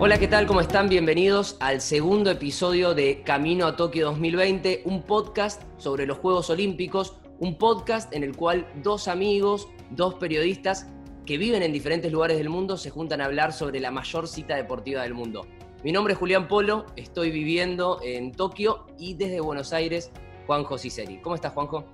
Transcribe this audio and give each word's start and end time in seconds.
Hola, 0.00 0.16
¿qué 0.18 0.28
tal? 0.28 0.46
¿Cómo 0.46 0.60
están? 0.60 0.88
Bienvenidos 0.88 1.56
al 1.58 1.80
segundo 1.80 2.30
episodio 2.30 2.94
de 2.94 3.22
Camino 3.24 3.66
a 3.66 3.76
Tokio 3.76 4.06
2020, 4.06 4.82
un 4.84 5.02
podcast 5.02 5.60
sobre 5.76 6.06
los 6.06 6.18
Juegos 6.18 6.48
Olímpicos, 6.50 7.16
un 7.40 7.58
podcast 7.58 8.14
en 8.14 8.22
el 8.22 8.36
cual 8.36 8.66
dos 8.82 9.06
amigos, 9.06 9.68
dos 9.90 10.14
periodistas 10.14 10.86
que 11.26 11.36
viven 11.36 11.62
en 11.62 11.72
diferentes 11.72 12.10
lugares 12.10 12.38
del 12.38 12.48
mundo 12.48 12.76
se 12.76 12.90
juntan 12.90 13.20
a 13.20 13.24
hablar 13.24 13.52
sobre 13.52 13.80
la 13.80 13.90
mayor 13.90 14.28
cita 14.28 14.56
deportiva 14.56 15.02
del 15.02 15.14
mundo. 15.14 15.46
Mi 15.84 15.92
nombre 15.92 16.14
es 16.14 16.18
Julián 16.18 16.48
Polo, 16.48 16.86
estoy 16.96 17.30
viviendo 17.30 18.00
en 18.02 18.32
Tokio 18.32 18.86
y 18.98 19.14
desde 19.14 19.40
Buenos 19.40 19.72
Aires, 19.72 20.10
Juanjo 20.48 20.78
Ciceri. 20.78 21.18
¿Cómo 21.18 21.34
estás, 21.34 21.52
Juanjo? 21.52 21.84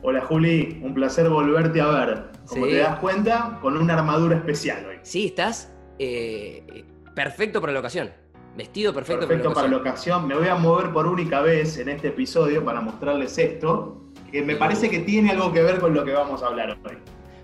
Hola 0.00 0.22
Juli, 0.22 0.80
un 0.82 0.94
placer 0.94 1.28
volverte 1.28 1.78
a 1.82 1.88
ver. 1.88 2.24
Como 2.48 2.66
te 2.66 2.78
das 2.78 2.98
cuenta, 3.00 3.58
con 3.60 3.76
una 3.76 3.92
armadura 3.92 4.34
especial 4.34 4.86
hoy. 4.86 4.96
Sí, 5.02 5.26
estás 5.26 5.70
eh, 5.98 6.86
perfecto 7.14 7.60
para 7.60 7.74
la 7.74 7.80
ocasión. 7.80 8.10
Vestido 8.56 8.94
perfecto, 8.94 9.28
perfecto 9.28 9.52
para, 9.52 9.68
la 9.68 9.76
ocasión. 9.76 10.26
Me 10.26 10.34
voy 10.34 10.48
a 10.48 10.54
mover 10.54 10.90
por 10.90 11.06
única 11.06 11.42
vez 11.42 11.76
en 11.76 11.90
este 11.90 12.08
episodio 12.08 12.64
para 12.64 12.80
mostrarles 12.80 13.36
esto, 13.36 14.06
que 14.32 14.40
me 14.40 14.56
parece 14.56 14.88
que 14.88 15.00
tiene 15.00 15.32
algo 15.32 15.52
que 15.52 15.60
ver 15.62 15.78
con 15.78 15.92
lo 15.92 16.02
que 16.02 16.12
vamos 16.12 16.42
a 16.42 16.46
hablar 16.46 16.78
hoy. 16.82 16.96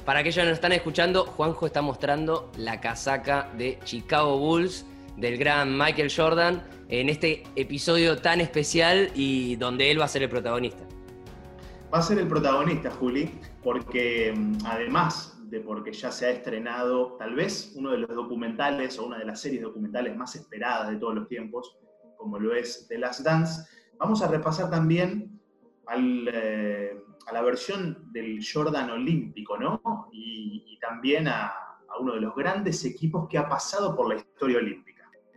Para 0.06 0.20
aquellos 0.20 0.36
que 0.36 0.48
nos 0.48 0.54
están 0.54 0.72
escuchando, 0.72 1.26
Juanjo 1.26 1.66
está 1.66 1.82
mostrando 1.82 2.50
la 2.56 2.80
casaca 2.80 3.50
de 3.58 3.78
Chicago 3.84 4.38
Bulls 4.38 4.86
del 5.16 5.36
gran 5.38 5.76
Michael 5.76 6.12
Jordan 6.14 6.62
en 6.88 7.08
este 7.08 7.42
episodio 7.56 8.18
tan 8.18 8.40
especial 8.40 9.10
y 9.14 9.56
donde 9.56 9.90
él 9.90 10.00
va 10.00 10.06
a 10.06 10.08
ser 10.08 10.22
el 10.22 10.28
protagonista. 10.28 10.84
Va 11.92 11.98
a 11.98 12.02
ser 12.02 12.18
el 12.18 12.28
protagonista, 12.28 12.90
Juli, 12.90 13.30
porque 13.62 14.32
mm, 14.34 14.58
además 14.64 15.32
porque 15.60 15.92
ya 15.92 16.10
se 16.10 16.26
ha 16.26 16.30
estrenado 16.30 17.16
tal 17.18 17.34
vez 17.34 17.72
uno 17.76 17.90
de 17.90 17.98
los 17.98 18.14
documentales 18.14 18.98
o 18.98 19.06
una 19.06 19.18
de 19.18 19.26
las 19.26 19.40
series 19.40 19.62
documentales 19.62 20.16
más 20.16 20.34
esperadas 20.34 20.90
de 20.90 20.96
todos 20.96 21.14
los 21.14 21.28
tiempos, 21.28 21.76
como 22.16 22.38
lo 22.38 22.54
es 22.54 22.86
The 22.88 22.98
Last 22.98 23.20
Dance. 23.20 23.68
Vamos 23.98 24.22
a 24.22 24.28
repasar 24.28 24.70
también 24.70 25.40
eh, 26.32 26.96
a 27.26 27.32
la 27.32 27.42
versión 27.42 28.10
del 28.12 28.40
Jordan 28.42 28.90
olímpico, 28.90 29.58
¿no? 29.58 30.08
Y, 30.12 30.60
también 30.80 31.28
a, 31.28 31.46
a 31.46 31.98
uno 32.00 32.14
de 32.14 32.20
los 32.20 32.34
grandes 32.34 32.84
equipos 32.84 33.28
que 33.28 33.38
ha 33.38 33.48
pasado 33.48 33.94
por 33.94 34.08
la 34.08 34.16
historia 34.16 34.58
olímpica. 34.58 34.91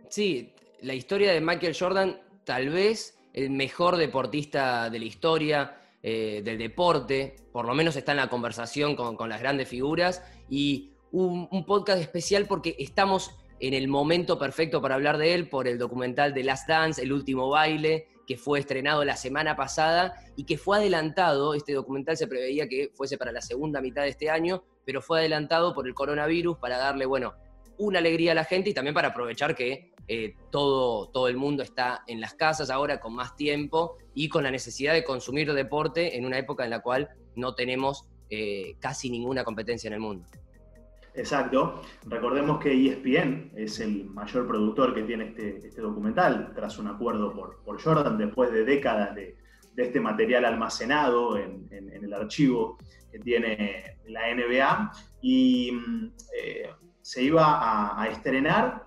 Sí, 0.08 0.54
la 0.80 0.94
historia 0.94 1.32
de 1.32 1.40
Michael 1.40 1.76
Jordan, 1.78 2.20
tal 2.44 2.68
vez 2.70 3.18
el 3.32 3.50
mejor 3.50 3.96
deportista 3.96 4.88
de 4.88 4.98
la 4.98 5.04
historia, 5.04 5.76
eh, 6.02 6.40
del 6.44 6.58
deporte, 6.58 7.34
por 7.50 7.66
lo 7.66 7.74
menos 7.74 7.96
está 7.96 8.12
en 8.12 8.18
la 8.18 8.28
conversación 8.28 8.94
con, 8.94 9.28
las 9.28 9.40
grandes 9.40 9.68
figuras, 9.68 10.22
y 10.48 10.92
un, 11.10 11.48
podcast 11.66 12.00
especial 12.00 12.46
porque 12.46 12.76
estamos 12.78 13.34
en 13.58 13.74
el 13.74 13.88
momento 13.88 14.38
perfecto 14.38 14.80
para 14.80 14.94
hablar 14.94 15.18
de 15.18 15.34
él 15.34 15.48
por 15.48 15.66
el 15.66 15.78
documental 15.78 16.32
de 16.32 16.44
Last 16.44 16.68
Dance, 16.68 17.02
El 17.02 17.12
último 17.12 17.48
baile, 17.48 18.06
que 18.26 18.36
fue 18.36 18.60
estrenado 18.60 19.04
la 19.04 19.16
semana 19.16 19.56
pasada 19.56 20.14
y 20.36 20.44
que 20.44 20.58
fue 20.58 20.76
adelantado, 20.76 21.54
este 21.54 21.72
documental 21.72 22.16
se 22.16 22.26
preveía 22.26 22.68
que 22.68 22.90
fuese 22.94 23.18
para 23.18 23.32
la 23.32 23.40
segunda 23.40 23.80
mitad 23.80 24.02
de 24.02 24.10
este 24.10 24.30
año, 24.30 24.62
pero 24.84 25.02
fue 25.02 25.18
adelantado 25.18 25.74
por 25.74 25.86
el 25.86 25.94
coronavirus 25.94 26.58
para 26.58 26.78
darle, 26.78 27.06
bueno, 27.06 27.34
una 27.78 27.98
alegría 27.98 28.32
a 28.32 28.34
la 28.34 28.44
gente 28.44 28.70
y 28.70 28.74
también 28.74 28.94
para 28.94 29.08
aprovechar 29.08 29.54
que 29.54 29.92
eh, 30.08 30.34
todo, 30.50 31.08
todo 31.08 31.28
el 31.28 31.36
mundo 31.36 31.62
está 31.62 32.04
en 32.06 32.20
las 32.20 32.34
casas 32.34 32.70
ahora 32.70 33.00
con 33.00 33.14
más 33.14 33.34
tiempo 33.34 33.96
y 34.14 34.28
con 34.28 34.44
la 34.44 34.50
necesidad 34.50 34.92
de 34.92 35.02
consumir 35.02 35.52
deporte 35.52 36.16
en 36.16 36.24
una 36.24 36.38
época 36.38 36.64
en 36.64 36.70
la 36.70 36.80
cual 36.80 37.10
no 37.34 37.54
tenemos 37.54 38.08
eh, 38.30 38.76
casi 38.78 39.10
ninguna 39.10 39.42
competencia 39.42 39.88
en 39.88 39.94
el 39.94 40.00
mundo. 40.00 40.24
Exacto. 41.14 41.82
Recordemos 42.06 42.60
que 42.60 42.72
ESPN 42.72 43.52
es 43.56 43.80
el 43.80 44.04
mayor 44.04 44.46
productor 44.46 44.94
que 44.94 45.02
tiene 45.02 45.28
este, 45.28 45.66
este 45.66 45.80
documental, 45.80 46.52
tras 46.54 46.78
un 46.78 46.88
acuerdo 46.88 47.32
por, 47.32 47.82
Jordan, 47.82 48.18
después 48.18 48.52
de 48.52 48.64
décadas 48.64 49.14
de, 49.14 49.36
este 49.76 50.00
material 50.00 50.44
almacenado 50.44 51.36
en, 51.36 51.68
el 51.70 52.12
archivo 52.14 52.78
que 53.10 53.18
tiene 53.18 53.98
la 54.06 54.34
NBA. 54.34 54.92
Y 55.22 55.72
mm, 55.72 56.12
eh, 56.38 56.70
se 57.02 57.22
iba 57.22 57.44
a, 57.44 58.02
a 58.02 58.08
estrenar 58.08 58.86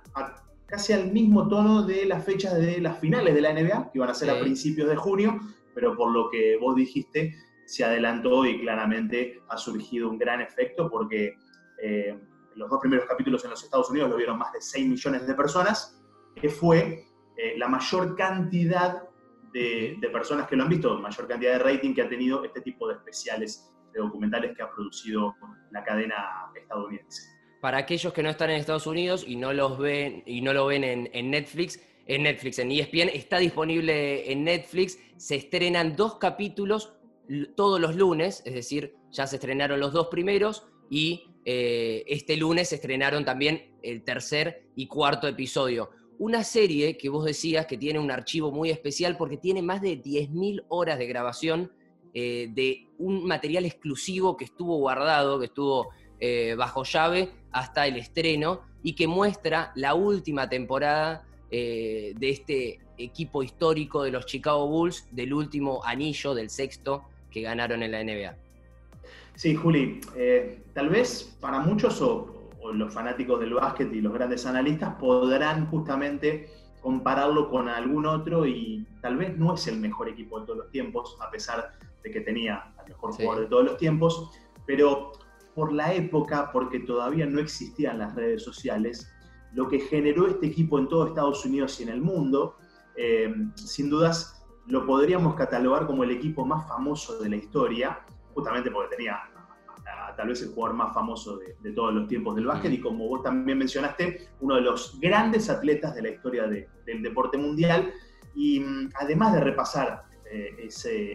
casi 0.70 0.94
al 0.94 1.12
mismo 1.12 1.48
tono 1.48 1.82
de 1.84 2.06
las 2.06 2.24
fechas 2.24 2.56
de 2.56 2.80
las 2.80 3.00
finales 3.00 3.34
de 3.34 3.42
la 3.42 3.54
NBA, 3.54 3.92
que 3.92 3.98
iban 3.98 4.10
a 4.10 4.14
ser 4.14 4.30
a 4.30 4.40
principios 4.40 4.88
de 4.88 4.96
junio, 4.96 5.40
pero 5.74 5.96
por 5.96 6.12
lo 6.12 6.30
que 6.30 6.58
vos 6.58 6.76
dijiste, 6.76 7.36
se 7.66 7.84
adelantó 7.84 8.46
y 8.46 8.62
claramente 8.62 9.42
ha 9.50 9.58
surgido 9.58 10.10
un 10.10 10.20
gran 10.20 10.42
efecto 10.42 10.90
porque 10.90 11.36
eh, 11.82 12.20
los 12.56 12.70
dos 12.70 12.80
primeros 12.80 13.08
capítulos 13.08 13.44
en 13.46 13.50
los 13.50 13.64
Estados 13.64 13.90
Unidos 13.90 14.12
lo 14.12 14.18
vieron 14.18 14.38
más 14.38 14.54
de 14.54 14.62
6 14.62 14.88
millones 14.88 15.26
de 15.26 15.34
personas, 15.34 16.00
que 16.36 16.50
fue 16.50 17.06
eh, 17.36 17.58
la 17.58 17.68
mayor 17.68 18.16
cantidad 18.16 19.04
de, 19.52 19.98
de, 20.00 20.10
personas 20.10 20.48
que 20.48 20.56
lo 20.56 20.64
han 20.64 20.70
visto, 20.70 21.00
mayor 21.00 21.28
cantidad 21.28 21.54
de 21.54 21.60
rating 21.60 21.96
que 21.96 22.04
ha 22.04 22.10
tenido 22.10 22.44
este 22.44 22.62
tipo 22.62 22.88
de 22.88 22.94
especiales, 22.94 23.74
de 23.92 24.00
documentales 24.00 24.56
que 24.56 24.62
ha 24.62 24.70
producido 24.70 25.36
la 25.72 25.84
cadena 25.84 26.52
estadounidense 26.56 27.39
para 27.62 27.80
aquellos 27.80 28.14
que 28.14 28.24
no 28.24 28.30
están 28.30 28.50
en 28.50 28.58
Estados 28.58 28.88
Unidos 28.88 29.24
y 29.28 29.36
no, 29.36 29.54
los 29.54 29.78
ven, 29.78 30.24
y 30.26 30.42
no 30.42 30.54
lo 30.54 30.68
ven 30.68 30.84
en, 30.84 31.32
Netflix, 31.32 31.80
en 32.06 32.24
Netflix, 32.24 32.60
en 32.60 32.72
ESPN, 32.72 33.10
está 33.14 33.38
disponible 33.38 34.32
en 34.32 34.44
Netflix, 34.44 34.98
se 35.18 35.36
estrenan 35.36 35.96
dos 35.96 36.16
capítulos 36.16 36.94
todos 37.56 37.80
los 37.80 37.96
lunes, 37.96 38.42
es 38.46 38.54
decir, 38.54 38.96
ya 39.12 39.28
se 39.28 39.36
estrenaron 39.36 39.80
los 39.80 39.94
dos 39.94 40.08
primeros 40.08 40.64
y 40.90 41.30
eh, 41.46 42.04
este 42.08 42.36
lunes 42.38 42.70
se 42.70 42.76
estrenaron 42.76 43.24
también 43.24 43.76
el 43.84 44.04
tercer 44.04 44.68
y 44.76 44.88
cuarto 44.88 45.28
episodio. 45.28 45.92
Una 46.18 46.44
serie 46.44 46.98
que 46.98 47.10
vos 47.10 47.24
decías 47.26 47.66
que 47.66 47.78
tiene 47.78 48.00
un 48.00 48.12
archivo 48.12 48.52
muy 48.52 48.72
especial 48.72 49.16
porque 49.16 49.38
tiene 49.38 49.62
más 49.62 49.82
de 49.82 50.02
10.000 50.02 50.66
horas 50.70 50.98
de 50.98 51.08
grabación 51.08 51.72
eh, 52.14 52.50
de 52.52 52.88
un 52.98 53.26
material 53.26 53.66
exclusivo 53.66 54.36
que 54.36 54.46
estuvo 54.46 54.78
guardado, 54.78 55.40
que 55.40 55.46
estuvo 55.46 55.90
eh, 56.20 56.56
bajo 56.58 56.84
llave 56.84 57.30
hasta 57.52 57.88
el 57.88 57.98
estreno 57.98 58.62
y 58.84 58.94
que 58.94 59.08
muestra 59.08 59.72
la 59.76 59.94
última 59.94 60.50
temporada 60.50 61.24
eh, 61.52 62.14
de 62.18 62.30
este 62.30 62.80
equipo 62.98 63.42
histórico 63.42 64.04
de 64.04 64.12
los 64.12 64.26
Chicago 64.26 64.68
Bulls, 64.68 65.08
del 65.12 65.34
último 65.34 65.82
anillo, 65.84 66.34
del 66.36 66.50
sexto 66.50 67.04
que 67.32 67.42
ganaron 67.42 67.84
en 67.84 67.92
la 67.92 68.04
NBA. 68.04 68.36
Sí, 69.36 69.56
Juli, 69.56 70.02
eh, 70.16 70.62
tal 70.74 70.90
vez 70.90 71.38
para 71.40 71.60
muchos 71.60 72.02
o, 72.02 72.36
los 72.74 72.94
fanáticos 72.94 73.40
del 73.40 73.54
básquet 73.54 73.92
y 73.94 74.02
los 74.02 74.14
grandes 74.14 74.46
analistas 74.46 74.94
podrán 75.00 75.68
justamente 75.68 76.50
compararlo 76.82 77.50
con 77.50 77.70
algún 77.70 78.06
otro 78.06 78.46
y 78.46 78.86
tal 79.02 79.18
vez 79.18 79.38
no 79.38 79.56
es 79.56 79.66
el 79.68 79.80
mejor 79.80 80.10
equipo 80.10 80.42
de 80.42 80.46
todos 80.46 80.60
los 80.60 80.72
tiempos, 80.72 81.18
a 81.22 81.32
pesar 81.32 81.72
de 82.04 82.12
que 82.12 82.22
tenía 82.22 82.72
al 82.78 82.90
mejor 82.90 83.14
jugador 83.14 83.40
de 83.40 83.46
todos 83.48 83.64
los 83.64 83.78
tiempos, 83.78 84.30
pero 84.66 85.14
por 85.60 85.74
la 85.74 85.94
época, 85.94 86.52
porque 86.54 86.80
todavía 86.80 87.26
no 87.26 87.42
existían 87.42 87.98
las 87.98 88.16
redes 88.16 88.44
sociales, 88.44 89.12
lo 89.52 89.68
que 89.68 89.82
generó 89.82 90.26
este 90.26 90.48
equipo 90.48 90.80
en 90.80 90.88
todo 90.88 91.08
Estados 91.08 91.44
Unidos 91.46 91.78
y 91.82 91.84
en 91.84 91.90
el 91.90 92.00
mundo, 92.00 92.56
eh, 92.96 93.36
sin 93.56 93.90
dudas 93.90 94.42
lo 94.68 94.86
podríamos 94.86 95.36
catalogar 95.36 95.86
como 95.86 96.06
el 96.06 96.12
equipo 96.12 96.46
más 96.46 96.66
famoso 96.66 97.20
de 97.20 97.28
la 97.28 97.36
historia, 97.36 98.00
justamente 98.34 98.72
porque 98.72 98.96
tenía 98.96 99.20
tal 100.16 100.30
vez 100.30 100.42
el 100.44 100.54
jugador 100.54 100.78
más 100.78 100.94
famoso 100.94 101.38
de, 101.38 101.72
todos 101.74 101.94
los 101.94 102.08
tiempos 102.08 102.38
del 102.38 102.46
básquet 102.46 102.72
y 102.72 102.80
como 102.80 103.10
vos 103.10 103.22
también 103.22 103.58
mencionaste, 103.58 104.30
uno 104.40 104.56
de 104.56 104.62
los 104.62 104.98
grandes 105.02 105.50
atletas 105.50 105.94
de 105.94 106.04
la 106.04 106.10
historia 106.10 106.48
del 106.48 107.04
deporte 107.04 107.38
mundial. 107.38 107.92
Y 108.34 108.62
mm, 108.62 108.92
además 108.96 109.34
de 109.34 109.42
repasar 109.42 110.04
eh, 110.32 110.70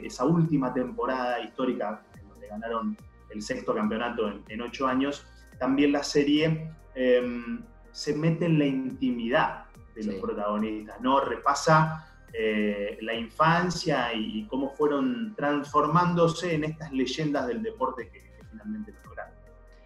esa 0.04 0.26
última 0.26 0.74
temporada 0.74 1.40
histórica 1.40 2.04
en 2.20 2.28
donde 2.28 2.46
ganaron 2.48 2.96
el 3.34 3.42
sexto 3.42 3.74
campeonato 3.74 4.32
en, 4.48 4.62
ocho 4.62 4.86
años, 4.86 5.26
también 5.58 5.92
la 5.92 6.02
serie 6.02 6.70
em, 6.94 7.62
se 7.92 8.14
mete 8.14 8.46
en 8.46 8.58
la 8.58 8.66
intimidad 8.66 9.64
de 9.94 10.04
los 10.04 10.14
protagonistas, 10.16 11.00
¿no? 11.00 11.20
Repasa 11.20 12.14
eh, 12.32 12.98
la 13.00 13.14
infancia 13.14 14.12
y, 14.12 14.44
cómo 14.46 14.74
fueron 14.74 15.34
transformándose 15.36 16.54
en 16.54 16.64
estas 16.64 16.92
leyendas 16.92 17.46
del 17.46 17.62
deporte 17.62 18.08
que, 18.08 18.22
finalmente 18.50 18.92
lograron. 19.04 19.34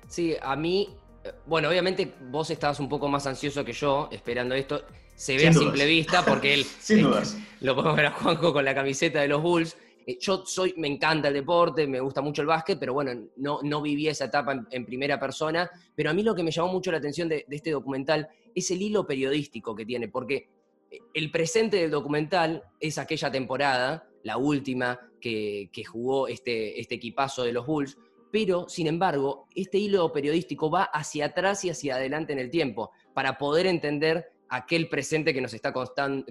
Sí, 0.06 0.35
a 0.41 0.56
mí, 0.56 0.89
eh, 1.25 1.33
bueno, 1.45 1.69
obviamente 1.69 2.15
vos 2.31 2.49
estabas 2.50 2.81
un 2.81 2.89
poco 2.89 3.09
más 3.09 3.27
ansioso 3.27 3.65
que 3.65 3.73
yo 3.73 4.09
esperando 4.11 4.55
esto. 4.55 4.83
Se 5.15 5.37
ve 5.37 5.49
a 5.49 5.53
simple 5.53 5.85
vista 5.85 6.25
porque 6.25 6.55
él, 6.55 6.65
Sin 6.81 7.03
dudas. 7.03 7.37
lo 7.61 7.75
podemos 7.75 7.97
ver 7.97 8.06
a 8.06 8.12
Juanjo 8.12 8.53
con 8.53 8.65
la 8.65 8.75
camiseta 8.75 9.21
de 9.21 9.29
los 9.29 9.43
Bulls. 9.43 9.77
Eh, 10.08 10.16
yo 10.19 10.43
soy, 10.46 10.72
me 10.78 10.88
encanta 10.88 11.28
el 11.28 11.34
deporte, 11.34 11.87
me 11.87 12.00
gusta 12.00 12.22
mucho 12.22 12.40
el 12.40 12.49
básquet, 12.49 12.78
pero 12.78 12.94
bueno, 12.94 13.28
no, 13.37 13.60
no 13.62 13.82
viví 13.82 14.08
esa 14.08 14.25
etapa 14.25 14.66
en, 14.70 14.87
primera 14.87 15.20
persona. 15.20 15.70
Pero 15.94 16.08
a 16.08 16.14
mí 16.14 16.22
lo 16.22 16.34
que 16.34 16.43
me 16.43 16.50
llamó 16.50 16.72
mucho 16.72 16.90
la 16.90 16.96
atención 16.96 17.28
de, 17.28 17.44
este 17.50 17.72
documental 17.72 18.26
es 18.55 18.70
el 18.70 18.81
hilo 18.81 19.06
periodístico 19.06 19.76
que 19.76 19.84
tiene, 19.84 20.08
porque 20.08 20.49
eh, 20.90 20.99
el 21.12 21.31
presente 21.31 21.76
del 21.76 21.90
documental 21.90 22.62
es 22.81 22.96
aquella 22.96 23.31
temporada, 23.31 24.08
la 24.22 24.38
última 24.38 24.99
que, 25.20 25.70
jugó 25.87 26.26
este, 26.26 26.81
este 26.81 26.94
equipazo 26.94 27.43
de 27.43 27.52
los 27.52 27.66
Bulls, 27.66 27.99
pero 28.32 28.66
sin 28.66 28.87
embargo, 28.87 29.46
este 29.54 29.76
hilo 29.76 30.11
periodístico 30.11 30.70
va 30.70 30.84
hacia 30.84 31.26
atrás 31.26 31.66
y 31.66 31.70
hacia 31.70 31.96
adelante 31.96 32.32
en 32.32 32.38
el 32.38 32.50
tiempo, 32.50 32.93
para 33.12 33.37
poder 33.37 33.66
entender 33.66 34.32
aquel 34.49 34.88
presente 34.88 35.34
que 35.34 35.40
nos 35.40 35.52
está, 35.54 35.72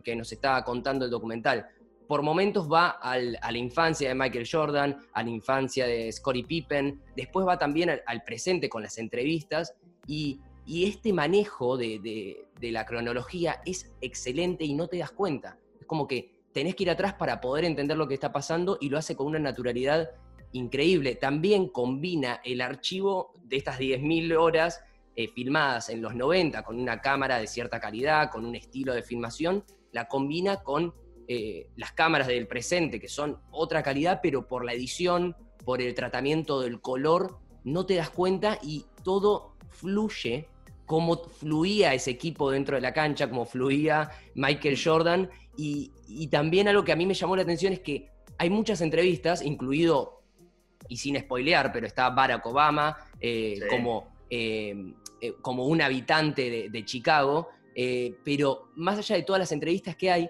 que 0.04 0.16
nos 0.16 0.32
está 0.32 0.64
contando 0.64 1.06
el 1.06 1.12
documental. 1.12 1.68
Por 2.08 2.22
momentos 2.22 2.72
va 2.72 2.90
a 3.02 3.18
la 3.18 3.58
infancia 3.58 4.08
de 4.08 4.16
Michael 4.16 4.48
Jordan, 4.50 4.98
a 5.12 5.24
la 5.24 5.30
infancia 5.30 5.86
de 5.86 6.10
Scottie 6.12 6.46
Pippen, 6.46 7.02
después 7.16 7.46
va 7.46 7.58
también 7.58 7.90
al, 8.06 8.24
presente 8.24 8.70
con 8.70 8.82
las 8.82 8.98
entrevistas 8.98 9.76
y, 10.06 10.40
este 10.70 11.14
manejo 11.14 11.78
de, 11.78 12.46
la 12.60 12.86
cronología 12.86 13.62
es 13.66 13.94
excelente 14.02 14.66
y 14.66 14.74
no 14.74 14.88
te 14.88 14.98
das 14.98 15.12
cuenta. 15.12 15.58
Es 15.80 15.86
como 15.86 16.08
que 16.08 16.42
tenés 16.54 16.76
que 16.76 16.84
ir 16.84 16.90
atrás 16.90 17.14
para 17.14 17.40
poder 17.40 17.64
entender 17.64 17.98
lo 17.98 18.08
que 18.08 18.14
está 18.14 18.32
pasando 18.34 18.78
y 18.82 18.90
lo 18.90 18.98
hace 18.98 19.16
con 19.16 19.28
una 19.28 19.40
naturalidad 19.40 20.10
increíble. 20.52 21.16
También 21.16 21.70
combina 21.70 22.42
el 22.44 22.60
archivo 22.60 23.34
de 23.44 23.58
estas 23.58 23.80
10.000 23.80 24.36
horas 24.38 24.82
eh, 25.16 25.30
filmadas 25.30 25.90
en 25.90 26.02
los 26.02 26.16
90 26.16 26.64
con 26.64 26.80
una 26.80 27.02
cámara 27.02 27.40
de 27.40 27.48
cierta 27.48 27.80
calidad, 27.80 28.30
con 28.30 28.46
un 28.46 28.56
estilo 28.56 28.94
de 28.94 29.04
filmación, 29.04 29.64
la 29.92 30.08
combina 30.08 30.64
con 30.64 30.94
eh, 31.28 31.70
las 31.76 31.92
cámaras 31.92 32.28
del 32.28 32.48
presente, 32.48 33.00
que 33.00 33.08
son 33.08 33.40
otra 33.52 33.84
calidad, 33.84 34.20
pero 34.22 34.48
por 34.48 34.66
la 34.66 34.74
edición, 34.74 35.36
por 35.66 35.82
el 35.82 35.94
tratamiento 35.94 36.62
del 36.62 36.80
color, 36.82 37.40
no 37.64 37.86
te 37.86 37.96
das 37.96 38.10
cuenta 38.10 38.60
y 38.62 38.86
todo 39.04 39.56
fluye 39.70 40.48
como 40.86 41.18
fluía 41.18 41.94
ese 41.94 42.12
equipo 42.12 42.50
dentro 42.50 42.76
de 42.76 42.82
la 42.82 42.94
cancha, 42.94 43.30
como 43.30 43.46
fluía 43.46 44.10
Michael 44.36 44.80
Jordan. 44.82 45.30
Y, 45.58 45.92
también 46.32 46.68
algo 46.68 46.84
que 46.86 46.94
a 46.94 46.96
mí 46.96 47.06
me 47.06 47.14
llamó 47.14 47.36
la 47.36 47.42
atención 47.42 47.74
es 47.74 47.82
que 47.82 48.10
hay 48.38 48.50
muchas 48.50 48.80
entrevistas, 48.80 49.42
incluido, 49.42 50.22
y 50.88 50.98
sin 50.98 51.20
spoilear, 51.20 51.74
pero 51.74 51.86
está 51.86 52.10
Barack 52.10 52.46
Obama 52.46 52.96
eh, 53.20 53.60
como 53.70 54.08
eh, 55.20 55.34
como 55.42 55.66
un 55.66 55.82
habitante 55.82 56.70
de, 56.70 56.86
Chicago, 56.86 57.50
eh, 57.74 58.16
pero 58.24 58.70
más 58.76 59.00
allá 59.00 59.16
de 59.16 59.24
todas 59.24 59.40
las 59.40 59.52
entrevistas 59.52 59.96
que 59.96 60.12
hay, 60.12 60.30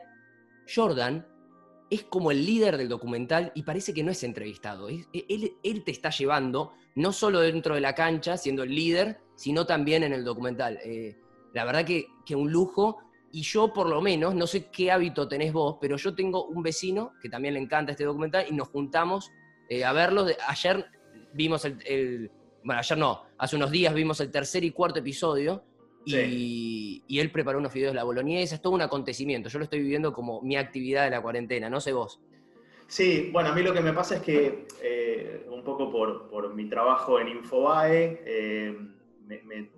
Jordan 0.74 1.26
es 1.90 2.04
como 2.04 2.32
el 2.32 2.46
líder 2.46 2.78
del 2.78 2.90
documental 2.90 3.52
y 3.56 3.64
parece 3.64 3.94
que 3.94 4.04
no 4.04 4.12
es 4.12 4.24
entrevistado. 4.24 4.90
E, 4.90 5.06
él, 5.14 5.84
te 5.84 5.92
está 5.92 6.10
llevando, 6.10 6.74
no 6.96 7.14
solo 7.14 7.40
dentro 7.40 7.76
de 7.76 7.82
la 7.82 7.96
cancha, 7.96 8.38
siendo 8.38 8.64
el 8.64 8.76
líder, 8.76 9.20
sino 9.36 9.66
también 9.66 10.04
en 10.04 10.14
el 10.14 10.24
documental. 10.24 10.80
Eh, 10.84 11.18
la 11.54 11.64
verdad 11.64 11.86
que, 11.86 12.08
que, 12.26 12.36
un 12.36 12.52
lujo. 12.52 12.98
Y 13.32 13.42
yo, 13.42 13.74
por 13.74 13.88
lo 13.88 14.02
menos, 14.02 14.36
no 14.36 14.48
sé 14.48 14.70
qué 14.70 14.92
hábito 14.92 15.28
tenés 15.28 15.54
vos, 15.54 15.78
pero 15.80 15.98
yo 15.98 16.16
tengo 16.16 16.46
un 16.46 16.64
vecino 16.64 17.14
que 17.22 17.30
también 17.30 17.54
le 17.54 17.60
encanta 17.60 17.92
este 17.92 18.06
documental 18.06 18.46
y 18.50 18.54
nos 18.54 18.70
juntamos 18.70 19.32
a 19.86 19.94
verlo. 19.94 20.26
Ayer 20.48 20.86
vimos 21.34 21.66
el, 21.66 22.32
bueno, 22.64 22.80
ayer 22.80 22.98
no, 22.98 23.24
hace 23.38 23.56
unos 23.56 23.72
días 23.72 23.94
vimos 23.94 24.20
el 24.22 24.32
tercer 24.32 24.64
y 24.64 24.72
cuarto 24.72 25.00
episodio 25.00 25.64
y, 26.16 27.20
él 27.20 27.32
preparó 27.32 27.60
unos 27.60 27.74
videos 27.74 27.92
de 27.92 27.96
la 27.96 28.04
boloñesa, 28.04 28.56
es 28.56 28.62
todo 28.62 28.74
un 28.74 28.82
acontecimiento. 28.82 29.50
Yo 29.50 29.60
lo 29.60 29.66
estoy 29.66 29.80
viviendo 29.80 30.14
como 30.14 30.42
mi 30.42 30.56
actividad 30.56 31.04
de 31.06 31.12
la 31.12 31.22
cuarentena, 31.22 31.70
no 31.70 31.82
sé 31.82 31.94
vos. 31.94 32.22
Sí, 32.88 33.30
bueno, 33.34 33.50
a 33.50 33.56
mí 33.56 33.62
lo 33.64 33.74
que 33.74 33.82
me 33.82 33.92
pasa 33.92 34.16
es 34.16 34.22
que 34.22 34.68
eh, 34.82 35.46
un 35.50 35.64
poco 35.64 35.92
por, 35.92 36.54
mi 36.54 36.70
trabajo 36.70 37.20
en 37.20 37.28
Infobae, 37.28 38.22
eh, 38.26 38.78
me, 39.26 39.70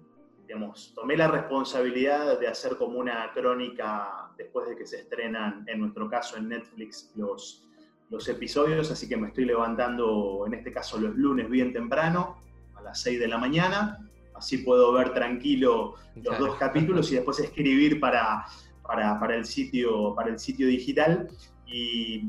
digamos, 0.47 0.93
tomé 0.95 1.17
la 1.17 1.27
responsabilidad 1.27 2.39
de 2.39 2.47
hacer 2.47 2.75
como 2.75 2.99
una 2.99 3.31
crónica 3.33 4.31
después 4.37 4.67
de 4.69 4.75
que 4.75 4.85
se 4.85 4.97
estrenan, 4.97 5.63
en 5.67 5.79
nuestro 5.79 6.09
caso 6.09 6.37
en 6.37 6.49
Netflix, 6.49 7.11
los, 7.15 7.67
los 8.09 8.27
episodios, 8.29 8.89
así 8.91 9.07
que 9.07 9.17
me 9.17 9.27
estoy 9.27 9.45
levantando, 9.45 10.45
en 10.47 10.53
este 10.53 10.71
caso 10.71 10.99
los 10.99 11.15
lunes 11.15 11.49
bien 11.49 11.73
temprano, 11.73 12.37
a 12.75 12.81
las 12.81 13.01
6 13.01 13.19
de 13.19 13.27
la 13.27 13.37
mañana, 13.37 14.09
así 14.39 14.59
puedo 14.59 14.93
ver 14.93 15.13
tranquilo 15.13 15.95
los 16.15 16.39
dos 16.39 16.55
capítulos 16.55 17.11
y 17.11 17.15
después 17.15 17.39
escribir 17.39 17.99
para, 17.99 18.45
para, 18.83 19.35
el, 19.35 19.45
sitio, 19.45 20.15
para 20.15 20.29
el 20.29 20.39
sitio 20.39 20.67
digital. 20.67 21.27
Y, 21.67 22.25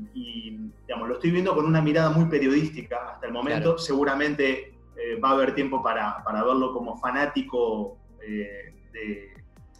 digamos, 0.87 1.09
lo 1.09 1.15
estoy 1.15 1.31
viendo 1.31 1.55
con 1.55 1.65
una 1.65 1.81
mirada 1.81 2.11
muy 2.11 2.27
periodística 2.27 3.13
hasta 3.13 3.27
el 3.27 3.33
momento. 3.33 3.79
Seguramente 3.79 4.75
eh, 4.97 5.19
va 5.19 5.31
a 5.31 5.33
haber 5.33 5.55
tiempo 5.55 5.83
para, 5.83 6.23
para 6.23 6.45
verlo 6.45 6.73
como 6.75 6.99
fanático 6.99 7.97
eh, 8.23 8.75
de, 8.93 9.31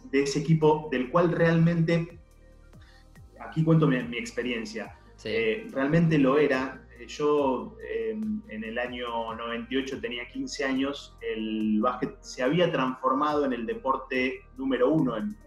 de, 0.05 0.23
ese 0.23 0.39
equipo, 0.39 0.87
del 0.91 1.11
cual 1.11 1.31
realmente, 1.31 2.17
aquí 3.39 3.63
cuento 3.63 3.87
mi, 3.87 4.17
experiencia, 4.17 4.97
eh, 5.23 5.67
realmente 5.71 6.17
lo 6.17 6.39
era 6.39 6.81
yo 7.07 7.75
em, 7.89 8.41
en 8.49 8.63
el 8.63 8.77
año 8.77 9.33
98 9.35 9.99
tenía 10.01 10.27
15 10.27 10.65
años, 10.65 11.17
el 11.21 11.79
básquet 11.81 12.17
se 12.21 12.43
había 12.43 12.71
transformado 12.71 13.45
en 13.45 13.53
el 13.53 13.65
deporte 13.65 14.41
número 14.57 14.89
uno 14.89 15.17
en, 15.17 15.37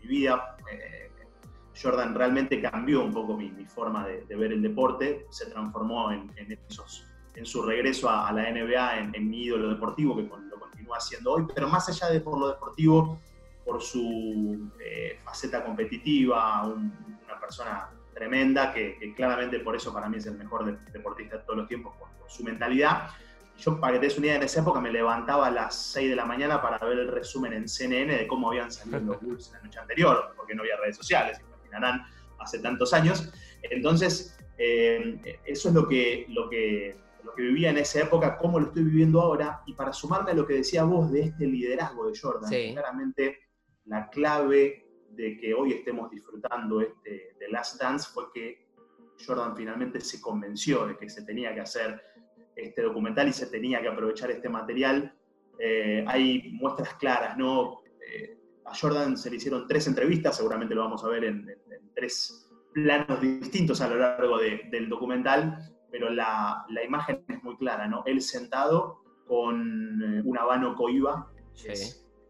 mi 0.00 0.08
vida. 0.08 0.56
Eh, 0.70 1.10
Jordan 1.80 2.14
realmente 2.14 2.60
cambió 2.60 3.04
un 3.04 3.12
poco 3.12 3.36
mi, 3.36 3.50
forma 3.66 4.06
de, 4.06 4.36
ver 4.36 4.52
el 4.52 4.62
deporte, 4.62 5.26
se 5.30 5.46
transformó 5.46 6.12
en, 6.12 6.30
en 7.34 7.46
su 7.46 7.62
regreso 7.62 8.08
a, 8.10 8.32
la 8.32 8.50
NBA 8.50 8.98
en, 9.14 9.30
mi 9.30 9.44
ídolo 9.44 9.70
deportivo, 9.70 10.16
que 10.16 10.22
lo 10.22 10.60
continúa 10.60 10.98
haciendo 10.98 11.32
hoy, 11.32 11.46
pero 11.54 11.68
más 11.68 11.88
allá 11.88 12.10
de 12.10 12.20
por 12.20 12.38
lo 12.38 12.48
deportivo, 12.48 13.18
por 13.64 13.80
su 13.80 14.70
eh, 14.84 15.18
faceta 15.24 15.64
competitiva, 15.64 16.66
una 16.66 17.40
persona 17.40 17.90
tremenda, 18.22 18.72
que, 18.72 19.12
claramente 19.16 19.58
por 19.58 19.74
eso 19.74 19.92
para 19.92 20.08
mí 20.08 20.18
es 20.18 20.26
el 20.26 20.38
mejor 20.38 20.78
deportista 20.92 21.38
de 21.38 21.42
todos 21.42 21.58
los 21.58 21.68
tiempos, 21.68 21.96
por, 21.96 22.08
su 22.28 22.44
mentalidad. 22.44 23.08
Yo, 23.58 23.78
para 23.78 23.94
que 23.94 23.98
te 23.98 24.06
des 24.06 24.16
una 24.16 24.28
idea, 24.28 24.36
en 24.36 24.44
esa 24.44 24.60
época 24.60 24.80
me 24.80 24.90
levantaba 24.90 25.48
a 25.48 25.50
las 25.50 25.74
6 25.92 26.08
de 26.08 26.16
la 26.16 26.24
mañana 26.24 26.62
para 26.62 26.78
ver 26.78 27.00
el 27.00 27.08
resumen 27.08 27.52
en 27.52 27.68
CNN 27.68 28.16
de 28.16 28.26
cómo 28.26 28.48
habían 28.48 28.70
salido 28.72 29.00
los 29.00 29.20
Bulls 29.20 29.50
la 29.52 29.60
noche 29.60 29.78
anterior, 29.78 30.32
porque 30.36 30.54
no 30.54 30.62
había 30.62 30.76
redes 30.76 30.96
sociales, 30.96 31.40
imaginarán, 31.40 32.06
hace 32.38 32.60
tantos 32.60 32.94
años. 32.94 33.30
Entonces, 33.62 34.38
eh, 34.56 35.38
eso 35.44 35.68
es 35.68 35.74
lo 35.74 35.86
que, 35.86 36.26
lo, 36.28 36.48
que, 36.48 36.96
lo 37.24 37.34
que 37.34 37.42
vivía 37.42 37.70
en 37.70 37.78
esa 37.78 38.00
época, 38.00 38.38
cómo 38.38 38.60
lo 38.60 38.68
estoy 38.68 38.84
viviendo 38.84 39.20
ahora, 39.20 39.62
y 39.66 39.74
para 39.74 39.92
sumarme 39.92 40.30
a 40.30 40.34
lo 40.34 40.46
que 40.46 40.54
decía 40.54 40.84
vos 40.84 41.10
de 41.10 41.22
este 41.22 41.46
liderazgo 41.46 42.06
de 42.06 42.18
Jordan, 42.18 42.50
claramente 42.72 43.40
la 43.84 44.08
clave 44.08 44.81
de 45.14 45.36
que 45.38 45.54
hoy 45.54 45.72
estemos 45.72 46.10
disfrutando 46.10 46.80
este, 46.80 47.34
de 47.38 47.48
Last 47.48 47.80
Dance 47.80 48.10
fue 48.12 48.24
que 48.32 48.66
Jordan 49.24 49.56
finalmente 49.56 50.00
se 50.00 50.20
convenció 50.20 50.86
de 50.86 50.96
que 50.96 51.08
se 51.08 51.22
tenía 51.24 51.54
que 51.54 51.60
hacer 51.60 52.02
este 52.56 52.82
documental 52.82 53.28
y 53.28 53.32
se 53.32 53.46
tenía 53.46 53.80
que 53.80 53.88
aprovechar 53.88 54.30
este 54.30 54.48
material. 54.48 55.14
Eh, 55.58 56.04
hay 56.06 56.52
muestras 56.52 56.94
claras, 56.94 57.36
¿no? 57.36 57.82
Eh, 58.06 58.38
a 58.64 58.74
Jordan 58.74 59.16
se 59.16 59.30
le 59.30 59.36
hicieron 59.36 59.66
tres 59.66 59.86
entrevistas, 59.86 60.36
seguramente 60.36 60.74
lo 60.74 60.82
vamos 60.82 61.04
a 61.04 61.08
ver 61.08 61.24
en, 61.24 61.46
tres 61.94 62.50
planos 62.72 63.20
distintos 63.20 63.82
a 63.82 63.88
lo 63.88 63.96
largo 63.96 64.38
del 64.38 64.88
documental, 64.88 65.58
pero 65.90 66.08
la, 66.08 66.64
la, 66.70 66.82
imagen 66.82 67.22
es 67.28 67.42
muy 67.42 67.56
clara, 67.58 67.86
¿no? 67.86 68.02
Él 68.06 68.22
sentado 68.22 69.02
con 69.26 70.02
eh, 70.02 70.22
un 70.24 70.38
habano 70.38 70.74
coiba, 70.74 71.30
que 71.62 71.74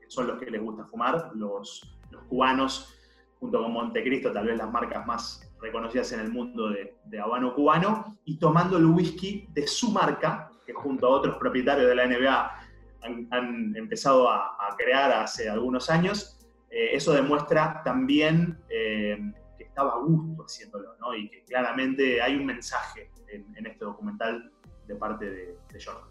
son 0.08 0.26
los 0.26 0.38
que 0.40 0.50
les 0.50 0.60
gusta 0.60 0.84
fumar, 0.84 1.30
los, 1.34 1.96
los 2.12 2.22
cubanos, 2.24 2.94
junto 3.40 3.60
con 3.60 3.72
Montecristo, 3.72 4.32
tal 4.32 4.46
vez 4.46 4.56
las 4.56 4.70
marcas 4.70 5.04
más 5.06 5.52
reconocidas 5.60 6.12
en 6.12 6.20
el 6.20 6.30
mundo 6.30 6.70
de, 6.70 7.20
habano 7.20 7.54
cubano, 7.54 8.18
y 8.24 8.38
tomando 8.38 8.76
el 8.76 8.86
whisky 8.86 9.48
de 9.50 9.66
su 9.66 9.90
marca, 9.90 10.50
que 10.66 10.72
junto 10.72 11.06
a 11.06 11.10
otros 11.10 11.36
propietarios 11.36 11.88
de 11.88 11.94
la 11.94 12.06
NBA 12.06 12.52
han, 13.30 13.76
empezado 13.76 14.28
a, 14.30 14.56
crear 14.76 15.12
hace 15.12 15.48
algunos 15.48 15.90
años. 15.90 16.38
Eh, 16.70 16.90
eso 16.94 17.12
demuestra 17.12 17.82
también 17.84 18.58
eh, 18.68 19.18
que 19.58 19.64
estaba 19.64 19.94
a 19.94 19.98
gusto 19.98 20.44
haciéndolo, 20.44 20.94
¿no? 21.00 21.14
y 21.14 21.28
que 21.28 21.44
claramente 21.44 22.22
hay 22.22 22.36
un 22.36 22.46
mensaje 22.46 23.10
en, 23.28 23.66
este 23.66 23.84
documental 23.84 24.50
de 24.86 24.94
parte 24.96 25.30
de, 25.30 25.56
Jordan. 25.84 26.08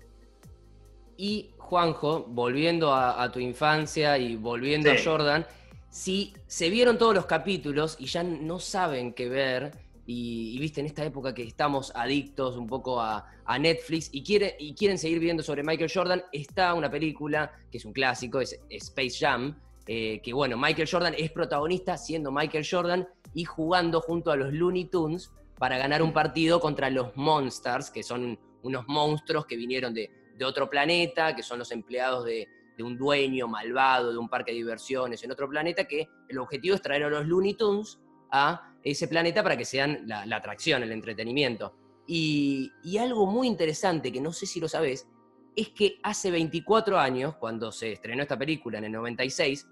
Y 1.18 1.54
Juanjo, 1.58 2.26
volviendo 2.28 2.94
a, 2.94 3.32
tu 3.32 3.40
infancia 3.40 4.18
y 4.18 4.36
volviendo 4.36 4.92
a 4.92 4.96
Jordan, 5.04 5.46
si 5.92 6.34
se 6.48 6.70
vieron 6.70 6.98
todos 6.98 7.14
los 7.14 7.26
capítulos 7.26 7.98
y 8.00 8.06
ya 8.06 8.24
no 8.24 8.60
saben 8.60 9.14
qué 9.14 9.28
ver, 9.28 9.72
y, 10.06 10.58
viste 10.58 10.80
en 10.80 10.88
esta 10.88 11.06
época 11.06 11.34
que 11.34 11.44
estamos 11.44 11.92
adictos 11.96 12.58
un 12.58 12.66
poco 12.66 13.00
a, 13.00 13.28
Netflix 13.60 14.10
y, 14.14 14.24
quieren 14.24 14.98
seguir 14.98 15.20
viendo 15.20 15.44
sobre 15.44 15.62
Michael 15.62 15.92
Jordan, 15.94 16.24
está 16.32 16.74
una 16.74 16.90
película 16.90 17.52
que 17.70 17.78
es 17.78 17.86
un 17.86 17.92
clásico, 17.92 18.40
es 18.40 18.58
Space 18.70 19.18
Jam, 19.20 19.60
eh, 19.86 20.22
que 20.24 20.32
bueno, 20.32 20.58
Michael 20.58 20.88
Jordan 20.90 21.14
es 21.18 21.32
protagonista 21.32 21.98
siendo 21.98 22.32
Michael 22.32 22.66
Jordan 22.70 23.06
y 23.34 23.44
jugando 23.44 24.00
junto 24.00 24.32
a 24.32 24.38
los 24.38 24.54
Looney 24.54 24.86
Tunes 24.86 25.32
para 25.58 25.78
ganar 25.78 26.02
un 26.02 26.14
partido 26.14 26.62
contra 26.62 26.90
los 26.90 27.16
Monsters, 27.18 27.92
que 27.92 28.04
son 28.04 28.40
unos 28.64 28.88
monstruos 28.88 29.46
que 29.46 29.58
vinieron 29.58 29.94
de 29.94 30.10
otro 30.46 30.70
planeta, 30.70 31.36
que 31.36 31.44
son 31.44 31.60
los 31.60 31.74
empleados 31.74 32.24
de, 32.24 32.48
de 32.78 32.84
un 32.84 32.98
dueño 32.98 33.48
malvado 33.48 34.12
de 34.12 34.18
un 34.18 34.30
parque 34.30 34.52
de 34.52 34.58
diversiones 34.58 35.24
en 35.24 35.32
otro 35.32 35.50
planeta, 35.50 35.86
que 35.86 36.08
el 36.28 36.40
objetivo 36.40 36.76
es 36.76 36.82
traer 36.82 37.04
a 37.04 37.10
los 37.10 37.26
Looney 37.26 37.56
Tunes 37.56 38.00
a 38.32 38.74
ese 38.84 39.08
planeta 39.08 39.44
para 39.44 39.58
que 39.58 39.66
sean 39.66 40.04
la, 40.06 40.36
atracción, 40.36 40.84
el 40.84 40.92
entretenimiento. 40.92 41.76
Y, 42.08 42.72
y, 42.84 42.98
algo 42.98 43.26
muy 43.26 43.48
interesante, 43.48 44.12
que 44.12 44.20
no 44.20 44.34
sé 44.34 44.46
si 44.46 44.60
lo 44.60 44.68
sabes, 44.68 45.08
es 45.56 45.70
que 45.70 46.00
hace 46.04 46.32
24 46.32 46.98
años, 46.98 47.36
cuando 47.36 47.72
se 47.72 47.92
estrenó 47.92 48.24
esta 48.24 48.38
película 48.38 48.78
en 48.78 48.86
el 48.86 48.92
96, 48.92 49.68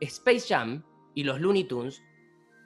Space 0.00 0.46
Jam 0.48 0.84
y 1.14 1.24
los 1.24 1.40
Looney 1.40 1.64
Tunes 1.64 2.02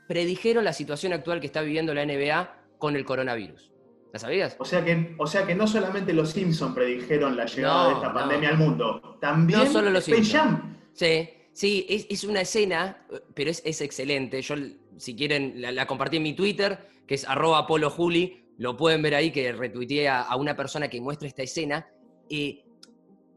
predijeron 0.08 0.64
la 0.64 0.72
situación 0.72 1.12
actual 1.12 1.40
que 1.40 1.46
está 1.46 1.62
viviendo 1.62 1.94
la 1.94 2.04
NBA 2.04 2.76
con 2.78 2.96
el 2.96 3.04
coronavirus. 3.04 3.70
¿La 4.12 4.18
sabías? 4.18 4.56
O 4.58 4.64
sea 4.64 4.84
que, 4.84 5.14
o 5.18 5.26
sea 5.26 5.46
que 5.46 5.54
no 5.54 5.66
solamente 5.66 6.12
los 6.12 6.30
Simpsons 6.30 6.74
predijeron 6.74 7.36
la 7.36 7.46
llegada 7.46 7.88
de 7.88 7.94
esta 7.94 8.12
pandemia 8.12 8.50
al 8.50 8.58
mundo, 8.58 9.18
también 9.20 9.60
no 9.60 9.66
solo 9.66 9.90
los 9.90 10.06
Space 10.08 10.36
Jam. 10.36 10.78
Sí, 10.92 11.28
sí, 11.52 11.86
es, 11.88 12.24
una 12.24 12.40
escena, 12.40 13.06
pero 13.34 13.50
es, 13.50 13.80
excelente. 13.80 14.42
Yo, 14.42 14.56
si 14.96 15.14
quieren, 15.14 15.54
la, 15.56 15.86
compartí 15.86 16.16
en 16.16 16.24
mi 16.24 16.34
Twitter, 16.34 16.88
que 17.06 17.14
es 17.14 17.24
arroba 17.28 17.62
Juli. 17.62 18.44
Lo 18.58 18.76
pueden 18.76 19.00
ver 19.00 19.14
ahí, 19.14 19.30
que 19.30 19.52
retuiteé 19.52 20.08
a, 20.08 20.34
una 20.36 20.56
persona 20.56 20.88
que 20.88 21.00
muestra 21.00 21.28
esta 21.28 21.42
escena. 21.42 21.86
Eh, 22.28 22.64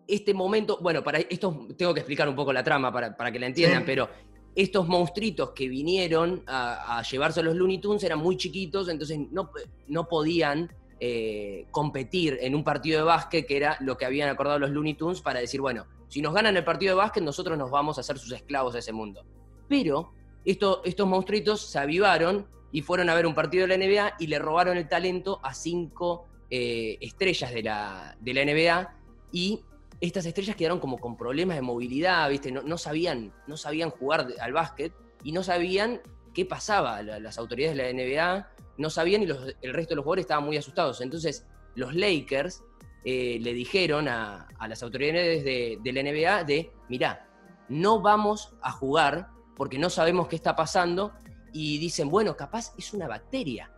este 0.07 0.33
momento, 0.33 0.79
bueno, 0.81 1.03
para 1.03 1.19
esto 1.19 1.67
tengo 1.77 1.93
que 1.93 2.01
explicar 2.01 2.27
un 2.27 2.35
poco 2.35 2.51
la 2.51 2.63
trama 2.63 2.91
para, 2.91 3.15
para 3.15 3.31
que 3.31 3.39
la 3.39 3.45
entiendan, 3.47 3.83
pero 3.85 4.09
estos 4.55 4.87
monstruitos 4.87 5.51
que 5.51 5.67
vinieron 5.67 6.43
a, 6.47 7.01
llevarse 7.09 7.39
a 7.39 7.43
los 7.43 7.55
Looney 7.55 7.79
Tunes 7.79 8.03
eran 8.03 8.19
muy 8.19 8.37
chiquitos, 8.37 8.87
entonces 8.89 9.19
no, 9.31 9.51
no 9.87 10.07
podían 10.07 10.71
eh, 10.99 11.65
competir 11.71 12.37
en 12.41 12.55
un 12.55 12.63
partido 12.63 12.99
de 12.99 13.05
básquet, 13.05 13.45
que 13.45 13.57
era 13.57 13.77
lo 13.81 13.97
que 13.97 14.05
habían 14.05 14.29
acordado 14.29 14.59
los 14.59 14.69
Looney 14.69 14.93
Tunes, 14.93 15.21
para 15.21 15.39
decir, 15.39 15.59
bueno, 15.59 15.85
si 16.07 16.21
nos 16.21 16.33
ganan 16.33 16.55
el 16.55 16.63
partido 16.63 16.91
de 16.91 16.97
básquet, 16.97 17.23
nosotros 17.23 17.57
nos 17.57 17.71
vamos 17.71 17.97
a 17.97 18.01
hacer 18.01 18.19
sus 18.19 18.31
esclavos 18.31 18.75
a 18.75 18.79
ese 18.79 18.93
mundo. 18.93 19.25
Pero 19.67 20.11
estos 20.45 21.07
monstruitos 21.07 21.61
se 21.61 21.79
avivaron 21.79 22.47
y 22.71 22.81
fueron 22.81 23.09
a 23.09 23.15
ver 23.15 23.25
un 23.25 23.33
partido 23.33 23.67
de 23.67 23.77
la 23.77 23.85
NBA 23.85 24.15
y 24.19 24.27
le 24.27 24.39
robaron 24.39 24.77
el 24.77 24.87
talento 24.87 25.39
a 25.43 25.53
cinco 25.53 26.25
eh, 26.49 26.97
estrellas 27.01 27.51
de 27.51 27.63
la, 27.63 28.15
de 28.19 28.33
la 28.33 28.45
NBA 28.45 28.95
y 29.31 29.61
estas 30.07 30.25
estrellas 30.25 30.57
quedaron 30.57 30.79
como 30.79 30.97
con 30.97 31.15
problemas 31.15 31.55
de 31.55 31.61
movilidad, 31.61 32.29
¿viste? 32.29 32.51
No, 32.51 32.77
sabían, 32.77 33.33
no 33.47 33.55
sabían 33.55 33.89
jugar 33.89 34.27
al 34.41 34.51
básquet 34.51 34.93
y 35.23 35.31
no 35.31 35.43
sabían 35.43 36.01
qué 36.33 36.45
pasaba. 36.45 37.01
Las 37.01 37.37
autoridades 37.37 37.77
de 37.77 37.83
la 37.83 37.93
NBA 37.93 38.49
no 38.79 38.89
sabían 38.89 39.23
y 39.23 39.27
el 39.61 39.73
resto 39.73 39.91
de 39.91 39.95
los 39.95 40.03
jugadores 40.03 40.23
estaban 40.23 40.43
muy 40.43 40.57
asustados. 40.57 40.99
Entonces, 40.99 41.45
los 41.75 41.95
Lakers 41.95 42.63
eh, 43.05 43.37
le 43.39 43.53
dijeron 43.53 44.09
a, 44.09 44.49
las 44.67 44.83
autoridades 44.83 45.45
de, 45.45 45.79
la 45.85 46.03
NBA 46.03 46.43
de, 46.43 46.71
mirá, 46.89 47.25
no 47.69 48.01
vamos 48.01 48.55
a 48.61 48.71
jugar 48.73 49.29
porque 49.55 49.79
no 49.79 49.89
sabemos 49.89 50.27
qué 50.27 50.35
está 50.35 50.53
pasando 50.53 51.13
y 51.53 51.77
dicen, 51.77 52.09
bueno, 52.09 52.35
capaz 52.35 52.73
es 52.77 52.93
una 52.93 53.07
bacteria. 53.07 53.71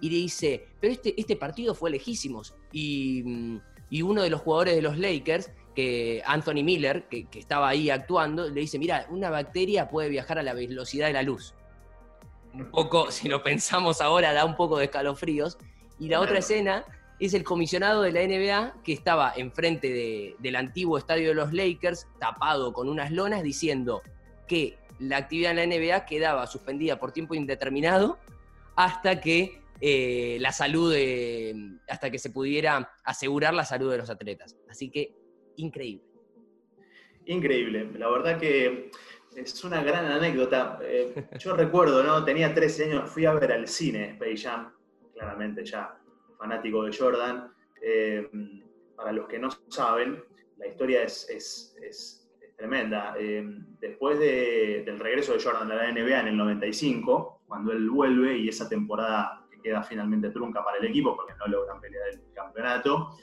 Y 0.00 0.10
le 0.10 0.16
dice, 0.16 0.66
pero 0.80 0.92
este, 0.92 1.14
este 1.20 1.36
partido 1.36 1.72
fue 1.72 1.90
lejísimos. 1.90 2.56
Y, 2.72 3.22
mm, 3.24 3.58
y 3.90 4.02
uno 4.02 4.22
de 4.22 4.30
los 4.30 4.40
jugadores 4.40 4.74
de 4.74 4.82
los 4.82 4.98
Lakers 4.98 5.50
que 5.78 6.24
Anthony 6.26 6.64
Miller, 6.64 7.04
que, 7.08 7.28
estaba 7.34 7.68
ahí 7.68 7.88
actuando, 7.88 8.50
le 8.50 8.62
dice, 8.62 8.80
mira, 8.80 9.06
una 9.10 9.30
bacteria 9.30 9.88
puede 9.88 10.08
viajar 10.08 10.36
a 10.36 10.42
la 10.42 10.52
velocidad 10.52 11.06
de 11.06 11.12
la 11.12 11.22
luz. 11.22 11.54
Un 12.52 12.68
poco, 12.72 13.08
si 13.12 13.28
lo 13.28 13.44
pensamos 13.44 14.00
ahora, 14.00 14.32
da 14.32 14.44
un 14.44 14.56
poco 14.56 14.78
de 14.78 14.86
escalofríos. 14.86 15.56
Y 16.00 16.08
la 16.08 16.18
otra 16.18 16.40
escena 16.40 16.84
es 17.20 17.32
el 17.32 17.44
comisionado 17.44 18.02
de 18.02 18.10
la 18.10 18.26
NBA 18.26 18.82
que 18.82 18.92
estaba 18.92 19.32
enfrente 19.36 20.34
del 20.36 20.56
antiguo 20.56 20.98
estadio 20.98 21.28
de 21.28 21.34
los 21.34 21.52
Lakers, 21.52 22.08
tapado 22.18 22.72
con 22.72 22.88
unas 22.88 23.12
lonas, 23.12 23.44
diciendo 23.44 24.02
que 24.48 24.78
la 24.98 25.18
actividad 25.18 25.56
en 25.56 25.70
la 25.70 25.76
NBA 25.76 26.06
quedaba 26.06 26.48
suspendida 26.48 26.98
por 26.98 27.12
tiempo 27.12 27.36
indeterminado 27.36 28.18
hasta 28.74 29.20
que 29.20 29.62
eh, 29.80 30.38
la 30.40 30.50
salud, 30.50 30.92
hasta 31.88 32.10
que 32.10 32.18
se 32.18 32.30
pudiera 32.30 32.96
asegurar 33.04 33.54
la 33.54 33.64
salud 33.64 33.92
de 33.92 33.98
los 33.98 34.10
atletas. 34.10 34.56
Así 34.68 34.90
que 34.90 35.17
increíble. 35.58 36.04
Increíble, 37.26 37.90
la 37.98 38.08
verdad 38.08 38.38
que 38.38 38.90
es 39.36 39.64
una 39.64 39.82
gran 39.82 40.06
anécdota. 40.06 40.78
Eh, 40.82 41.28
yo 41.38 41.54
recuerdo, 41.54 42.02
¿no? 42.02 42.24
Tenía 42.24 42.54
13 42.54 42.84
años, 42.84 43.10
fui 43.10 43.24
a 43.26 43.32
ver 43.34 43.52
al 43.52 43.68
cine 43.68 44.12
Space 44.12 44.48
Jam, 44.48 44.72
claramente 45.12 45.64
ya 45.64 45.98
fanático 46.38 46.84
de 46.84 46.96
Jordan. 46.96 47.52
Eh, 47.80 48.28
para 48.96 49.12
los 49.12 49.28
que 49.28 49.38
no 49.38 49.48
saben, 49.68 50.22
la 50.56 50.66
historia 50.66 51.02
es, 51.02 52.26
tremenda. 52.56 53.14
Eh, 53.16 53.44
después 53.78 54.18
del 54.18 54.98
regreso 54.98 55.32
de 55.32 55.42
Jordan 55.42 55.70
a 55.70 55.76
la 55.76 55.92
NBA 55.92 56.20
en 56.20 56.28
el 56.28 56.36
95, 56.36 57.42
cuando 57.46 57.72
él 57.72 57.88
vuelve 57.88 58.36
y 58.36 58.48
esa 58.48 58.68
temporada 58.68 59.46
que 59.48 59.60
queda 59.60 59.82
finalmente 59.82 60.30
trunca 60.30 60.64
para 60.64 60.78
el 60.78 60.86
equipo 60.86 61.14
porque 61.14 61.34
no 61.38 61.46
logran 61.46 61.80
pelear 61.80 62.08
el 62.08 62.20
campeonato, 62.34 63.16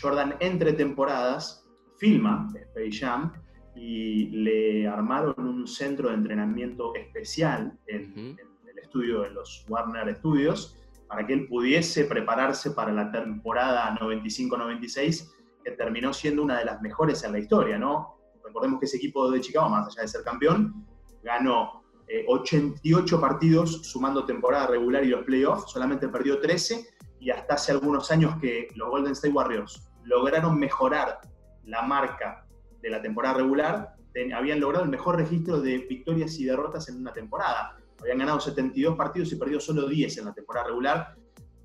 Jordan 0.00 0.36
entre 0.40 0.72
temporadas 0.72 1.68
filma 1.98 2.48
Space 2.54 2.98
Jam 2.98 3.32
y 3.74 4.26
le 4.30 4.88
armaron 4.88 5.34
un 5.38 5.66
centro 5.66 6.08
de 6.08 6.14
entrenamiento 6.14 6.94
especial 6.94 7.78
en, 7.86 8.36
el 8.66 8.78
estudio 8.78 9.22
de 9.22 9.30
los 9.30 9.64
Warner 9.68 10.16
Studios 10.16 10.76
para 11.06 11.26
que 11.26 11.32
él 11.32 11.46
pudiese 11.48 12.04
prepararse 12.04 12.72
para 12.72 12.92
la 12.92 13.10
temporada 13.10 13.96
95-96 13.98 15.30
que 15.64 15.70
terminó 15.72 16.12
siendo 16.12 16.42
una 16.42 16.58
de 16.58 16.64
las 16.64 16.80
mejores 16.82 17.22
en 17.24 17.32
la 17.32 17.38
historia, 17.38 17.78
¿no? 17.78 18.18
Recordemos 18.44 18.80
que 18.80 18.86
ese 18.86 18.96
equipo 18.96 19.30
de 19.30 19.40
Chicago, 19.40 19.68
más 19.68 19.88
allá 19.88 20.02
de 20.02 20.08
ser 20.08 20.22
campeón, 20.22 20.86
ganó 21.22 21.82
88 22.26 23.16
eh, 23.16 23.20
partidos 23.20 23.82
sumando 23.86 24.24
temporada 24.24 24.68
regular 24.68 25.04
y 25.04 25.08
los 25.08 25.24
playoffs, 25.24 25.70
solamente 25.70 26.08
perdió 26.08 26.40
13 26.40 26.86
y 27.20 27.30
hasta 27.30 27.54
hace 27.54 27.72
algunos 27.72 28.10
años 28.10 28.36
que 28.40 28.68
los 28.74 28.88
Golden 28.88 29.12
State 29.12 29.34
Warriors 29.34 29.87
lograron 30.08 30.58
mejorar 30.58 31.20
la 31.64 31.82
marca 31.82 32.46
de 32.80 32.90
la 32.90 33.00
temporada 33.02 33.34
regular, 33.34 33.94
habían 34.34 34.58
logrado 34.58 34.84
el 34.84 34.90
mejor 34.90 35.16
registro 35.16 35.60
de 35.60 35.78
victorias 35.78 36.38
y 36.40 36.44
derrotas 36.44 36.88
en 36.88 36.96
una 36.96 37.12
temporada. 37.12 37.76
Habían 38.00 38.18
ganado 38.18 38.40
72 38.40 38.96
partidos 38.96 39.32
y 39.32 39.36
perdido 39.36 39.60
solo 39.60 39.86
10 39.86 40.18
en 40.18 40.24
la 40.24 40.34
temporada 40.34 40.66
regular. 40.66 41.14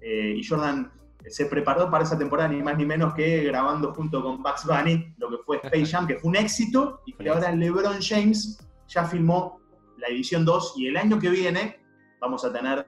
Eh, 0.02 0.36
y 0.38 0.46
Jordan 0.46 0.92
se 1.26 1.46
preparó 1.46 1.90
para 1.90 2.04
esa 2.04 2.18
temporada 2.18 2.50
ni 2.50 2.62
más 2.62 2.78
ni 2.78 2.86
menos 2.86 3.14
que 3.14 3.44
grabando 3.46 3.94
junto 3.94 4.22
con 4.22 4.44
Bugs 4.44 4.66
Bunny 4.66 5.16
lo 5.18 5.30
que 5.30 5.38
fue 5.46 5.58
Space 5.64 5.86
Jam, 5.86 6.06
que 6.06 6.18
fue 6.18 6.30
un 6.30 6.36
éxito, 6.36 7.02
y 7.06 7.14
que 7.14 7.30
ahora 7.30 7.52
LeBron 7.52 8.02
James 8.02 8.60
ya 8.88 9.06
filmó 9.06 9.62
la 9.98 10.08
edición 10.08 10.44
2 10.44 10.74
y 10.78 10.88
el 10.88 10.98
año 10.98 11.18
que 11.18 11.30
viene 11.30 11.80
vamos 12.20 12.44
a 12.44 12.52
tener 12.52 12.86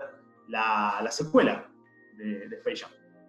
la 0.47 1.07
secuela 1.09 1.69
de, 2.17 2.45
Space 2.57 2.83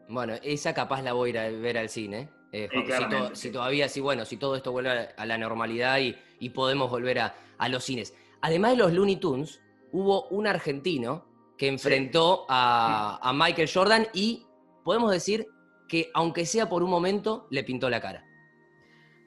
Bueno, 0.09 0.35
esa 0.43 0.73
capaz 0.75 1.03
la 1.03 1.13
voy 1.13 1.31
a 1.31 1.31
ir 1.31 1.39
a 1.39 1.51
ver 1.51 1.79
al 1.79 1.89
cine. 1.89 2.29
Eh, 2.53 2.69
si, 3.35 3.51
todavía, 3.51 3.89
si 3.89 4.01
bueno, 4.01 4.25
si 4.25 4.37
todo 4.37 4.57
esto 4.57 4.73
vuelve 4.73 5.09
a, 5.17 5.27
la 5.27 5.37
normalidad 5.37 5.99
y, 5.99 6.49
podemos 6.51 6.91
volver 6.91 7.19
a, 7.19 7.69
los 7.69 7.85
cines. 7.85 8.15
Además 8.41 8.73
de 8.73 8.77
los 8.79 8.93
Looney 8.93 9.17
Tunes, 9.17 9.61
hubo 9.93 10.29
un 10.29 10.47
argentino 10.47 11.25
que 11.59 11.69
enfrentó 11.69 12.47
a, 12.49 13.33
Michael 13.35 13.69
Jordan 13.73 14.07
y 14.15 14.47
podemos 14.85 15.11
decir 15.11 15.47
que, 15.89 16.11
aunque 16.15 16.47
sea 16.47 16.69
por 16.69 16.83
un 16.83 16.91
momento, 16.91 17.47
le 17.51 17.65
pintó 17.65 17.91
la 17.91 18.01
cara. 18.01 18.25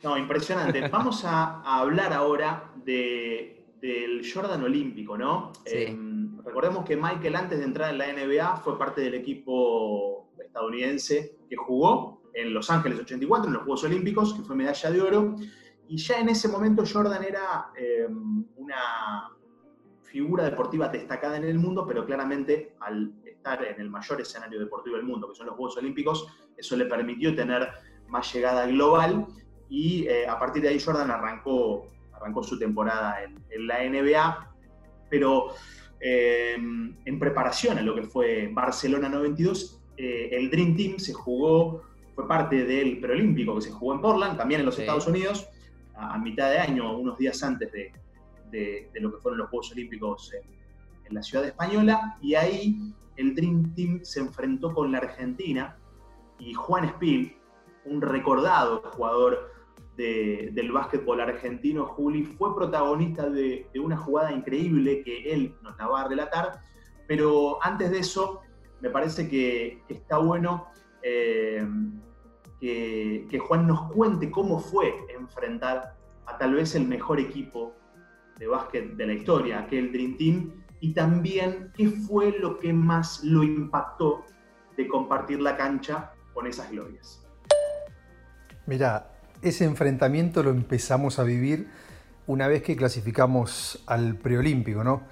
No, 0.03 0.17
impresionante. 0.17 0.87
Vamos 0.89 1.23
a, 1.25 1.61
hablar 1.61 2.13
ahora 2.13 2.71
del 2.83 4.25
Jordan 4.33 4.63
olímpico, 4.63 5.17
¿no? 5.17 5.51
Sí. 5.65 5.83
Em, 5.83 6.19
Recordemos 6.43 6.85
que 6.85 6.95
Michael 6.95 7.35
antes 7.35 7.59
de 7.59 7.65
entrar 7.65 7.91
en 7.91 7.97
la 7.97 8.11
NBA 8.11 8.57
fue 8.57 8.79
parte 8.79 9.01
del 9.01 9.13
equipo 9.13 10.28
estadounidense 10.45 11.37
que 11.49 11.55
jugó 11.55 12.21
en 12.33 12.53
Los 12.53 12.69
Ángeles 12.69 12.99
84, 12.99 13.47
en 13.47 13.53
los 13.53 13.63
Juegos 13.63 13.83
Olímpicos, 13.83 14.33
que 14.33 14.41
fue 14.41 14.55
medalla 14.55 14.91
de 14.91 15.01
oro. 15.01 15.35
Y 15.87 15.97
ya 15.97 16.19
en 16.19 16.29
ese 16.29 16.47
momento 16.47 16.83
Jordan 16.85 17.23
era 17.23 17.71
em, 17.75 18.45
una 18.55 19.31
figura 20.03 20.45
deportiva 20.45 20.87
destacada 20.89 21.37
en 21.37 21.43
el 21.43 21.59
mundo, 21.59 21.85
pero 21.87 22.05
claramente 22.05 22.75
al 22.79 23.13
estar 23.25 23.63
en 23.63 23.79
el 23.79 23.89
mayor 23.89 24.21
escenario 24.21 24.59
deportivo 24.59 24.95
del 24.95 25.05
mundo, 25.05 25.29
que 25.29 25.35
son 25.35 25.47
los 25.47 25.55
Juegos 25.55 25.77
Olímpicos, 25.77 26.27
eso 26.57 26.75
le 26.75 26.85
permitió 26.85 27.35
tener 27.35 27.69
más 28.07 28.33
llegada 28.33 28.65
global 28.67 29.27
y 29.69 30.07
eh, 30.07 30.27
a 30.27 30.37
partir 30.39 30.63
de 30.63 30.69
ahí 30.69 30.79
Jordan 30.79 31.11
arrancó, 31.11 31.87
arrancó 32.11 32.43
su 32.43 32.57
temporada 32.57 33.23
en, 33.23 33.67
la 33.67 33.83
NBA, 33.83 34.55
pero 35.09 35.53
Em, 36.01 36.95
en 37.03 37.19
preparación 37.19 37.77
a 37.77 37.81
lo 37.81 37.93
que 37.93 38.03
fue 38.03 38.49
Barcelona 38.53 39.09
92, 39.09 39.78
eh, 40.01 40.29
el 40.31 40.49
Dream 40.49 40.77
Team 40.77 40.97
se 40.97 41.11
jugó, 41.11 41.83
fue 42.15 42.25
parte 42.25 42.63
del 42.63 43.01
preolímpico 43.01 43.55
que 43.55 43.63
se 43.63 43.71
jugó 43.71 43.93
en 43.93 43.99
Portland, 43.99 44.37
también 44.37 44.61
en 44.61 44.65
los 44.65 44.79
Estados 44.79 45.05
Unidos, 45.07 45.45
a, 45.93 46.17
mitad 46.17 46.49
de 46.49 46.57
año, 46.57 46.97
unos 46.97 47.17
días 47.17 47.43
antes 47.43 47.69
de, 47.73 47.91
de, 48.49 48.89
lo 49.01 49.11
que 49.11 49.17
fueron 49.17 49.39
los 49.39 49.49
Juegos 49.49 49.73
Olímpicos 49.73 50.33
en, 50.33 51.13
la 51.13 51.21
ciudad 51.21 51.43
española, 51.43 52.15
y 52.21 52.35
ahí 52.35 52.93
el 53.17 53.35
Dream 53.35 53.73
Team 53.73 53.99
se 54.03 54.21
enfrentó 54.21 54.71
con 54.73 54.91
la 54.91 54.99
Argentina 54.99 55.75
y 56.37 56.53
Juan 56.53 56.87
Spiel, 56.87 57.35
un 57.83 57.99
recordado 57.99 58.81
jugador 58.91 59.51
del 59.97 60.71
básquetbol 60.71 61.19
argentino, 61.19 61.87
Juli, 61.87 62.23
fue 62.23 62.55
protagonista 62.55 63.29
de, 63.29 63.67
una 63.81 63.97
jugada 63.97 64.31
increíble 64.31 65.01
que 65.03 65.33
él 65.33 65.55
nos 65.61 65.77
la 65.77 65.87
va 65.87 66.01
a 66.03 66.07
relatar, 66.07 66.61
pero 67.05 67.57
antes 67.61 67.91
de 67.91 67.99
eso, 67.99 68.43
me 68.81 68.89
parece 68.89 69.27
que, 69.27 69.81
está 69.89 70.17
bueno 70.17 70.67
eh, 71.01 71.65
que, 72.59 73.27
que 73.29 73.39
Juan 73.39 73.67
nos 73.67 73.91
cuente 73.91 74.29
cómo 74.31 74.59
fue 74.59 74.93
enfrentar 75.17 75.95
a 76.25 76.37
tal 76.37 76.53
vez 76.53 76.75
el 76.75 76.87
mejor 76.87 77.19
equipo 77.19 77.73
de 78.37 78.47
básquet 78.47 78.95
de 78.95 79.05
la 79.05 79.13
historia, 79.13 79.59
aquel 79.59 79.91
Dream 79.91 80.17
Team, 80.17 80.51
y 80.79 80.93
también 80.93 81.71
qué 81.75 81.89
fue 81.89 82.37
lo 82.39 82.57
que 82.57 82.71
más 82.71 83.23
lo 83.23 83.43
impactó 83.43 84.25
de 84.77 84.87
compartir 84.87 85.41
la 85.41 85.57
cancha 85.57 86.13
con 86.33 86.47
esas 86.47 86.71
glorias. 86.71 87.21
Mira, 88.65 89.11
ese 89.41 89.65
enfrentamiento 89.65 90.41
lo 90.41 90.51
empezamos 90.51 91.19
a 91.19 91.23
vivir 91.23 91.67
una 92.27 92.47
vez 92.47 92.61
que 92.61 92.75
clasificamos 92.75 93.83
al 93.87 94.15
preolímpico, 94.15 94.83
¿no? 94.83 95.03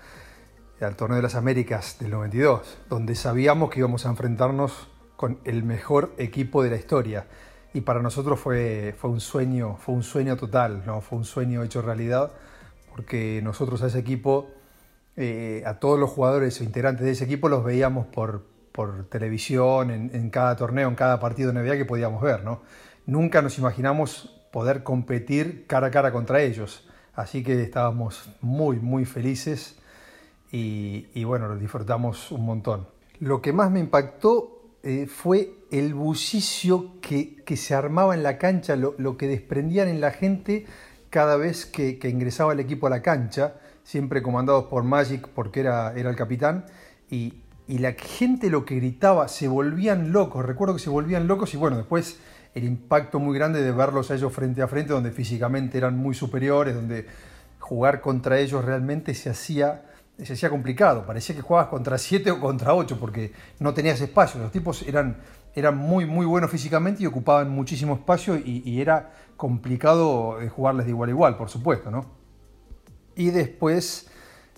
Al 0.80 0.96
torneo 0.96 1.18
de 1.18 1.24
las 1.24 1.36
Américas 1.36 1.98
del 2.00 2.12
92, 2.12 2.78
donde 2.90 3.16
sabíamos 3.16 3.70
que 3.70 3.80
íbamos 3.80 4.06
a 4.06 4.10
enfrentarnos 4.10 4.88
con 5.16 5.40
el 5.44 5.64
mejor 5.64 6.14
equipo 6.18 6.62
de 6.62 6.70
la 6.70 6.76
historia. 6.76 7.26
Y 7.74 7.82
para 7.82 8.02
nosotros 8.02 8.40
fue, 8.40 8.96
fue 8.98 9.10
un 9.10 9.20
sueño, 9.20 9.78
fue 9.78 9.96
un 9.96 10.04
sueño 10.04 10.38
total, 10.38 10.84
¿no? 10.86 11.02
Fue 11.02 11.18
un 11.18 11.26
sueño 11.26 11.64
hecho 11.64 11.82
realidad, 11.82 12.32
porque 12.92 13.42
nosotros 13.44 13.82
a 13.82 13.88
ese 13.88 14.00
equipo, 14.00 14.50
eh, 15.16 15.64
a 15.66 15.80
todos 15.80 16.00
los 16.00 16.12
jugadores 16.12 16.62
o 16.62 16.64
integrantes 16.64 17.06
de 17.06 17.12
ese 17.12 17.26
equipo 17.26 17.50
los 17.50 17.64
veíamos 17.64 18.06
por, 18.06 18.46
por 18.72 19.06
televisión, 19.06 19.90
en, 19.90 20.12
en, 20.14 20.30
cada 20.30 20.56
torneo, 20.56 20.88
en 20.88 20.96
cada 20.96 21.20
partido 21.20 21.52
de 21.52 21.60
NBA 21.60 21.78
que 21.78 21.86
podíamos 21.86 22.22
ver, 22.22 22.44
¿no? 22.44 22.62
nunca 23.08 23.42
nos 23.42 23.58
imaginamos 23.58 24.30
poder 24.52 24.84
competir 24.84 25.66
cara 25.66 25.88
a 25.88 25.92
cara 25.92 26.12
contra 26.12 26.42
ellos. 26.42 26.88
Así 27.16 27.44
que 27.44 27.60
estábamos 27.64 28.30
muy, 28.42 28.78
muy 28.78 29.06
felices 29.06 29.80
y, 30.52 31.24
bueno, 31.24 31.48
lo 31.48 31.58
disfrutamos 31.58 32.32
un 32.32 32.46
montón. 32.46 32.88
Lo 33.20 33.42
que 33.42 33.52
más 33.54 33.72
me 33.72 33.80
impactó 33.80 34.62
eh, 34.84 35.08
fue 35.08 35.54
el 35.72 35.94
bullicio 35.94 37.00
que, 37.02 37.44
se 37.56 37.76
armaba 37.76 38.16
en 38.16 38.24
la 38.24 38.38
cancha, 38.38 38.76
lo, 38.76 39.18
que 39.18 39.28
desprendían 39.28 39.88
en 39.88 40.00
la 40.00 40.12
gente 40.12 40.66
cada 41.10 41.38
vez 41.38 41.66
que, 41.66 42.00
ingresaba 42.04 42.54
el 42.54 42.60
equipo 42.60 42.88
a 42.88 42.90
la 42.90 43.02
cancha, 43.02 43.56
siempre 43.84 44.22
comandados 44.22 44.66
por 44.66 44.84
Magic 44.84 45.28
porque 45.30 45.62
era, 45.62 45.94
era 45.96 46.10
el 46.10 46.16
capitán, 46.16 46.66
y, 47.10 47.34
y 47.68 47.80
la 47.80 47.94
gente 47.94 48.50
lo 48.50 48.66
que 48.66 48.76
gritaba, 48.76 49.28
se 49.28 49.48
volvían 49.48 50.12
locos, 50.12 50.46
recuerdo 50.46 50.76
que 50.76 50.82
se 50.82 50.90
volvían 50.90 51.28
locos 51.28 51.54
y 51.54 51.58
bueno, 51.58 51.78
después 51.78 52.20
el 52.56 52.64
impacto 52.64 53.20
muy 53.20 53.38
grande 53.38 53.62
de 53.62 53.72
verlos 53.72 54.10
a 54.10 54.16
ellos 54.16 54.34
frente 54.34 54.62
a 54.62 54.68
frente, 54.68 54.94
donde 54.94 55.12
físicamente 55.12 55.78
eran 55.78 55.98
muy 55.98 56.16
superiores, 56.16 56.74
donde 56.74 57.06
jugar 57.60 58.02
contra 58.02 58.40
ellos 58.40 58.64
realmente 58.66 59.14
se 59.14 59.30
hacía, 59.30 59.84
se 60.24 60.34
hacía 60.34 60.50
complicado. 60.50 61.06
Parecía 61.06 61.36
que 61.36 61.42
jugabas 61.42 61.70
contra 61.70 61.98
siete 61.98 62.32
o 62.32 62.40
contra 62.40 62.74
ocho, 62.74 63.00
porque 63.00 63.34
no 63.60 63.74
tenías 63.74 64.02
espacio. 64.02 64.42
Los 64.42 64.52
tipos 64.52 64.82
eran, 64.84 65.18
eran 65.56 65.78
muy, 65.78 66.06
muy 66.06 66.26
buenos 66.26 66.50
físicamente 66.50 67.04
y 67.04 67.06
ocupaban 67.06 67.50
muchísimo 67.50 67.96
espacio 67.96 68.38
y, 68.38 68.82
era 68.82 69.12
complicado 69.36 70.42
eh, 70.42 70.50
jugarles 70.50 70.86
de 70.86 70.92
igual 70.92 71.10
a 71.10 71.12
igual, 71.12 71.38
por 71.38 71.50
supuesto. 71.50 71.92
¿no? 71.92 72.06
Y 73.16 73.30
después 73.30 74.10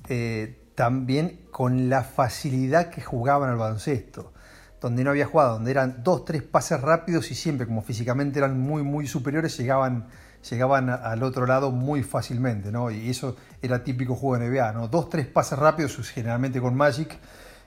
eh, 0.07 0.71
también 0.75 1.41
con 1.51 1.89
la 1.89 2.03
facilidad 2.03 2.89
que 2.89 3.01
jugaban 3.01 3.49
al 3.49 3.57
baloncesto 3.57 4.33
donde 4.81 5.03
no 5.03 5.09
había 5.09 5.25
jugado, 5.25 5.55
donde 5.55 5.71
eran 5.71 6.03
dos, 6.03 6.25
tres 6.25 6.41
pases 6.41 6.81
rápidos 6.81 7.31
y 7.31 7.35
siempre, 7.35 7.67
como 7.67 7.81
físicamente 7.81 8.39
eran 8.39 8.59
muy, 8.59 8.83
muy 8.83 9.07
superiores, 9.07 9.57
llegaban, 9.57 10.07
llegaban 10.49 10.89
al 10.89 11.23
otro 11.23 11.45
lado 11.45 11.71
muy 11.71 12.03
fácilmente, 12.03 12.71
¿no? 12.71 12.91
Y 12.91 13.09
eso 13.09 13.35
era 13.61 13.83
típico 13.83 14.15
juego 14.15 14.43
de 14.43 14.49
NBA, 14.49 14.71
¿no? 14.73 14.87
Dos, 14.87 15.09
tres 15.09 15.27
pases 15.27 15.59
rápidos, 15.59 15.97
generalmente 16.09 16.61
con 16.61 16.75
Magic, 16.75 17.17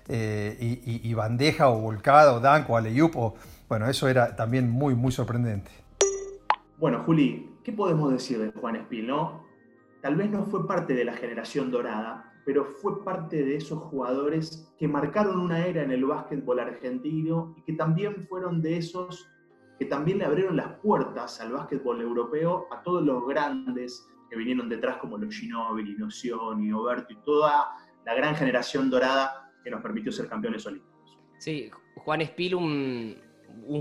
eh, 0.09 0.81
y, 0.85 1.15
bandeja 1.15 1.69
o 1.71 1.81
volcada 1.81 2.35
o 2.35 2.41
dunk 2.41 2.69
o 2.69 2.77
alley 2.77 3.01
o, 3.01 3.35
bueno, 3.69 3.89
eso 3.89 4.09
era 4.09 4.35
también 4.35 4.69
muy, 4.69 4.95
muy 4.95 5.13
sorprendente. 5.13 5.71
Bueno, 6.79 7.05
Juli, 7.05 7.57
¿qué 7.63 7.73
podemos 7.73 8.13
decir 8.13 8.39
de 8.41 8.51
Juan 8.51 8.77
Espil, 8.77 9.07
no? 9.07 9.45
Tal 10.01 10.17
vez 10.17 10.31
no 10.31 10.45
fue 10.47 10.67
parte 10.67 10.95
de 10.95 11.05
la 11.05 11.13
generación 11.13 11.71
dorada, 11.71 12.33
pero 12.45 12.65
fue 12.65 13.05
parte 13.05 13.45
de 13.45 13.57
esos 13.57 13.79
jugadores 13.79 14.69
que 14.77 14.89
marcaron 14.89 15.39
una 15.39 15.65
era 15.65 15.83
en 15.85 15.93
el 15.93 16.05
básquetbol 16.05 16.59
argentino 16.59 17.55
y 17.57 17.63
que 17.63 17.75
también 17.75 18.27
fueron 18.27 18.61
de 18.61 18.79
esos 18.79 19.29
que 19.79 19.85
también 19.87 20.19
le 20.19 20.25
abrieron 20.25 20.57
las 20.57 20.79
puertas 20.81 21.41
al 21.41 21.53
básquetbol 21.53 22.01
europeo 22.01 22.67
a 22.71 22.83
todos 22.83 23.03
los 23.03 23.27
grandes 23.27 24.07
que 24.31 24.37
vinieron 24.37 24.69
detrás 24.69 24.97
como 24.97 25.19
los 25.19 25.35
Ginóbili, 25.35 25.95
Nocioni, 25.97 26.73
Oberto 26.73 27.13
y 27.13 27.17
toda 27.17 27.69
la 28.05 28.15
gran 28.15 28.35
generación 28.35 28.91
dorada 28.91 29.53
que 29.63 29.71
nos 29.71 29.83
permitió 29.83 30.11
ser 30.11 30.29
campeones 30.29 30.67
olímpicos. 30.67 31.19
Sí, 31.39 31.71
Juan 31.97 32.21
Espil, 32.21 32.55
un, 32.55 33.17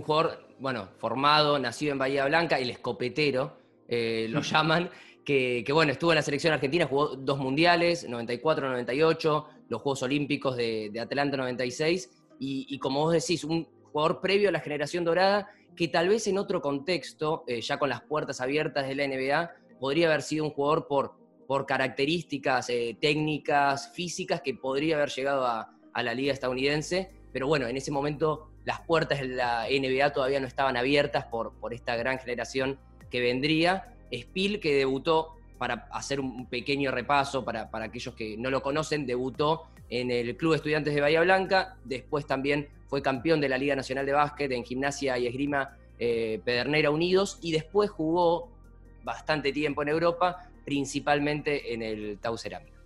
jugador, 0.03 0.55
bueno, 0.59 0.89
formado, 0.97 1.57
nacido 1.59 1.93
en 1.93 1.99
Bahía 1.99 2.25
Blanca, 2.25 2.57
el 2.59 2.69
escopetero, 2.69 3.57
eh, 3.87 4.27
lo 4.29 4.41
llaman, 4.41 4.89
que, 5.23 5.65
bueno, 5.71 5.91
estuvo 5.91 6.11
en 6.11 6.17
la 6.17 6.21
selección 6.21 6.53
argentina, 6.53 6.85
jugó 6.85 7.15
dos 7.15 7.37
mundiales, 7.37 8.09
94-98, 8.09 9.45
los 9.69 9.81
Juegos 9.81 10.03
Olímpicos 10.03 10.57
de, 10.57 10.91
Atlanta 10.99 11.37
96, 11.37 12.09
y, 12.39 12.79
como 12.79 13.01
vos 13.01 13.13
decís, 13.13 13.43
un 13.43 13.67
jugador 13.91 14.19
previo 14.19 14.49
a 14.49 14.51
la 14.51 14.59
generación 14.59 15.05
dorada, 15.05 15.47
que 15.75 15.87
tal 15.87 16.09
vez 16.09 16.27
en 16.27 16.37
otro 16.37 16.61
contexto, 16.61 17.43
eh, 17.47 17.61
ya 17.61 17.77
con 17.79 17.89
las 17.89 18.01
puertas 18.01 18.41
abiertas 18.41 18.87
de 18.87 18.95
la 18.95 19.07
NBA, 19.07 19.51
podría 19.79 20.07
haber 20.07 20.21
sido 20.21 20.45
un 20.45 20.51
jugador 20.51 20.87
por, 20.87 21.15
por 21.47 21.65
características 21.65 22.69
eh, 22.69 22.97
técnicas, 22.99 23.91
físicas, 23.93 24.41
que 24.41 24.53
podría 24.53 24.95
haber 24.95 25.09
llegado 25.09 25.45
a, 25.45 25.69
la 25.93 26.13
liga 26.13 26.31
estadounidense, 26.31 27.11
pero 27.33 27.47
bueno, 27.47 27.67
en 27.67 27.75
ese 27.75 27.91
momento 27.91 28.49
las 28.63 28.79
puertas 28.81 29.19
de 29.19 29.27
la 29.27 29.65
NBA 29.69 30.13
todavía 30.13 30.39
no 30.39 30.47
estaban 30.47 30.77
abiertas 30.77 31.25
por, 31.25 31.53
por 31.59 31.73
esta 31.73 31.97
gran 31.97 32.17
generación 32.17 32.79
que 33.09 33.19
vendría, 33.19 33.93
Spiel, 34.09 34.61
que 34.61 34.73
debutó, 34.73 35.35
para 35.61 35.87
hacer 35.91 36.19
un 36.19 36.47
pequeño 36.47 36.89
repaso 36.89 37.45
para, 37.45 37.69
aquellos 37.71 38.15
que 38.15 38.35
no 38.35 38.49
lo 38.49 38.63
conocen, 38.63 39.05
debutó 39.05 39.67
en 39.91 40.09
el 40.09 40.35
Club 40.37 40.53
Estudiantes 40.53 40.95
de 40.95 41.01
Bahía 41.01 41.21
Blanca, 41.21 41.75
después 41.83 42.25
también 42.25 42.69
fue 42.87 43.01
campeón 43.01 43.41
de 43.41 43.49
la 43.49 43.57
Liga 43.57 43.75
Nacional 43.75 44.05
de 44.05 44.13
Básquet 44.13 44.51
en 44.51 44.63
Gimnasia 44.63 45.17
y 45.17 45.27
Esgrima 45.27 45.77
eh, 45.99 46.41
Pedernera 46.43 46.89
Unidos 46.89 47.37
y 47.41 47.51
después 47.51 47.89
jugó 47.89 48.49
bastante 49.03 49.51
tiempo 49.51 49.81
en 49.81 49.89
Europa, 49.89 50.49
principalmente 50.65 51.73
en 51.73 51.81
el 51.81 52.17
Tau 52.19 52.37
Cerámica. 52.37 52.79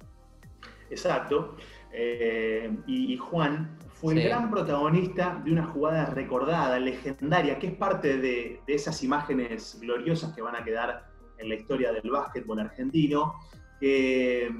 Exacto. 0.90 1.56
Eh, 1.94 2.76
y, 2.88 3.16
Juan 3.18 3.78
fue 3.94 4.16
el 4.16 4.24
gran 4.24 4.50
protagonista 4.50 5.42
de 5.46 5.52
una 5.52 5.66
jugada 5.68 6.08
recordada, 6.08 6.80
legendaria, 6.80 7.60
que 7.60 7.68
es 7.68 7.74
parte 7.76 8.18
de, 8.18 8.62
de 8.66 8.74
esas 8.74 9.02
imágenes 9.04 9.78
gloriosas 9.80 10.34
que 10.34 10.42
van 10.42 10.56
a 10.56 10.64
quedar 10.64 11.06
en 11.38 11.50
la 11.50 11.56
historia 11.56 11.92
del 11.94 12.10
básquetbol 12.10 12.60
argentino, 12.60 13.36
que, 13.80 14.54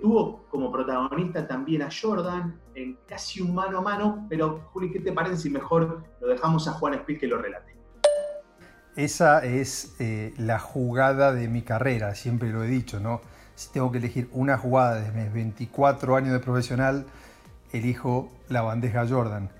tuvo 0.00 0.46
como 0.50 0.70
protagonista 0.70 1.46
también 1.46 1.82
a 1.82 1.88
Jordan 1.90 2.60
en 2.74 2.98
casi 3.06 3.40
un 3.40 3.54
mano 3.54 3.78
a 3.78 3.80
mano, 3.80 4.26
pero 4.28 4.68
Juli, 4.72 4.90
¿qué 4.90 5.00
te 5.00 5.12
parece 5.12 5.36
si 5.36 5.50
mejor 5.50 6.02
lo 6.20 6.28
dejamos 6.28 6.68
a 6.68 6.72
Juan 6.72 6.94
Espil 6.94 7.18
que 7.18 7.26
lo 7.26 7.38
relate? 7.38 7.74
Esa 8.96 9.44
es 9.44 9.94
eh, 9.98 10.34
la 10.38 10.58
jugada 10.58 11.32
de 11.32 11.48
mi 11.48 11.62
carrera, 11.62 12.14
siempre 12.14 12.50
lo 12.50 12.64
he 12.64 12.66
dicho, 12.66 12.98
¿no? 12.98 13.20
Si 13.54 13.70
tengo 13.70 13.90
que 13.92 13.98
elegir 13.98 14.28
una 14.32 14.58
jugada 14.58 15.00
de 15.00 15.12
mis 15.12 15.32
24 15.32 16.16
años 16.16 16.32
de 16.32 16.40
profesional, 16.40 17.06
elijo 17.72 18.30
la 18.48 18.62
bandeja 18.62 19.06
Jordan. 19.06 19.50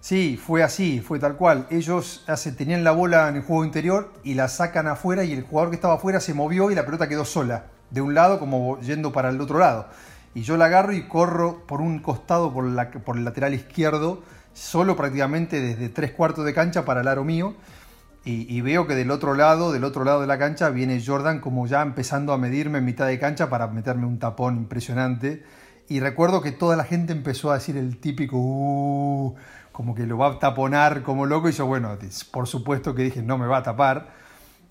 Sí, 0.00 0.40
fue 0.42 0.62
así, 0.62 1.00
fue 1.00 1.18
tal 1.18 1.36
cual. 1.36 1.66
Ellos 1.70 2.24
tenían 2.56 2.84
la 2.84 2.92
bola 2.92 3.28
en 3.28 3.36
el 3.36 3.42
juego 3.42 3.64
interior 3.64 4.12
y 4.24 4.34
la 4.34 4.48
sacan 4.48 4.86
afuera 4.86 5.24
y 5.24 5.34
el 5.34 5.42
jugador 5.42 5.70
que 5.70 5.76
estaba 5.76 5.94
afuera 5.94 6.20
se 6.20 6.32
movió 6.32 6.70
y 6.70 6.74
la 6.74 6.86
pelota 6.86 7.06
quedó 7.06 7.24
sola, 7.24 7.66
de 7.90 8.00
un 8.00 8.14
lado 8.14 8.38
como 8.38 8.80
yendo 8.80 9.12
para 9.12 9.30
el 9.30 9.40
otro 9.40 9.58
lado. 9.58 9.86
Y 10.34 10.42
yo 10.42 10.56
la 10.56 10.66
agarro 10.66 10.92
y 10.92 11.08
corro 11.08 11.66
por 11.66 11.80
un 11.80 11.98
costado, 11.98 12.52
por, 12.52 12.64
la, 12.64 12.90
por 12.90 13.16
el 13.16 13.24
lateral 13.24 13.52
izquierdo, 13.52 14.22
solo 14.52 14.96
prácticamente 14.96 15.60
desde 15.60 15.88
tres 15.88 16.12
cuartos 16.12 16.44
de 16.44 16.54
cancha 16.54 16.84
para 16.84 17.00
el 17.00 17.08
aro 17.08 17.24
mío. 17.24 17.54
Y, 18.24 18.54
y, 18.54 18.60
veo 18.60 18.86
que 18.86 18.94
del 18.94 19.10
otro 19.10 19.34
lado, 19.34 19.72
del 19.72 19.82
otro 19.82 20.04
lado 20.04 20.20
de 20.20 20.26
la 20.26 20.38
cancha, 20.38 20.68
viene 20.68 21.02
Jordan 21.04 21.40
como 21.40 21.66
ya 21.66 21.80
empezando 21.80 22.34
a 22.34 22.38
medirme 22.38 22.78
en 22.78 22.84
mitad 22.84 23.06
de 23.06 23.18
cancha 23.18 23.48
para 23.48 23.66
meterme 23.68 24.06
un 24.06 24.18
tapón 24.18 24.56
impresionante. 24.58 25.42
Y 25.88 26.00
recuerdo 26.00 26.42
que 26.42 26.52
toda 26.52 26.76
la 26.76 26.84
gente 26.84 27.12
empezó 27.12 27.50
a 27.50 27.54
decir 27.54 27.76
el 27.76 27.98
típico, 27.98 28.36
uh", 28.36 29.34
como 29.72 29.94
que 29.94 30.06
lo 30.06 30.18
va 30.18 30.28
a 30.28 30.38
taponar 30.38 31.02
como 31.02 31.26
loco. 31.26 31.48
Y 31.48 31.52
yo, 31.52 31.66
bueno, 31.66 31.96
por 32.30 32.46
supuesto 32.46 32.94
que 32.94 33.02
dije, 33.02 33.22
no 33.22 33.38
me 33.38 33.46
va 33.46 33.58
a 33.58 33.62
tapar. 33.62 34.08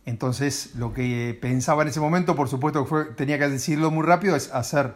Entonces, 0.05 0.75
lo 0.75 0.93
que 0.93 1.37
pensaba 1.39 1.83
en 1.83 1.89
ese 1.89 1.99
momento, 1.99 2.35
por 2.35 2.49
supuesto 2.49 2.85
que 2.85 3.13
tenía 3.15 3.37
que 3.37 3.47
decirlo 3.49 3.91
muy 3.91 4.05
rápido, 4.05 4.35
es 4.35 4.53
hacer 4.53 4.93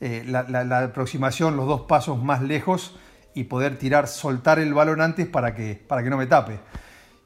eh, 0.00 0.24
la, 0.26 0.78
aproximación, 0.80 1.56
los 1.56 1.66
dos 1.66 1.82
pasos 1.82 2.22
más 2.22 2.42
lejos 2.42 2.96
y 3.34 3.44
poder 3.44 3.78
tirar, 3.78 4.08
soltar 4.08 4.58
el 4.58 4.74
balón 4.74 5.00
antes 5.00 5.26
para 5.26 5.54
que, 5.54 5.74
para 5.74 6.02
que 6.02 6.10
no 6.10 6.16
me 6.16 6.26
tape. 6.26 6.60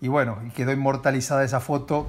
Y 0.00 0.08
bueno, 0.08 0.38
quedó 0.54 0.72
inmortalizada 0.72 1.44
esa 1.44 1.60
foto 1.60 2.06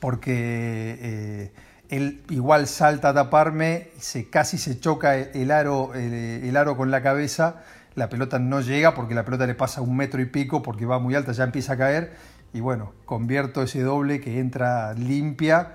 porque 0.00 0.98
eh, 1.00 1.52
él 1.90 2.22
igual 2.30 2.66
salta 2.66 3.10
a 3.10 3.14
taparme, 3.14 3.88
se, 3.98 4.30
casi 4.30 4.58
se 4.58 4.78
choca 4.78 5.16
el 5.16 5.50
aro, 5.50 5.92
el, 5.94 6.56
aro 6.56 6.76
con 6.76 6.90
la 6.90 7.02
cabeza, 7.02 7.62
la 7.96 8.08
pelota 8.08 8.38
no 8.38 8.60
llega 8.60 8.94
porque 8.94 9.14
la 9.14 9.24
pelota 9.24 9.46
le 9.46 9.54
pasa 9.54 9.80
un 9.80 9.96
metro 9.96 10.20
y 10.20 10.26
pico 10.26 10.62
porque 10.62 10.86
va 10.86 10.98
muy 10.98 11.14
alta, 11.14 11.32
ya 11.32 11.44
empieza 11.44 11.72
a 11.72 11.76
caer 11.76 12.12
y 12.52 12.60
bueno, 12.60 12.92
convierto 13.04 13.62
ese 13.62 13.82
doble 13.82 14.20
que 14.20 14.38
entra 14.38 14.94
limpia 14.94 15.74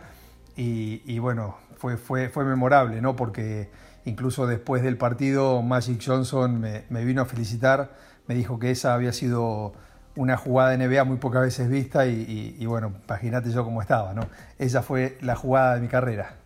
y, 0.58 1.20
bueno, 1.20 1.58
fue, 1.78 1.98
fue, 1.98 2.30
fue 2.30 2.46
memorable, 2.46 3.02
¿no? 3.02 3.16
Porque 3.16 3.70
incluso 4.06 4.48
después 4.48 4.84
del 4.84 4.98
partido 4.98 5.62
Magic 5.62 6.02
Johnson 6.06 6.60
me 6.60 7.06
vino 7.06 7.22
a 7.22 7.26
felicitar, 7.26 7.96
me 8.28 8.36
dijo 8.36 8.60
que 8.60 8.72
esa 8.72 8.94
había 8.94 9.12
sido 9.12 9.74
una 10.16 10.38
jugada 10.38 10.72
de 10.72 10.88
NBA 10.88 11.04
muy 11.04 11.18
pocas 11.18 11.42
veces 11.42 11.70
vista 11.70 12.08
y, 12.08 12.66
bueno, 12.66 12.94
imagínate 13.06 13.52
yo 13.52 13.64
cómo 13.64 13.82
estaba, 13.82 14.14
¿no? 14.14 14.28
Esa 14.58 14.82
fue 14.82 15.18
la 15.22 15.36
jugada 15.36 15.76
de 15.76 15.82
mi 15.82 15.88
carrera. 15.88 16.38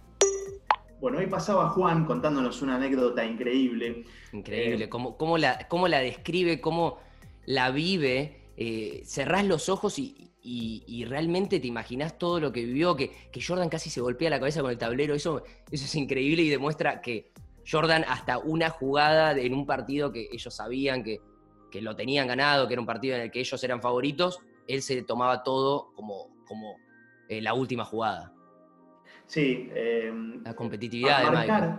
Bueno, 1.00 1.20
hoy 1.20 1.28
pasaba 1.28 1.70
Juan 1.70 2.06
contándonos 2.06 2.62
una 2.62 2.76
anécdota 2.76 3.24
increíble. 3.24 4.04
Increíble, 4.34 4.86
eh, 4.86 4.89
cómo, 4.89 5.38
la, 5.38 5.68
cómo, 5.70 5.88
la, 5.88 6.00
describe, 6.00 6.60
cómo 6.60 6.98
la 7.46 7.72
vive. 7.72 8.38
Eh, 8.62 9.04
cerrás 9.06 9.45
los 9.45 9.69
ojos 9.69 9.98
y, 9.98 11.06
realmente 11.08 11.62
te 11.62 11.67
imaginas 11.67 12.17
todo 12.17 12.41
lo 12.41 12.52
que 12.52 12.65
vivió, 12.65 12.93
que, 12.98 13.10
Jordan 13.41 13.69
casi 13.69 13.89
se 13.89 14.02
golpea 14.02 14.30
la 14.30 14.38
cabeza 14.38 14.62
con 14.62 14.69
el 14.69 14.78
tablero. 14.78 15.15
Eso, 15.15 15.43
eso 15.72 15.86
es 15.86 15.95
increíble 15.95 16.41
y 16.43 16.50
demuestra 16.50 17.00
que 17.00 17.32
Jordan 17.65 18.04
hasta 18.06 18.38
una 18.38 18.69
jugada 18.69 19.32
en 19.32 19.54
un 19.54 19.65
partido 19.65 20.12
que 20.12 20.28
ellos 20.30 20.54
sabían 20.54 21.04
que, 21.04 21.22
que 21.72 21.82
lo 21.82 21.95
tenían 21.95 22.28
ganado, 22.28 22.67
que 22.67 22.74
era 22.74 22.82
un 22.82 22.86
partido 22.86 23.15
en 23.15 23.22
el 23.22 23.32
que 23.32 23.39
ellos 23.39 23.63
eran 23.63 23.82
favoritos, 23.82 24.41
él 24.67 24.82
se 24.82 25.02
tomaba 25.04 25.41
todo 25.41 25.93
como, 25.93 26.43
como 26.45 26.76
eh, 27.30 27.41
la 27.41 27.54
última 27.54 27.86
jugada. 27.86 28.34
Sí. 29.26 29.69
Em, 29.74 30.43
la 30.43 30.54
competitividad 30.54 31.24
de 31.24 31.38
Michael. 31.38 31.76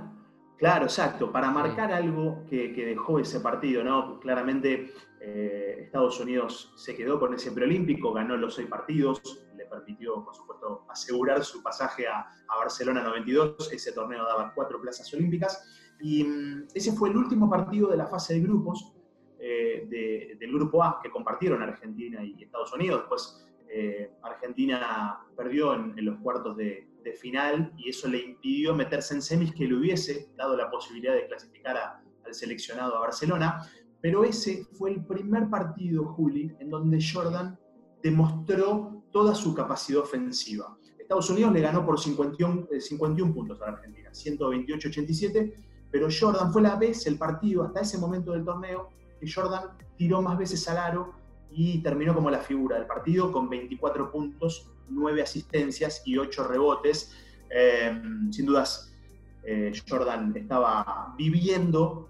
Claro, 0.56 0.84
exacto. 0.84 1.30
Para 1.30 1.50
marcar 1.50 1.92
algo 1.92 2.44
que, 2.48 2.68
dejó 2.72 3.18
ese 3.18 3.40
partido, 3.40 3.82
¿no? 3.82 4.18
Claramente 4.20 4.92
eh, 5.20 5.82
Estados 5.84 6.18
Unidos 6.20 6.72
se 6.76 6.96
quedó 6.96 7.20
con 7.20 7.34
ese 7.34 7.52
preolímpico, 7.52 8.12
ganó 8.12 8.36
los 8.36 8.54
seis 8.54 8.68
partidos, 8.68 9.20
le 9.56 9.66
permitió, 9.66 10.24
por 10.24 10.34
supuesto, 10.34 10.86
asegurar 10.88 11.44
su 11.44 11.62
pasaje 11.62 12.08
a, 12.08 12.20
a 12.20 12.56
Barcelona 12.58 13.02
92. 13.02 13.70
Ese 13.72 13.92
torneo 13.92 14.24
daba 14.24 14.52
cuatro 14.54 14.80
plazas 14.80 15.12
olímpicas. 15.14 15.62
Y 16.00 16.24
mm, 16.24 16.68
ese 16.74 16.92
fue 16.92 17.10
el 17.10 17.16
último 17.16 17.48
partido 17.48 17.88
de 17.88 17.96
la 17.96 18.06
fase 18.06 18.34
de 18.34 18.40
grupos 18.40 18.94
eh, 19.42 20.36
del 20.38 20.52
grupo 20.52 20.84
A 20.84 21.00
que 21.02 21.10
compartieron 21.10 21.62
Argentina 21.62 22.22
y 22.22 22.42
Estados 22.44 22.72
Unidos. 22.74 23.00
Después 23.00 23.46
eh, 23.70 24.12
Argentina 24.22 25.18
perdió 25.34 25.72
en, 25.74 26.04
los 26.04 26.18
cuartos 26.18 26.56
de, 26.58 26.86
final 27.18 27.72
y 27.78 27.88
eso 27.88 28.06
le 28.06 28.18
impidió 28.18 28.74
meterse 28.74 29.14
en 29.14 29.22
semis 29.22 29.52
que 29.52 29.66
le 29.66 29.74
hubiese 29.74 30.28
dado 30.36 30.56
la 30.56 30.70
posibilidad 30.70 31.14
de 31.14 31.26
clasificar 31.26 31.76
al 31.76 32.34
seleccionado 32.34 32.96
a 32.96 33.00
Barcelona. 33.00 33.66
Pero 34.02 34.24
ese 34.24 34.64
fue 34.72 34.92
el 34.92 35.04
primer 35.04 35.48
partido, 35.48 36.04
Juli, 36.14 36.54
en 36.58 36.70
donde 36.70 36.98
Jordan 37.00 37.58
demostró 38.02 39.02
toda 39.12 39.34
su 39.34 39.54
capacidad 39.54 40.00
ofensiva. 40.00 40.76
Estados 40.98 41.28
Unidos 41.28 41.52
le 41.52 41.60
ganó 41.60 41.84
por 41.84 41.98
51, 41.98 42.68
51 42.78 43.30
eh, 43.30 43.34
puntos 43.34 43.60
a 43.60 43.66
la 43.66 43.72
Argentina, 43.72 44.10
128-87, 44.10 45.52
pero 45.90 46.08
Jordan 46.08 46.52
fue 46.52 46.62
la 46.62 46.76
vez, 46.76 47.04
el 47.06 47.18
partido, 47.18 47.64
hasta 47.64 47.80
ese 47.80 47.98
momento 47.98 48.30
del 48.32 48.44
torneo, 48.44 48.90
que 49.18 49.30
Jordan 49.30 49.70
tiró 49.96 50.22
más 50.22 50.38
veces 50.38 50.66
al 50.68 50.78
aro 50.78 51.12
y 51.50 51.82
terminó 51.82 52.14
como 52.14 52.30
la 52.30 52.38
figura 52.38 52.76
del 52.76 52.86
partido 52.86 53.32
con 53.32 53.50
24 53.50 54.10
puntos, 54.12 54.70
9 54.88 55.20
asistencias 55.20 56.02
y 56.06 56.16
8 56.16 56.46
rebotes. 56.46 57.12
Eh, 57.50 58.00
sin 58.30 58.46
dudas, 58.46 58.94
eh, 59.42 59.72
Jordan 59.88 60.32
estaba 60.36 61.12
viviendo 61.18 62.08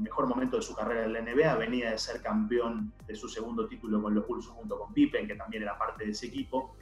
mejor 0.00 0.26
momento 0.26 0.56
de 0.56 0.62
su 0.62 0.74
carrera 0.74 1.04
en 1.04 1.12
la 1.12 1.20
NBA, 1.20 1.54
venía 1.56 1.90
de 1.90 1.98
ser 1.98 2.20
campeón 2.22 2.92
de 3.06 3.14
su 3.14 3.28
segundo 3.28 3.66
título 3.66 4.02
con 4.02 4.14
los 4.14 4.26
Bulls 4.26 4.46
junto 4.46 4.78
con 4.78 4.92
Pippen, 4.92 5.26
que 5.26 5.34
también 5.34 5.62
era 5.62 5.78
parte 5.78 6.04
de 6.04 6.12
ese 6.12 6.26
equipo, 6.26 6.76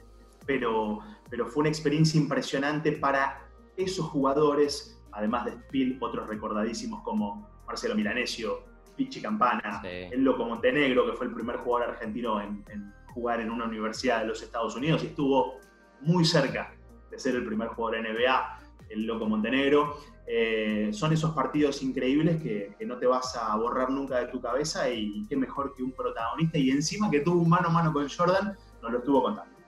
pero, 0.45 0.99
pero 1.29 1.47
fue 1.47 1.61
una 1.61 1.69
experiencia 1.69 2.19
impresionante 2.19 2.93
para 2.93 3.45
esos 3.77 4.05
jugadores, 4.07 5.01
además 5.11 5.45
de 5.45 5.51
Spiel, 5.51 5.97
otros 6.01 6.27
recordadísimos 6.27 7.01
como 7.03 7.47
Marcelo 7.65 7.95
Milanesio, 7.95 8.63
Pichi 8.95 9.21
Campana, 9.21 9.81
el 9.83 10.23
Loco 10.23 10.43
Montenegro, 10.43 11.05
que 11.05 11.13
fue 11.13 11.27
el 11.27 11.33
primer 11.33 11.57
jugador 11.57 11.91
argentino 11.91 12.41
en, 12.41 12.65
jugar 13.13 13.39
en 13.39 13.49
una 13.49 13.65
universidad 13.65 14.19
de 14.19 14.27
los 14.27 14.41
Estados 14.41 14.75
Unidos 14.75 15.03
y 15.03 15.07
estuvo 15.07 15.59
muy 16.01 16.25
cerca 16.25 16.73
de 17.09 17.17
ser 17.17 17.35
el 17.35 17.45
primer 17.45 17.69
jugador 17.69 18.01
NBA, 18.01 18.59
el 18.89 19.05
Loco 19.05 19.25
Montenegro. 19.25 19.97
Eh, 20.31 20.91
son 20.93 21.11
esos 21.11 21.31
partidos 21.31 21.81
increíbles 21.81 22.39
que, 22.41 22.75
no 22.85 22.99
te 22.99 23.07
vas 23.07 23.35
a 23.35 23.55
borrar 23.55 23.89
nunca 23.89 24.19
de 24.19 24.27
tu 24.27 24.39
cabeza 24.39 24.87
y 24.87 25.25
qué 25.27 25.35
mejor 25.35 25.73
que 25.75 25.81
un 25.81 25.91
protagonista 25.91 26.59
y 26.59 26.69
encima 26.69 27.09
que 27.09 27.21
tuvo 27.21 27.41
un 27.41 27.49
mano 27.49 27.69
a 27.69 27.71
mano 27.71 27.91
con 27.91 28.07
Jordan, 28.07 28.55
nos 28.79 28.91
lo 28.91 28.99
estuvo 28.99 29.23
contando. 29.23 29.59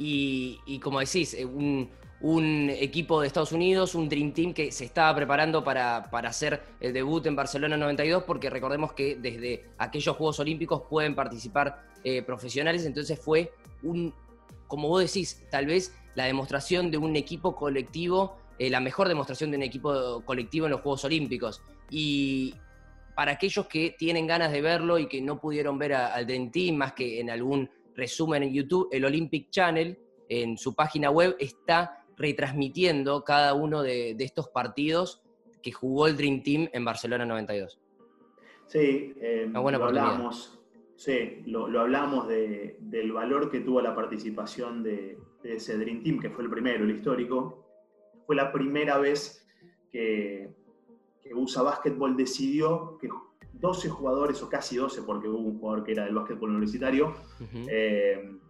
Y, 0.00 0.78
como 0.80 1.00
decís, 1.00 1.34
eh, 1.34 1.44
un, 1.44 2.70
equipo 2.70 3.20
de 3.20 3.26
Estados 3.26 3.50
Unidos, 3.50 3.96
un 3.96 4.08
Dream 4.08 4.32
Team 4.32 4.54
que 4.54 4.70
se 4.70 4.84
estaba 4.84 5.12
preparando 5.16 5.64
para, 5.64 5.96
hacer 5.96 6.62
el 6.78 6.92
debut 6.92 7.26
en 7.26 7.34
Barcelona 7.34 7.76
92, 7.76 8.22
porque 8.22 8.50
recordemos 8.50 8.92
que 8.92 9.16
desde 9.16 9.64
aquellos 9.76 10.16
Juegos 10.16 10.38
Olímpicos 10.38 10.82
pueden 10.88 11.16
participar 11.16 11.84
eh, 12.04 12.22
profesionales, 12.22 12.86
entonces 12.86 13.18
fue 13.18 13.52
un, 13.82 14.14
como 14.68 14.86
vos 14.86 15.02
decís, 15.02 15.42
tal 15.50 15.66
vez 15.66 15.92
la 16.14 16.26
demostración 16.26 16.92
de 16.92 16.98
un 16.98 17.16
equipo 17.16 17.56
colectivo, 17.56 18.36
eh, 18.58 18.70
la 18.70 18.80
mejor 18.80 19.08
demostración 19.08 19.50
de 19.50 19.56
un 19.56 19.62
equipo 19.62 20.22
colectivo 20.24 20.66
en 20.66 20.72
los 20.72 20.80
Juegos 20.80 21.04
Olímpicos. 21.04 21.62
Y 21.90 22.54
para 23.14 23.32
aquellos 23.32 23.66
que 23.66 23.96
tienen 23.98 24.26
ganas 24.26 24.52
de 24.52 24.60
verlo 24.60 24.98
y 24.98 25.06
que 25.06 25.20
no 25.20 25.40
pudieron 25.40 25.78
ver 25.78 25.94
al 25.94 26.26
Dream 26.26 26.50
Team, 26.50 26.76
más 26.76 26.92
que 26.92 27.20
en 27.20 27.30
algún 27.30 27.68
resumen 27.94 28.44
en 28.44 28.52
YouTube, 28.52 28.88
el 28.92 29.04
Olympic 29.04 29.50
Channel 29.50 29.98
en 30.28 30.56
su 30.56 30.74
página 30.74 31.10
web 31.10 31.36
está 31.38 32.04
retransmitiendo 32.16 33.24
cada 33.24 33.54
uno 33.54 33.82
de, 33.82 34.16
estos 34.18 34.48
partidos 34.48 35.22
que 35.62 35.72
jugó 35.72 36.06
el 36.06 36.16
Dream 36.16 36.42
Team 36.42 36.68
en 36.72 36.84
Barcelona 36.84 37.24
92. 37.24 37.80
Sí, 38.66 39.14
eh, 39.20 39.48
lo 39.50 39.66
hablamos, 39.66 40.60
sí, 40.96 41.42
lo, 41.46 41.80
hablamos 41.80 42.28
del 42.28 43.12
valor 43.12 43.50
que 43.50 43.60
tuvo 43.60 43.80
la 43.80 43.94
participación 43.94 44.82
de, 44.82 45.18
ese 45.42 45.78
Dream 45.78 46.02
Team, 46.02 46.20
que 46.20 46.30
fue 46.30 46.44
el 46.44 46.50
primero, 46.50 46.84
el 46.84 46.90
histórico. 46.90 47.67
Fue 48.28 48.36
la 48.36 48.52
primera 48.52 48.98
vez 48.98 49.48
que, 49.90 50.50
que 51.22 51.32
USA 51.32 51.62
Basketball 51.62 52.14
decidió 52.14 52.98
que 53.00 53.08
12 53.54 53.88
jugadores, 53.88 54.42
o 54.42 54.50
casi 54.50 54.76
12, 54.76 55.00
porque 55.00 55.30
hubo 55.30 55.38
un 55.38 55.58
jugador 55.58 55.82
que 55.82 55.92
era 55.92 56.04
del 56.04 56.14
básquetbol 56.14 56.50
universitario, 56.50 57.14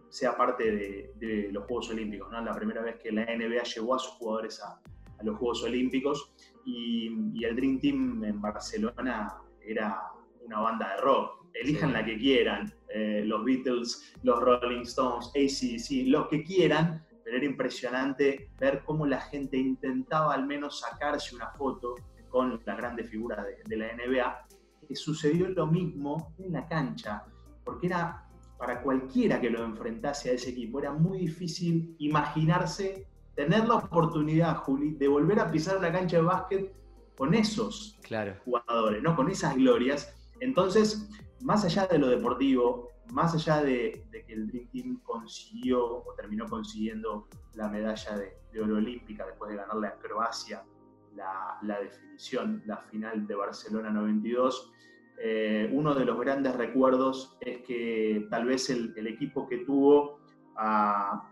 sea 0.09 0.35
parte 0.35 1.09
de, 1.17 1.49
los 1.53 1.63
Juegos 1.63 1.91
Olímpicos. 1.91 2.29
¿no? 2.29 2.41
La 2.41 2.53
primera 2.53 2.81
vez 2.81 2.97
que 2.97 3.09
la 3.09 3.23
NBA 3.23 3.63
llevó 3.63 3.95
a 3.95 3.99
sus 3.99 4.11
jugadores 4.15 4.61
a, 4.61 4.81
los 5.23 5.37
Juegos 5.37 5.63
Olímpicos 5.63 6.33
y, 6.65 7.07
el 7.41 7.55
Dream 7.55 7.79
Team 7.79 8.25
en 8.25 8.41
Barcelona 8.41 9.33
era 9.65 10.01
una 10.41 10.59
banda 10.59 10.95
de 10.95 11.01
rock. 11.01 11.45
Elijan 11.53 11.93
la 11.93 12.03
que 12.03 12.17
quieran, 12.17 12.69
eh, 12.93 13.23
los 13.25 13.45
Beatles, 13.45 14.13
los 14.23 14.41
Rolling 14.41 14.81
Stones, 14.81 15.29
ACDC, 15.29 16.05
los 16.09 16.27
que 16.27 16.43
quieran, 16.43 17.01
pero 17.29 17.37
era 17.37 17.45
impresionante 17.45 18.49
ver 18.59 18.81
cómo 18.83 19.05
la 19.05 19.21
gente 19.21 19.55
intentaba 19.55 20.33
al 20.33 20.47
menos 20.47 20.79
sacarse 20.79 21.35
una 21.35 21.51
foto 21.51 21.93
con 22.27 22.59
las 22.65 22.75
grandes 22.75 23.07
figuras 23.07 23.45
de, 23.45 23.57
de 23.65 23.77
la 23.77 23.93
NBA. 23.93 24.47
Que 24.87 24.95
sucedió 24.95 25.47
lo 25.49 25.67
mismo 25.67 26.33
en 26.39 26.53
la 26.53 26.67
cancha, 26.67 27.23
porque 27.63 27.85
era 27.85 28.25
para 28.57 28.81
cualquiera 28.81 29.39
que 29.39 29.51
lo 29.51 29.63
enfrentase 29.63 30.31
a 30.31 30.33
ese 30.33 30.49
equipo, 30.49 30.79
era 30.79 30.91
muy 30.91 31.19
difícil 31.19 31.95
imaginarse 31.99 33.05
tener 33.35 33.67
la 33.67 33.75
oportunidad, 33.75 34.55
Juli, 34.57 34.95
de 34.95 35.07
volver 35.07 35.39
a 35.39 35.51
pisar 35.51 35.77
una 35.77 35.91
cancha 35.91 36.17
de 36.17 36.23
básquet 36.23 36.73
con 37.15 37.35
esos 37.35 37.99
jugadores, 38.43 39.03
¿no? 39.03 39.15
con 39.15 39.29
esas 39.29 39.55
glorias. 39.55 40.15
Entonces, 40.39 41.07
más 41.41 41.63
allá 41.63 41.85
de 41.85 41.99
lo 41.99 42.07
deportivo, 42.07 42.89
más 43.11 43.33
allá 43.35 43.63
de, 43.63 44.05
que 44.11 44.33
el 44.33 44.47
Dream 44.47 44.67
Team 44.71 44.99
consiguió 45.03 46.03
o 46.03 46.13
terminó 46.15 46.45
consiguiendo 46.47 47.27
la 47.55 47.67
medalla 47.69 48.17
de, 48.17 48.61
oro 48.61 48.77
olímpica 48.77 49.25
después 49.25 49.51
de 49.51 49.57
ganarle 49.57 49.87
a 49.87 49.95
Croacia 49.99 50.63
la, 51.61 51.79
definición, 51.79 52.63
la 52.65 52.77
final 52.77 53.27
de 53.27 53.35
Barcelona 53.35 53.89
92, 53.89 54.71
eh, 55.21 55.69
uno 55.73 55.93
de 55.93 56.05
los 56.05 56.19
grandes 56.19 56.55
recuerdos 56.55 57.37
es 57.41 57.59
que 57.63 58.27
tal 58.29 58.45
vez 58.45 58.69
el, 58.69 58.95
equipo 59.05 59.47
que 59.47 59.59
tuvo 59.59 60.19
a, 60.55 61.25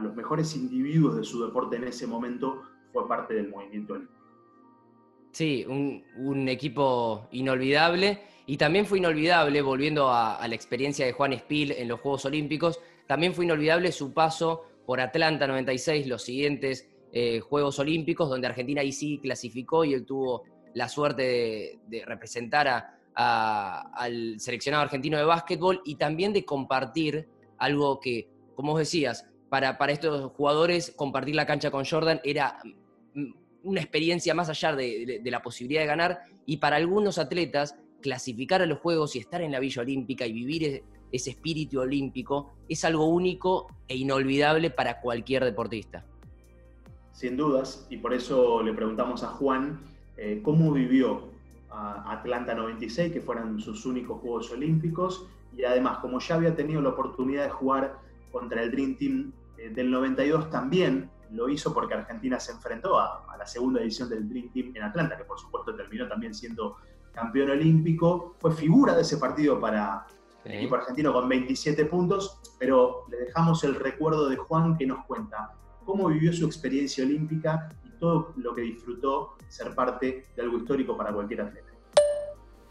los 0.00 0.14
mejores 0.14 0.54
individuos 0.56 1.16
de 1.16 1.24
su 1.24 1.44
deporte 1.44 1.76
en 1.76 1.84
ese 1.84 2.06
momento 2.06 2.62
fue 2.92 3.06
parte 3.08 3.34
del 3.34 3.48
movimiento 3.48 3.94
olímpico. 3.94 4.22
Sí, 5.32 5.64
un, 5.66 6.48
equipo 6.48 7.26
inolvidable 7.32 8.20
y 8.46 8.56
también 8.56 8.86
fue 8.86 8.98
inolvidable, 8.98 9.62
volviendo 9.62 10.10
a, 10.10 10.46
la 10.46 10.54
experiencia 10.54 11.06
de 11.06 11.12
Juan 11.12 11.32
Spiel 11.32 11.72
en 11.72 11.88
los 11.88 12.00
Juegos 12.00 12.24
Olímpicos, 12.24 12.80
También 13.06 13.34
fue 13.34 13.44
inolvidable 13.44 13.92
su 13.92 14.12
paso 14.12 14.64
por 14.86 15.00
Atlanta 15.00 15.46
96, 15.46 16.06
los 16.06 16.22
siguientes 16.22 16.88
eh, 17.12 17.40
Juegos 17.40 17.78
Olímpicos, 17.78 18.30
donde 18.30 18.46
Argentina 18.46 18.80
ahí 18.80 18.92
sí 18.92 19.18
clasificó 19.18 19.84
y 19.84 19.92
él 19.94 20.04
tuvo 20.06 20.44
la 20.74 20.88
suerte 20.88 21.78
de, 21.86 22.04
representar 22.04 22.96
al 23.14 24.40
seleccionado 24.40 24.84
argentino 24.84 25.18
de 25.18 25.24
básquetbol 25.24 25.82
y 25.84 25.96
también 25.96 26.32
de 26.32 26.44
compartir 26.44 27.28
algo 27.58 28.00
que, 28.00 28.28
como 28.54 28.78
decías, 28.78 29.26
para, 29.50 29.76
para 29.76 29.92
estos 29.92 30.32
jugadores 30.32 30.92
compartir 30.96 31.34
la 31.34 31.44
cancha 31.44 31.70
con 31.70 31.84
Jordan 31.84 32.20
era 32.24 32.58
mm, 33.14 33.32
una 33.64 33.80
experiencia 33.80 34.34
más 34.34 34.48
allá 34.48 34.74
de, 34.74 35.20
la 35.24 35.42
posibilidad 35.42 35.82
de 35.82 35.86
ganar 35.86 36.22
y 36.46 36.56
para 36.56 36.76
algunos 36.76 37.18
atletas 37.18 37.76
clasificar 38.02 38.60
a 38.60 38.66
los 38.66 38.78
Juegos 38.80 39.16
y 39.16 39.20
estar 39.20 39.40
en 39.40 39.52
la 39.52 39.60
Villa 39.60 39.80
Olímpica 39.80 40.26
y 40.26 40.32
vivir 40.32 40.64
e, 40.64 40.84
ese 41.12 41.30
espíritu 41.30 41.80
olímpico 41.80 42.52
es 42.68 42.84
algo 42.84 43.06
único 43.06 43.68
e 43.88 43.96
inolvidable 43.96 44.70
para 44.70 45.00
cualquier 45.00 45.44
deportista. 45.44 46.04
Sin 47.12 47.36
dudas, 47.36 47.86
y 47.90 47.98
por 47.98 48.14
eso 48.14 48.62
le 48.62 48.72
preguntamos 48.72 49.22
a 49.22 49.28
Juan 49.28 49.80
eh, 50.16 50.40
cómo 50.42 50.72
vivió 50.72 51.30
Atlanta 51.70 52.54
96, 52.54 53.12
que 53.12 53.20
fueron 53.20 53.58
sus 53.60 53.86
únicos 53.86 54.20
Juegos 54.20 54.50
Olímpicos, 54.50 55.26
y 55.56 55.64
además, 55.64 55.98
como 55.98 56.18
ya 56.20 56.34
había 56.34 56.54
tenido 56.54 56.80
la 56.80 56.90
oportunidad 56.90 57.44
de 57.44 57.50
jugar 57.50 57.98
contra 58.30 58.62
el 58.62 58.70
Dream 58.70 58.96
Team 58.96 59.32
eh, 59.58 59.70
del 59.70 59.90
92, 59.90 60.50
también 60.50 61.10
lo 61.30 61.48
hizo 61.48 61.72
porque 61.72 61.94
Argentina 61.94 62.38
se 62.38 62.52
enfrentó 62.52 62.98
a, 62.98 63.24
la 63.38 63.46
segunda 63.46 63.80
edición 63.80 64.08
del 64.08 64.28
Dream 64.28 64.50
Team 64.52 64.72
en 64.74 64.82
Atlanta, 64.82 65.16
que 65.16 65.24
por 65.24 65.38
supuesto 65.38 65.74
terminó 65.74 66.06
también 66.08 66.34
siendo 66.34 66.76
campeón 67.12 67.50
olímpico. 67.50 68.34
Fue 68.38 68.52
figura 68.52 68.94
de 68.94 69.02
ese 69.02 69.18
partido 69.18 69.60
para 69.60 70.06
el 70.44 70.54
equipo 70.54 70.74
argentino 70.74 71.12
con 71.12 71.28
27 71.28 71.84
puntos, 71.86 72.40
pero 72.58 73.04
le 73.10 73.18
dejamos 73.18 73.62
el 73.64 73.74
recuerdo 73.74 74.28
de 74.28 74.36
Juan 74.36 74.76
que 74.76 74.86
nos 74.86 75.04
cuenta 75.06 75.52
cómo 75.84 76.08
vivió 76.08 76.32
su 76.32 76.46
experiencia 76.46 77.04
olímpica 77.04 77.68
y 77.84 77.90
todo 77.98 78.32
lo 78.36 78.54
que 78.54 78.62
disfrutó 78.62 79.36
ser 79.48 79.74
parte 79.74 80.24
de 80.34 80.42
algo 80.42 80.58
histórico 80.58 80.96
para 80.96 81.12
cualquier 81.12 81.42
atleta. 81.42 81.68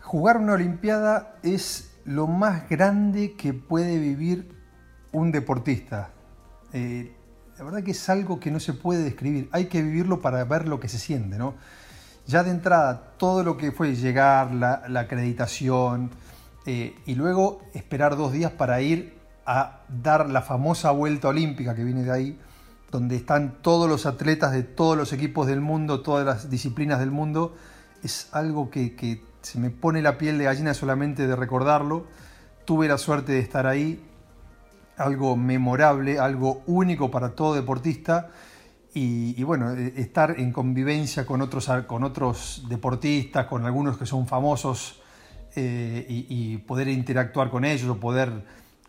Jugar 0.02 0.38
una 0.38 0.54
Olimpiada 0.54 1.38
es 1.44 2.00
lo 2.06 2.28
más 2.28 2.68
grande 2.70 3.36
que 3.36 3.54
puede 3.54 4.00
vivir 4.00 4.50
un 5.12 5.32
deportista. 5.32 6.12
Eh, 6.74 7.16
la 7.58 7.66
verdad 7.66 7.84
que 7.84 7.92
es 7.92 8.10
algo 8.10 8.40
que 8.40 8.50
no 8.50 8.60
se 8.60 8.74
puede 8.74 9.04
describir, 9.04 9.48
hay 9.52 9.66
que 9.66 9.82
vivirlo 9.84 10.20
para 10.20 10.44
ver 10.46 10.68
lo 10.68 10.80
que 10.80 10.88
se 10.88 10.98
siente, 10.98 11.38
¿no? 11.38 11.54
Ya 12.28 12.44
de 12.44 12.52
entrada, 12.52 13.14
todo 13.18 13.44
lo 13.44 13.58
que 13.58 13.72
fue 13.72 13.96
llegar, 13.96 14.54
la, 14.54 14.82
acreditación, 15.00 16.12
eh, 16.66 16.96
y 17.06 17.16
luego 17.16 17.62
esperar 17.74 18.16
dos 18.16 18.32
días 18.32 18.52
para 18.52 18.82
ir 18.82 19.18
a 19.46 19.82
dar 19.90 20.30
la 20.30 20.42
famosa 20.42 20.92
vuelta 20.92 21.30
olímpica 21.30 21.76
que 21.76 21.84
viene 21.84 22.04
de 22.04 22.12
ahí, 22.12 22.40
donde 22.92 23.16
están 23.16 23.58
todos 23.62 23.90
los 23.90 24.06
atletas 24.06 24.52
de 24.52 24.64
todos 24.64 24.98
los 24.98 25.14
equipos 25.14 25.48
del 25.48 25.62
mundo, 25.62 26.02
todas 26.02 26.26
las 26.26 26.50
disciplinas 26.50 27.00
del 27.00 27.12
mundo, 27.12 27.56
es 28.04 28.30
algo 28.32 28.70
que, 28.70 28.96
que 28.96 29.24
se 29.42 29.60
me 29.60 29.70
pone 29.70 30.02
la 30.02 30.18
piel 30.18 30.38
de 30.38 30.46
gallina 30.46 30.74
solamente 30.74 31.28
de 31.28 31.36
recordarlo. 31.36 32.06
Tuve 32.66 32.88
la 32.88 32.98
suerte 32.98 33.34
de 33.34 33.40
estar 33.40 33.66
ahí, 33.66 34.04
algo 34.98 35.36
memorable, 35.36 36.20
algo 36.20 36.62
único 36.68 37.10
para 37.10 37.30
todo 37.30 37.56
deportista. 37.56 38.30
Y, 38.94 39.42
bueno, 39.44 39.72
e, 39.72 39.94
estar 40.02 40.38
en 40.38 40.52
convivencia 40.52 41.26
con 41.26 41.42
otros, 41.42 41.70
con 41.88 42.04
otros 42.04 42.66
deportistas, 42.68 43.46
con 43.46 43.66
algunos 43.66 43.98
que 43.98 44.06
son 44.06 44.28
famosos, 44.28 45.02
eh, 45.56 46.06
y, 46.08 46.58
poder 46.60 46.88
interactuar 46.88 47.50
con 47.50 47.66
ellos 47.66 47.90
o 47.90 48.00
poder 48.00 48.32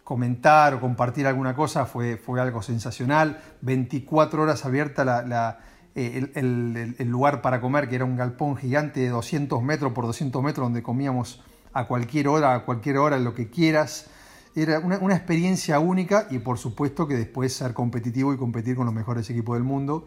comentar 0.05 0.75
o 0.75 0.81
compartir 0.81 1.27
alguna 1.27 1.55
cosa 1.55 1.87
fue, 1.87 2.17
fue 2.17 2.41
algo 2.41 2.63
sensacional. 2.63 3.41
24 3.63 4.43
horas 4.43 4.65
abierta 4.65 5.05
la, 5.05 5.61
eh, 5.95 6.31
el, 6.35 6.95
el, 6.99 7.09
lugar 7.09 7.43
para 7.43 7.61
comer, 7.61 7.89
que 7.89 7.97
era 7.97 8.05
un 8.05 8.17
galpón 8.17 8.57
gigante 8.57 9.01
de 9.01 9.09
200 9.09 9.63
metros 9.63 9.93
por 9.93 10.07
200 10.07 10.43
metros, 10.43 10.67
donde 10.67 10.83
comíamos 10.83 11.43
a 11.73 11.87
cualquier 11.87 12.29
hora, 12.29 12.55
a 12.55 12.65
cualquier 12.65 12.99
hora, 12.99 13.19
lo 13.19 13.35
que 13.35 13.49
quieras. 13.49 14.07
Era 14.55 14.81
una, 14.81 15.17
experiencia 15.17 15.79
única 15.79 16.27
y 16.31 16.39
por 16.39 16.59
supuesto 16.59 17.09
que 17.09 17.15
después 17.15 17.55
ser 17.55 17.73
competitivo 17.73 18.35
y 18.35 18.37
competir 18.37 18.77
con 18.77 18.85
los 18.85 18.95
mejores 18.95 19.29
equipos 19.31 19.57
del 19.57 19.65
mundo. 19.65 20.07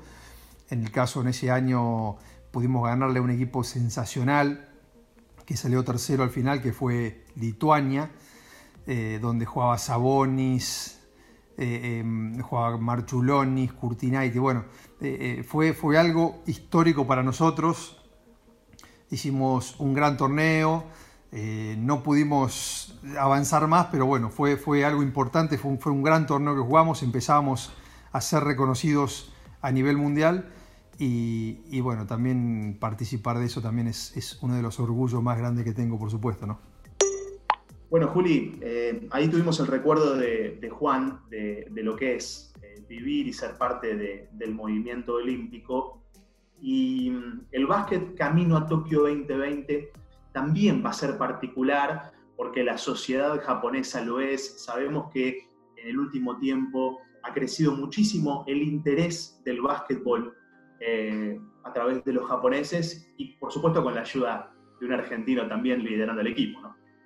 En 0.70 0.84
el 0.84 0.92
caso, 0.92 1.22
en 1.22 1.30
ese 1.30 1.50
año 1.50 2.18
pudimos 2.52 2.86
ganarle 2.86 3.20
a 3.20 3.22
un 3.24 3.32
equipo 3.32 3.64
sensacional 3.64 4.70
que 5.46 5.58
salió 5.58 5.84
tercero 5.84 6.22
al 6.22 6.30
final, 6.30 6.62
que 6.62 6.74
fue 6.74 7.26
Lituania, 7.36 8.12
eh, 8.86 9.18
donde 9.20 9.46
jugaba 9.46 9.80
Sabonis, 9.80 11.00
eh, 11.58 12.00
em, 12.00 12.40
jugaba 12.40 12.78
Marchulonis, 12.78 13.74
Curtinaiti. 13.74 14.38
Bueno, 14.38 14.66
eh, 15.02 15.44
fue, 15.48 15.74
fue 15.74 15.98
algo 15.98 16.44
histórico 16.46 17.08
para 17.08 17.24
nosotros. 17.24 17.98
Hicimos 19.10 19.76
un 19.80 19.96
gran 19.96 20.18
torneo 20.18 20.84
eh, 21.38 21.76
no 21.78 22.02
pudimos 22.02 22.98
avanzar 23.20 23.68
más, 23.68 23.88
pero 23.92 24.06
bueno, 24.06 24.30
fue, 24.30 24.56
fue 24.56 24.86
algo 24.86 25.04
importante, 25.04 25.58
fue 25.58 25.72
un, 25.72 25.80
fue 25.80 25.92
un 25.92 26.02
gran 26.02 26.26
torneo 26.26 26.56
que 26.56 26.62
jugamos, 26.62 27.04
empezamos 27.04 27.74
a 28.14 28.22
ser 28.22 28.46
reconocidos 28.46 29.34
a 29.62 29.70
nivel 29.74 29.98
mundial 29.98 30.50
y, 30.98 31.82
bueno, 31.82 32.08
también 32.08 32.78
participar 32.80 33.38
de 33.40 33.48
eso 33.48 33.62
también 33.62 33.88
es, 33.88 34.40
uno 34.42 34.56
de 34.56 34.62
los 34.62 34.80
orgullos 34.80 35.22
más 35.22 35.38
grandes 35.38 35.66
que 35.66 35.74
tengo, 35.74 36.00
por 36.00 36.10
supuesto, 36.10 36.48
¿no? 36.48 36.58
Bueno, 37.90 38.08
Juli, 38.08 38.58
eh, 38.62 39.06
ahí 39.12 39.28
tuvimos 39.28 39.60
el 39.60 39.68
recuerdo 39.68 40.16
de, 40.16 40.70
Juan, 40.72 41.20
de, 41.30 41.68
lo 41.84 41.98
que 41.98 42.16
es 42.16 42.54
eh, 42.62 42.82
vivir 42.88 43.28
y 43.28 43.34
ser 43.34 43.58
parte 43.58 44.30
del 44.32 44.56
movimiento 44.56 45.16
olímpico. 45.16 46.02
Y 46.62 47.10
mm, 47.10 47.48
el 47.52 47.68
básquet 47.68 48.16
camino 48.16 48.56
a 48.56 48.66
Tokio 48.66 49.02
2020 49.02 49.92
también 50.36 50.84
va 50.86 50.90
a 50.90 50.94
ser 50.94 51.18
particular 51.18 52.12
porque 52.36 52.62
la 52.62 52.78
sociedad 52.78 53.42
japonesa 53.42 54.02
lo 54.02 54.20
es. 54.20 54.62
Sabemos 54.62 55.10
que 55.12 55.48
en 55.78 55.88
el 55.88 55.98
último 55.98 56.38
tiempo 56.38 57.00
ha 57.24 57.34
crecido 57.34 57.72
muchísimo 57.72 58.44
el 58.46 58.62
interés 58.62 59.42
del 59.46 59.62
básquetbol 59.62 60.36
eh, 60.82 61.40
a 61.64 61.72
través 61.72 62.04
de 62.04 62.12
los 62.12 62.28
japoneses 62.28 63.10
y 63.18 63.38
por 63.38 63.54
supuesto 63.54 63.82
con 63.82 63.96
la 63.96 64.02
ayuda 64.02 64.54
de 64.82 64.86
un 64.86 64.92
argentino 64.92 65.48
también 65.48 65.82
liderando 65.82 66.22
el 66.22 66.28
equipo. 66.28 66.60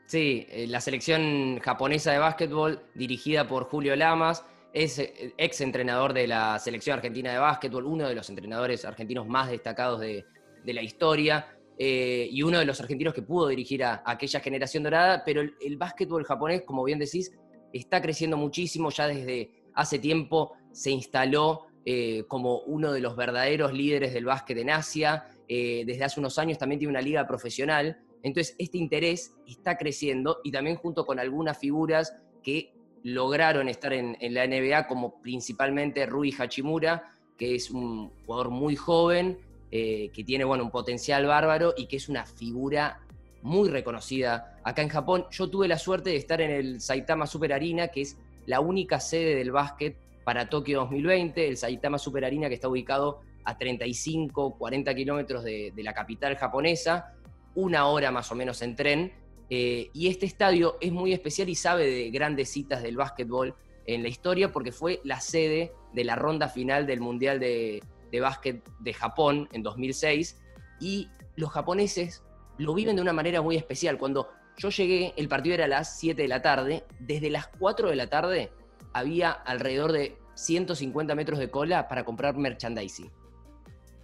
Sí, 0.08 0.48
eh, 0.50 0.66
la 0.68 0.82
selección 0.82 1.60
japonesa 1.60 2.12
de 2.12 2.18
básquetbol 2.18 2.82
dirigida 2.96 3.48
por 3.48 3.66
Julio 3.66 3.96
Lamas 3.96 4.44
es 4.74 4.98
eh, 4.98 5.36
ex 5.38 5.62
entrenador 5.62 6.14
de 6.14 6.26
la 6.26 6.58
selección 6.58 6.96
argentina 6.96 7.32
de 7.32 7.38
básquetbol, 7.38 7.86
uno 7.86 8.08
de 8.08 8.16
los 8.16 8.28
entrenadores 8.28 8.86
argentinos 8.86 9.28
más 9.28 9.52
destacados 9.52 10.00
de, 10.00 10.26
de 10.64 10.74
la 10.74 10.82
historia. 10.82 11.59
Eh, 11.82 12.28
y 12.30 12.44
uno 12.44 12.60
de 12.60 12.66
los 12.66 12.82
argentinos 12.82 13.14
que 13.14 13.22
pudo 13.22 13.48
dirigir 13.48 13.86
a, 13.86 14.04
aquella 14.06 14.42
generación 14.42 14.84
dorada, 14.84 15.24
pero 15.26 15.42
el, 15.42 15.78
básquetbol 15.78 16.26
japonés, 16.26 16.64
como 16.64 16.84
bien 16.84 17.00
decís, 17.00 17.32
está 17.72 18.02
creciendo 18.02 18.36
muchísimo, 18.36 18.90
ya 18.90 19.08
desde 19.08 19.64
hace 19.74 19.98
tiempo 19.98 20.52
se 20.74 20.92
instaló 20.92 21.68
eh, 21.86 22.26
como 22.28 22.60
uno 22.64 22.92
de 22.92 23.00
los 23.00 23.16
verdaderos 23.16 23.72
líderes 23.72 24.14
del 24.14 24.26
básquet 24.26 24.58
en 24.58 24.72
Asia, 24.72 25.24
eh, 25.48 25.84
desde 25.86 26.04
hace 26.04 26.20
unos 26.20 26.38
años 26.38 26.58
también 26.58 26.80
tiene 26.80 26.92
una 26.92 27.02
liga 27.02 27.26
profesional, 27.26 27.98
entonces 28.24 28.58
este 28.60 28.78
interés 28.78 29.38
está 29.48 29.78
creciendo 29.78 30.40
y 30.44 30.52
también 30.52 30.76
junto 30.76 31.06
con 31.06 31.18
algunas 31.18 31.58
figuras 31.58 32.14
que 32.44 32.74
lograron 33.04 33.70
estar 33.70 33.94
en, 33.94 34.18
en 34.20 34.34
la 34.34 34.46
NBA, 34.46 34.86
como 34.86 35.22
principalmente 35.22 36.06
Rui 36.06 36.36
Hachimura, 36.38 37.14
que 37.38 37.56
es 37.56 37.72
un 37.72 38.10
jugador 38.26 38.50
muy 38.50 38.76
joven, 38.76 39.38
eh, 39.72 40.10
que 40.14 40.24
tiene 40.24 40.44
bueno, 40.46 40.64
un 40.64 40.72
potencial 40.72 41.26
bárbaro 41.26 41.74
y 41.78 41.86
que 41.86 41.98
es 41.98 42.10
una 42.10 42.26
figura 42.26 43.02
muy 43.42 43.70
reconocida 43.70 44.60
acá 44.64 44.82
en 44.82 44.90
Japón. 44.90 45.26
Yo 45.32 45.50
tuve 45.50 45.68
la 45.68 45.78
suerte 45.78 46.10
de 46.10 46.16
estar 46.16 46.42
en 46.42 46.52
el 46.52 46.82
Saitama 46.82 47.28
Super 47.28 47.54
Arena, 47.54 47.90
que 47.90 48.02
es 48.02 48.18
la 48.46 48.60
única 48.60 49.00
sede 49.00 49.36
del 49.36 49.52
básquet 49.52 49.96
para 50.24 50.50
Tokio 50.50 50.80
2020, 50.80 51.48
el 51.48 51.58
Saitama 51.58 51.98
Super 51.98 52.26
Arena 52.26 52.50
que 52.50 52.56
está 52.56 52.68
ubicado 52.68 53.22
a 53.44 53.58
35, 53.58 54.58
40 54.58 54.96
kilómetros 54.96 55.44
de, 55.44 55.72
la 55.78 55.94
capital 55.94 56.36
japonesa, 56.36 57.14
una 57.56 57.88
hora 57.88 58.12
más 58.12 58.32
o 58.32 58.36
menos 58.36 58.62
en 58.62 58.76
tren. 58.76 59.14
Eh, 59.50 59.90
y 59.94 60.08
este 60.08 60.26
estadio 60.26 60.78
es 60.82 60.92
muy 60.92 61.14
especial 61.14 61.50
y 61.50 61.56
sabe 61.56 61.86
de 61.88 62.10
grandes 62.12 62.50
citas 62.50 62.84
del 62.84 62.98
básquetbol 62.98 63.56
en 63.86 64.04
la 64.04 64.10
historia 64.10 64.52
porque 64.52 64.72
fue 64.72 65.00
la 65.04 65.20
sede 65.20 65.72
de 65.94 66.04
la 66.04 66.16
ronda 66.16 66.48
final 66.48 66.86
del 66.86 67.00
Mundial 67.00 67.40
de, 67.40 67.82
de 68.12 68.20
básquet 68.20 68.64
de 68.80 68.94
Japón 68.94 69.50
en 69.52 69.64
2006 69.64 70.42
y 70.80 71.10
los 71.36 71.52
japoneses 71.52 72.24
lo 72.58 72.74
viven 72.74 72.96
de 72.96 73.02
una 73.02 73.14
manera 73.14 73.42
muy 73.42 73.56
especial. 73.56 73.98
Cuando 73.98 74.30
yo 74.58 74.70
llegué, 74.70 75.14
el 75.16 75.28
partido 75.28 75.56
era 75.56 75.66
a 75.66 75.70
las 75.70 75.98
7 76.00 76.22
de 76.22 76.28
la 76.28 76.42
tarde, 76.42 76.86
desde 77.00 77.30
las 77.30 77.48
4 77.48 77.90
de 77.90 77.96
la 77.96 78.08
tarde 78.08 78.52
había 78.94 79.32
alrededor 79.32 79.92
de 79.92 80.18
150 80.36 81.16
metros 81.16 81.40
de 81.40 81.50
cola 81.50 81.88
para 81.88 82.04
comprar 82.04 82.38
merchandising. 82.38 83.12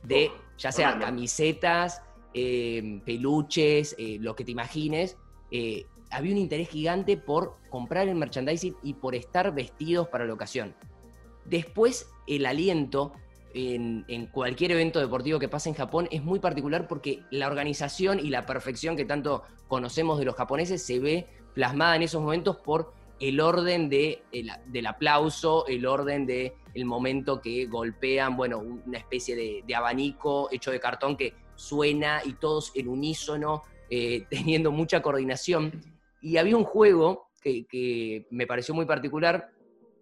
De 0.04 0.32
ya 0.58 0.72
sea 0.72 1.00
camisetas, 1.00 2.02
eh, 2.34 3.02
peluches, 3.06 3.96
eh, 3.98 4.18
lo 4.20 4.36
que 4.36 4.44
te 4.44 4.52
imagines. 4.52 5.18
Eh, 5.52 5.86
había 6.12 6.32
un 6.32 6.38
interés 6.38 6.70
gigante 6.70 7.18
por 7.18 7.58
comprar 7.70 8.08
el 8.08 8.16
merchandising 8.16 8.76
y 8.84 8.94
por 8.94 9.16
estar 9.16 9.54
vestidos 9.54 10.08
para 10.10 10.26
la 10.26 10.34
ocasión. 10.34 10.76
Después, 11.46 12.10
el 12.28 12.46
aliento 12.46 13.14
en, 13.56 14.28
cualquier 14.28 14.74
evento 14.74 15.00
deportivo 15.00 15.40
que 15.40 15.48
pase 15.48 15.70
en 15.70 15.76
Japón 15.76 16.10
es 16.12 16.22
muy 16.22 16.40
particular 16.40 16.88
porque 16.88 17.22
la 17.32 17.48
organización 17.48 18.20
y 18.20 18.30
la 18.30 18.46
perfección 18.46 18.98
que 18.98 19.06
tanto 19.06 19.44
conocemos 19.70 20.20
de 20.20 20.26
los 20.26 20.36
japoneses 20.36 20.86
se 20.86 21.00
ve 21.00 21.28
plasmada 21.54 21.96
en 21.96 22.02
esos 22.02 22.22
momentos 22.22 22.58
por 22.58 22.94
el 23.22 23.40
orden 23.40 23.88
de, 23.88 24.24
del 24.66 24.88
aplauso, 24.88 25.66
el 25.68 25.86
orden 25.86 26.26
del 26.26 26.52
el 26.74 26.84
momento 26.84 27.40
que 27.40 27.66
golpean, 27.68 28.36
bueno, 28.36 28.60
una 28.60 28.98
especie 28.98 29.64
de, 29.66 29.76
abanico 29.76 30.50
hecho 30.52 30.72
de 30.72 30.82
cartón 30.82 31.16
que 31.16 31.34
suena 31.56 32.22
y 32.26 32.34
todos 32.34 32.74
en 32.76 32.90
unísono, 32.90 33.62
eh, 33.90 34.26
teniendo 34.30 34.72
mucha 34.72 35.02
coordinación. 35.02 35.82
Y 36.20 36.36
había 36.36 36.58
un 36.58 36.66
juego 36.66 37.30
que, 37.42 38.26
me 38.32 38.48
pareció 38.48 38.74
muy 38.76 38.86
particular. 38.86 39.50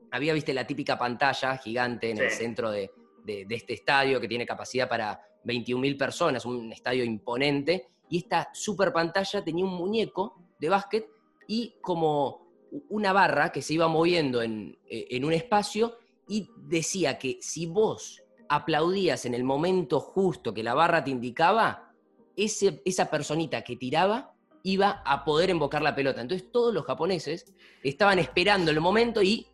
Había, 0.09 0.33
viste, 0.33 0.55
la 0.55 0.65
típica 0.65 0.97
pantalla 0.97 1.57
gigante 1.57 2.09
en 2.09 2.17
el 2.17 2.31
centro 2.31 2.71
de, 2.71 2.89
de, 3.23 3.45
este 3.49 3.73
estadio 3.73 4.19
que 4.19 4.27
tiene 4.27 4.45
capacidad 4.45 4.87
para 4.87 5.21
21.000 5.45 5.97
personas, 5.97 6.45
un 6.45 6.71
estadio 6.71 7.03
imponente, 7.03 7.89
y 8.09 8.19
esta 8.19 8.49
super 8.53 8.93
pantalla 8.93 9.43
tenía 9.43 9.65
un 9.65 9.73
muñeco 9.73 10.41
de 10.59 10.69
básquet 10.69 11.07
y 11.47 11.75
como 11.81 12.47
una 12.89 13.13
barra 13.13 13.51
que 13.51 13.61
se 13.61 13.73
iba 13.73 13.87
moviendo 13.87 14.41
en, 14.41 14.77
eh, 14.85 15.07
en 15.11 15.25
un 15.25 15.33
espacio 15.33 15.97
y 16.27 16.49
decía 16.57 17.17
que 17.17 17.37
si 17.41 17.65
vos 17.65 18.23
aplaudías 18.49 19.25
en 19.25 19.33
el 19.33 19.43
momento 19.43 19.99
justo 19.99 20.53
que 20.53 20.63
la 20.63 20.73
barra 20.73 21.03
te 21.03 21.11
indicaba, 21.11 21.91
ese, 22.35 22.81
esa 22.85 23.09
personita 23.09 23.63
que 23.63 23.75
tiraba 23.75 24.33
iba 24.63 25.01
a 25.05 25.25
poder 25.25 25.49
invocar 25.49 25.81
la 25.81 25.95
pelota. 25.95 26.21
Entonces 26.21 26.51
todos 26.51 26.73
los 26.73 26.85
japoneses 26.85 27.53
estaban 27.83 28.19
esperando 28.19 28.71
el 28.71 28.79
momento 28.79 29.21
y 29.21 29.47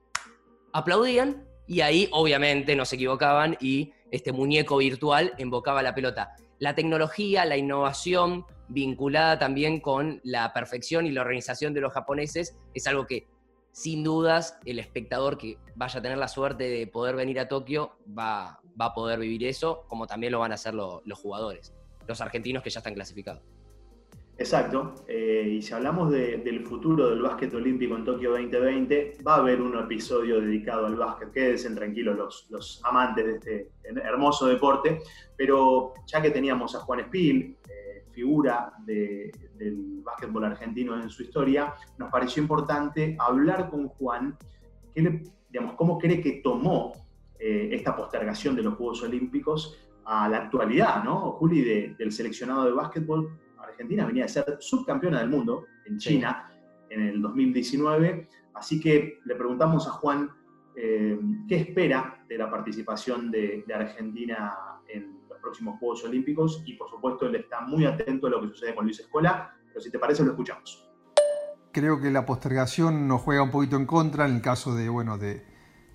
aplaudían 0.72 1.49
y 1.70 1.82
ahí 1.82 2.10
obviamente 2.12 2.76
no 2.76 2.84
se 2.84 2.96
equivocaban 2.96 3.56
y 3.62 3.94
este 4.10 4.32
muñeco 4.32 4.78
virtual 4.78 5.34
invocaba 5.38 5.84
la 5.84 5.94
pelota. 5.94 6.36
La 6.58 6.74
tecnología, 6.74 7.46
la 7.46 7.58
innovación 7.58 8.46
vinculada 8.68 9.38
también 9.38 9.80
con 9.80 10.20
la 10.24 10.52
perfección 10.52 11.06
y 11.06 11.12
la 11.12 11.22
organización 11.22 11.76
de 11.76 11.82
los 11.82 11.94
japoneses 11.94 12.58
es 12.74 12.88
algo 12.88 13.06
que 13.06 13.28
sin 13.72 14.04
dudas 14.04 14.58
el 14.66 14.80
espectador 14.80 15.38
que 15.38 15.60
vaya 15.76 16.00
a 16.00 16.02
tener 16.02 16.18
la 16.18 16.28
suerte 16.28 16.64
de 16.64 16.88
poder 16.88 17.16
venir 17.16 17.40
a 17.40 17.48
Tokio 17.48 17.98
va, 18.18 18.60
va 18.80 18.86
a 18.86 18.94
poder 18.96 19.20
vivir 19.20 19.46
eso, 19.46 19.86
como 19.88 20.08
también 20.08 20.32
lo 20.32 20.40
van 20.40 20.52
a 20.52 20.56
hacer 20.56 20.74
los 20.74 21.20
jugadores, 21.20 21.76
los 22.08 22.20
argentinos 22.20 22.64
que 22.64 22.72
ya 22.72 22.80
están 22.80 22.96
clasificados. 22.96 23.44
Exacto, 24.40 24.96
eh, 25.06 25.56
y 25.58 25.62
si 25.62 25.74
hablamos 25.74 26.10
del 26.12 26.66
futuro 26.66 27.10
del 27.10 27.22
básquet 27.22 27.54
olímpico 27.54 27.98
en 27.98 28.06
Tokio 28.06 28.32
2020, 28.32 29.18
va 29.28 29.36
a 29.36 29.40
haber 29.40 29.62
un 29.62 29.78
episodio 29.78 30.40
dedicado 30.40 30.86
al 30.86 30.96
básquet, 30.96 31.30
quédense 31.34 31.70
tranquilos 31.72 32.16
los, 32.16 32.48
los 32.50 32.82
amantes 32.86 33.26
de 33.26 33.34
este 33.34 33.72
hermoso 33.84 34.48
deporte, 34.48 35.02
pero 35.36 35.94
ya 36.08 36.22
que 36.22 36.32
teníamos 36.32 36.74
a 36.74 36.80
Juan 36.80 37.02
Espil, 37.02 37.58
eh, 37.68 38.06
figura 38.12 38.72
del 38.86 39.34
básquetbol 40.06 40.46
argentino 40.46 40.96
en 40.96 41.10
su 41.10 41.24
historia, 41.24 41.74
nos 41.98 42.10
pareció 42.10 42.42
importante 42.42 43.18
hablar 43.20 43.70
con 43.70 43.90
Juan, 43.90 44.38
digamos, 44.96 45.74
cómo 45.76 45.98
cree 45.98 46.22
que 46.22 46.40
tomó 46.42 46.94
eh, 47.38 47.72
esta 47.74 47.94
postergación 47.94 48.56
de 48.56 48.64
los 48.64 48.76
Juegos 48.76 49.04
Olímpicos 49.04 49.78
a 50.06 50.30
la 50.30 50.38
actualidad, 50.38 51.04
¿no, 51.04 51.34
Juli, 51.34 51.62
del 51.62 52.12
seleccionado 52.14 52.64
de 52.64 52.72
básquetbol 52.72 53.38
Argentina 53.80 54.06
venía 54.06 54.24
de 54.24 54.30
ser 54.30 54.58
subcampeona 54.60 55.20
del 55.22 55.30
mundo 55.30 55.68
en 55.86 55.98
China 55.98 56.52
en 56.90 57.02
el 57.02 57.22
2019, 57.22 58.28
así 58.56 58.78
que 58.78 59.20
le 59.24 59.36
preguntamos 59.36 59.88
a 59.88 59.92
Juan 59.92 60.30
eh, 60.76 61.18
qué 61.48 61.56
espera 61.56 62.22
de 62.28 62.38
la 62.38 62.52
participación 62.52 63.32
de, 63.32 63.64
Argentina 63.74 64.54
en 64.90 65.22
los 65.30 65.40
próximos 65.40 65.80
Juegos 65.80 66.04
Olímpicos 66.04 66.62
y 66.66 66.74
por 66.74 66.90
supuesto 66.90 67.28
él 67.28 67.36
está 67.36 67.62
muy 67.62 67.86
atento 67.86 68.28
a 68.28 68.32
lo 68.32 68.42
que 68.42 68.50
sucede 68.50 68.76
con 68.76 68.84
Luis 68.84 69.00
Escola, 69.00 69.56
pero 69.70 69.80
si 69.80 69.90
te 69.90 69.98
parece 69.98 70.26
lo 70.26 70.32
escuchamos. 70.32 70.86
Creo 71.72 72.02
que 72.02 72.12
la 72.12 72.26
postergación 72.26 73.08
nos 73.08 73.22
juega 73.22 73.44
un 73.44 73.52
poquito 73.52 73.78
en 73.78 73.86
contra 73.86 74.28
en 74.28 74.36
el 74.36 74.42
caso 74.42 74.76
de, 74.76 74.90
bueno, 74.90 75.18
de, 75.18 75.46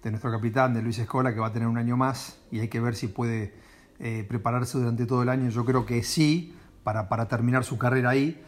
nuestro 0.04 0.30
capitán, 0.30 0.72
de 0.72 0.80
Luis 0.80 0.98
Escola, 0.98 1.34
que 1.34 1.40
va 1.40 1.48
a 1.48 1.52
tener 1.52 1.68
un 1.68 1.76
año 1.76 1.98
más 1.98 2.42
y 2.50 2.60
hay 2.60 2.68
que 2.68 2.80
ver 2.80 2.94
si 2.94 3.08
puede 3.08 3.52
eh, 3.98 4.24
prepararse 4.26 4.78
durante 4.78 5.04
todo 5.04 5.22
el 5.22 5.28
año. 5.28 5.50
Yo 5.50 5.66
creo 5.66 5.84
que 5.84 6.02
sí, 6.02 6.54
para, 6.84 7.26
terminar 7.26 7.64
su 7.64 7.78
carrera 7.78 8.10
ahí. 8.10 8.40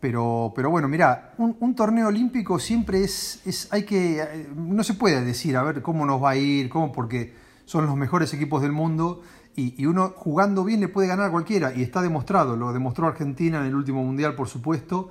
Pero, 0.00 0.52
pero 0.54 0.70
bueno, 0.70 0.86
mira, 0.86 1.34
un, 1.38 1.74
torneo 1.74 2.06
olímpico 2.06 2.60
siempre 2.60 3.02
es, 3.02 3.42
es, 3.44 3.66
hay 3.72 3.82
que, 3.82 4.46
no 4.54 4.84
se 4.84 4.94
puede 4.94 5.24
decir, 5.24 5.56
a 5.56 5.64
ver 5.64 5.82
cómo 5.82 6.06
nos 6.06 6.22
va 6.22 6.30
a 6.30 6.36
ir, 6.36 6.68
cómo, 6.68 6.92
porque 6.92 7.34
son 7.64 7.86
los 7.86 7.96
mejores 7.96 8.32
equipos 8.32 8.62
del 8.62 8.70
mundo 8.70 9.22
y, 9.56 9.86
uno 9.86 10.12
jugando 10.14 10.62
bien 10.62 10.78
le 10.78 10.86
puede 10.86 11.08
ganar 11.08 11.26
a 11.26 11.30
cualquiera 11.32 11.74
y 11.74 11.82
está 11.82 12.00
demostrado, 12.00 12.56
lo 12.56 12.72
demostró 12.72 13.08
Argentina 13.08 13.58
en 13.58 13.66
el 13.66 13.74
último 13.74 14.04
mundial, 14.04 14.36
por 14.36 14.46
supuesto. 14.46 15.10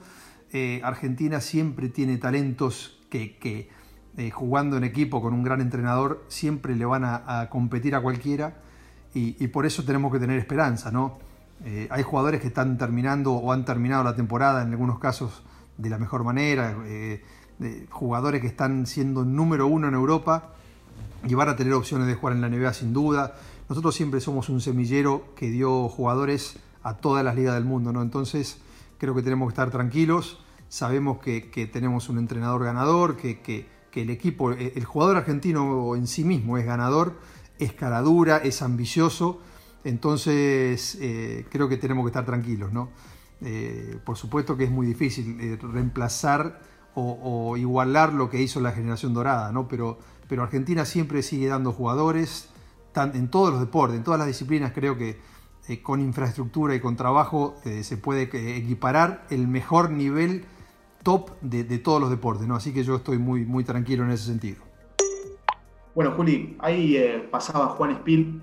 Eh, 0.53 0.79
Argentina 0.85 1.41
siempre 1.41 1.89
tiene 1.89 2.15
talentos 2.15 3.05
que, 3.09 3.69
eh, 4.15 4.31
jugando 4.31 4.77
en 4.77 4.85
equipo 4.85 5.21
con 5.21 5.33
un 5.33 5.43
gran 5.43 5.59
entrenador 5.59 6.23
siempre 6.29 6.77
le 6.77 6.85
van 6.85 7.03
a, 7.03 7.49
competir 7.51 7.93
a 7.93 8.01
cualquiera 8.01 8.55
y, 9.13 9.35
y, 9.43 9.47
por 9.49 9.65
eso 9.65 9.83
tenemos 9.83 10.13
que 10.13 10.19
tener 10.19 10.39
esperanza, 10.39 10.91
¿no? 10.91 11.19
Eh, 11.65 11.87
hay 11.89 12.03
jugadores 12.03 12.39
que 12.41 12.47
están 12.47 12.77
terminando 12.77 13.33
o 13.33 13.51
han 13.51 13.65
terminado 13.65 14.03
la 14.03 14.15
temporada 14.15 14.61
en 14.61 14.71
algunos 14.71 14.99
casos 14.99 15.43
de 15.77 15.89
la 15.89 15.97
mejor 15.97 16.23
manera, 16.23 16.75
eh, 16.85 17.23
jugadores 17.89 18.41
que 18.41 18.47
están 18.47 18.85
siendo 18.85 19.25
número 19.25 19.67
uno 19.67 19.87
en 19.87 19.95
Europa 19.95 20.53
y 21.27 21.33
van 21.33 21.49
a 21.49 21.55
tener 21.55 21.73
opciones 21.73 22.07
de 22.07 22.13
jugar 22.13 22.35
en 22.35 22.41
la 22.41 22.49
NBA 22.49 22.73
sin 22.73 22.93
duda. 22.93 23.35
Nosotros 23.69 23.95
siempre 23.95 24.21
somos 24.21 24.49
un 24.49 24.61
semillero 24.61 25.33
que 25.35 25.49
dio 25.49 25.89
jugadores 25.89 26.59
a 26.83 26.97
todas 26.97 27.25
las 27.25 27.35
ligas 27.35 27.55
del 27.55 27.65
mundo, 27.65 27.91
¿no? 27.91 28.01
Entonces 28.01 28.59
creo 28.99 29.15
que 29.15 29.23
tenemos 29.23 29.47
que 29.47 29.53
estar 29.53 29.71
tranquilos, 29.71 30.39
sabemos 30.69 31.19
que, 31.19 31.69
tenemos 31.71 32.09
un 32.09 32.19
entrenador 32.19 32.63
ganador, 32.63 33.17
que, 33.17 33.67
el 33.93 34.11
equipo, 34.11 34.51
el 34.51 34.85
jugador 34.85 35.17
argentino 35.17 35.95
en 35.95 36.05
sí 36.05 36.23
mismo 36.23 36.59
es 36.59 36.65
ganador, 36.67 37.17
es 37.57 37.73
caradura, 37.73 38.37
es 38.37 38.61
ambicioso 38.61 39.41
entonces, 39.87 40.97
eh, 40.99 41.45
creo 41.49 41.69
que 41.69 41.77
tenemos 41.77 42.03
que 42.03 42.09
estar 42.09 42.25
tranquilos, 42.25 42.73
¿no? 42.73 42.89
Eh, 43.39 43.97
por 44.03 44.17
supuesto 44.17 44.57
que 44.57 44.65
es 44.65 44.71
muy 44.71 44.85
difícil 44.85 45.39
eh, 45.39 45.57
reemplazar 45.61 46.59
o, 46.99 47.55
igualar 47.57 48.11
lo 48.11 48.27
que 48.27 48.41
hizo 48.41 48.59
la 48.59 48.71
generación 48.71 49.13
dorada, 49.13 49.51
¿no? 49.51 49.67
Pero, 49.67 49.99
Argentina 50.39 50.83
siempre 50.83 51.21
sigue 51.21 51.47
dando 51.47 51.71
jugadores 51.71 52.49
en 52.95 53.29
todos 53.29 53.51
los 53.51 53.59
deportes, 53.59 53.95
en 53.95 54.03
todas 54.03 54.17
las 54.17 54.27
disciplinas, 54.27 54.73
creo 54.73 54.97
que 54.97 55.19
con 55.83 56.01
infraestructura 56.01 56.73
y 56.73 56.79
con 56.79 56.95
trabajo 56.95 57.55
se 57.63 57.97
puede 57.97 58.23
equiparar 58.57 59.27
el 59.29 59.47
mejor 59.47 59.91
nivel 59.91 60.45
top 61.03 61.39
de, 61.41 61.63
todos 61.77 62.01
los 62.01 62.09
deportes, 62.09 62.47
¿no? 62.47 62.55
Así 62.55 62.73
que 62.73 62.83
yo 62.83 62.95
estoy 62.95 63.19
muy, 63.19 63.45
muy 63.45 63.63
tranquilo 63.63 64.03
en 64.03 64.09
ese 64.09 64.25
sentido. 64.25 64.63
Bueno, 65.93 66.13
Juli, 66.13 66.57
ahí 66.59 67.27
pasaba 67.29 67.67
Juan 67.67 67.91
Espil 67.91 68.41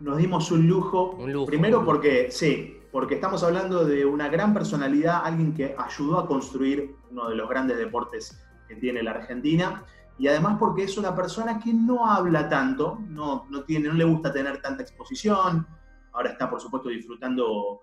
nos 0.00 0.16
dimos 0.16 0.50
un 0.50 0.66
lujo. 0.66 1.16
Primero 1.46 1.84
porque, 1.84 2.30
sí, 2.30 2.78
porque 2.90 3.14
estamos 3.14 3.42
hablando 3.42 3.84
de 3.84 4.04
una 4.04 4.28
gran 4.28 4.52
personalidad, 4.52 5.22
alguien 5.24 5.54
que 5.54 5.74
ayudó 5.76 6.18
a 6.18 6.26
construir 6.26 6.96
uno 7.10 7.28
de 7.28 7.36
los 7.36 7.48
grandes 7.48 7.78
deportes 7.78 8.42
que 8.66 8.76
tiene 8.76 9.02
la 9.02 9.12
Argentina. 9.12 9.84
Y 10.18 10.28
además 10.28 10.56
porque 10.58 10.84
es 10.84 10.98
una 10.98 11.14
persona 11.14 11.58
que 11.58 11.72
no 11.72 12.06
habla 12.06 12.48
tanto, 12.48 12.98
no, 13.08 13.46
no, 13.48 13.62
tiene, 13.64 13.88
no 13.88 13.94
le 13.94 14.04
gusta 14.04 14.32
tener 14.32 14.60
tanta 14.60 14.82
exposición. 14.82 15.66
Ahora 16.12 16.30
está, 16.30 16.50
por 16.50 16.60
supuesto, 16.60 16.88
disfrutando 16.88 17.80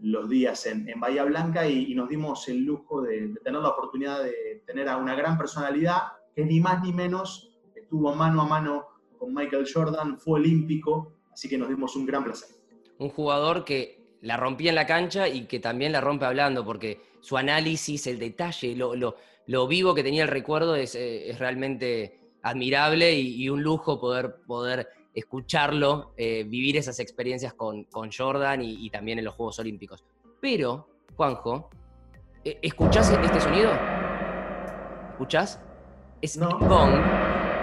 los 0.00 0.28
días 0.28 0.66
en, 0.66 0.86
Bahía 1.00 1.24
Blanca 1.24 1.66
y, 1.66 1.94
nos 1.94 2.08
dimos 2.08 2.46
el 2.48 2.64
lujo 2.64 3.02
de, 3.02 3.28
de, 3.28 3.40
tener 3.40 3.60
la 3.60 3.70
oportunidad 3.70 4.22
de 4.22 4.62
tener 4.66 4.88
a 4.88 4.96
una 4.96 5.14
gran 5.14 5.36
personalidad 5.36 6.02
que 6.34 6.44
ni 6.44 6.60
más 6.60 6.82
ni 6.82 6.92
menos 6.92 7.50
estuvo 7.74 8.14
mano 8.14 8.42
a 8.42 8.46
mano 8.46 8.86
con 9.18 9.34
Michael 9.34 9.66
Jordan, 9.72 10.18
fue 10.18 10.40
olímpico, 10.40 11.17
Así 11.38 11.48
que 11.48 11.56
nos 11.56 11.68
dimos 11.68 11.94
un 11.94 12.04
gran 12.04 12.24
placer. 12.24 12.48
Un 12.98 13.10
jugador 13.10 13.64
que 13.64 14.16
la 14.22 14.36
rompía 14.36 14.70
en 14.70 14.74
la 14.74 14.88
cancha 14.88 15.28
y 15.28 15.44
que 15.44 15.60
también 15.60 15.92
la 15.92 16.00
rompe 16.00 16.24
hablando, 16.24 16.64
porque 16.64 17.00
su 17.20 17.36
análisis, 17.36 18.08
el 18.08 18.18
detalle, 18.18 18.74
lo, 18.74 19.68
vivo 19.68 19.94
que 19.94 20.02
tenía 20.02 20.24
el 20.24 20.28
recuerdo 20.30 20.74
es, 20.74 20.96
eh, 20.96 21.32
realmente 21.38 22.18
admirable 22.42 23.14
y, 23.14 23.48
un 23.48 23.62
lujo 23.62 24.00
poder, 24.00 24.40
poder 24.48 24.88
escucharlo, 25.14 26.12
eh, 26.16 26.42
vivir 26.42 26.76
esas 26.76 26.98
experiencias 26.98 27.54
con, 27.54 27.86
Jordan 28.10 28.60
y, 28.60 28.90
también 28.90 29.20
en 29.20 29.24
los 29.24 29.34
Juegos 29.34 29.60
Olímpicos. 29.60 30.02
Pero, 30.40 30.88
Juanjo, 31.14 31.70
eh, 32.44 32.58
¿escuchás 32.62 33.12
este 33.12 33.40
sonido? 33.40 33.70
¿Escuchás? 35.12 35.60
Es 36.20 36.36
el 36.36 36.48
gong. 36.48 37.00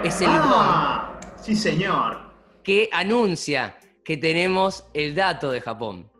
Es 0.02 0.22
el 0.22 0.28
ah, 0.30 1.20
Sí, 1.42 1.54
señor 1.54 2.25
que 2.66 2.88
anuncia 2.90 3.78
que 4.02 4.16
tenemos 4.16 4.88
el 4.92 5.14
dato 5.14 5.52
de 5.52 5.60
Japón. 5.60 6.10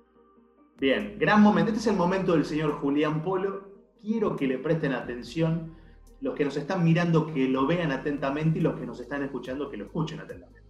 Bien, 0.79 1.17
gran 1.19 1.43
momento. 1.43 1.73
Este 1.73 1.81
es 1.81 1.87
el 1.89 1.97
momento 1.97 2.35
del 2.35 2.45
señor 2.45 2.75
Julián 2.75 3.25
Polo. 3.25 3.69
quiero 4.01 4.37
que 4.37 4.47
le 4.47 4.59
presten 4.59 4.93
atención 4.93 5.75
los 6.21 6.37
que 6.37 6.45
nos 6.45 6.57
están 6.57 6.85
mirando, 6.85 7.27
que 7.35 7.49
lo 7.49 7.67
vean 7.67 7.91
atentamente 7.91 8.61
y 8.61 8.63
los 8.63 8.79
que 8.79 8.87
nos 8.87 9.01
están 9.01 9.25
escuchando, 9.25 9.69
que 9.69 9.77
lo 9.77 9.87
escuchen 9.87 10.21
atentamente. 10.21 10.63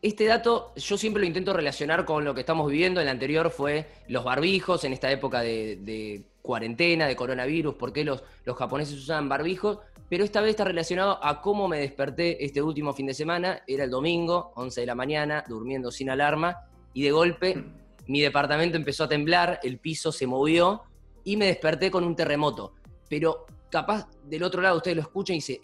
Este 0.00 0.24
dato 0.24 0.72
yo 0.74 0.96
siempre 0.96 1.20
lo 1.20 1.26
intento 1.26 1.52
relacionar 1.52 2.06
con 2.06 2.24
lo 2.24 2.32
que 2.32 2.40
estamos 2.40 2.70
viviendo. 2.70 3.02
El 3.02 3.08
anterior 3.08 3.50
fue 3.50 3.88
los 4.08 4.24
barbijos 4.24 4.84
en 4.84 4.94
esta 4.94 5.12
época 5.12 5.42
de, 5.42 6.24
cuarentena, 6.40 7.06
de 7.06 7.14
coronavirus, 7.14 7.74
por 7.74 7.92
qué 7.92 8.04
los, 8.04 8.24
los 8.46 8.56
japoneses 8.56 8.94
usaban 8.94 9.28
barbijos. 9.28 9.80
Pero 10.12 10.24
esta 10.24 10.42
vez 10.42 10.50
está 10.50 10.64
relacionado 10.64 11.24
a 11.24 11.40
cómo 11.40 11.68
me 11.68 11.78
desperté 11.78 12.44
este 12.44 12.60
último 12.60 12.92
fin 12.92 13.06
de 13.06 13.14
semana. 13.14 13.62
Era 13.66 13.84
el 13.84 13.90
domingo, 13.90 14.52
11 14.56 14.82
de 14.82 14.86
la 14.86 14.94
mañana, 14.94 15.42
durmiendo 15.48 15.90
sin 15.90 16.10
alarma. 16.10 16.68
Y 16.92 17.02
de 17.02 17.12
golpe 17.12 17.64
mi 18.08 18.20
departamento 18.20 18.76
empezó 18.76 19.04
a 19.04 19.08
temblar, 19.08 19.58
el 19.62 19.78
piso 19.78 20.12
se 20.12 20.26
movió 20.26 20.82
y 21.24 21.38
me 21.38 21.46
desperté 21.46 21.90
con 21.90 22.04
un 22.04 22.14
terremoto. 22.14 22.74
Pero 23.08 23.46
capaz 23.70 24.06
del 24.24 24.42
otro 24.42 24.60
lado 24.60 24.76
ustedes 24.76 24.98
lo 24.98 25.02
escuchan 25.02 25.36
y 25.36 25.38
dicen, 25.38 25.62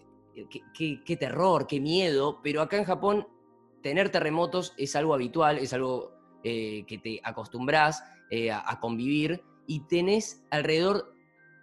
qué, 0.73 1.03
qué 1.05 1.17
terror, 1.19 1.67
qué 1.67 1.79
miedo. 1.79 2.41
Pero 2.43 2.63
acá 2.63 2.79
en 2.79 2.85
Japón 2.85 3.29
tener 3.83 4.09
terremotos 4.09 4.73
es 4.79 4.97
algo 4.97 5.13
habitual, 5.13 5.59
es 5.59 5.75
algo 5.75 6.15
eh, 6.43 6.87
que 6.87 6.97
te 6.97 7.21
acostumbras 7.23 8.03
eh, 8.31 8.51
a, 8.51 8.81
convivir 8.81 9.43
y 9.67 9.81
tenés 9.81 10.43
alrededor 10.51 11.15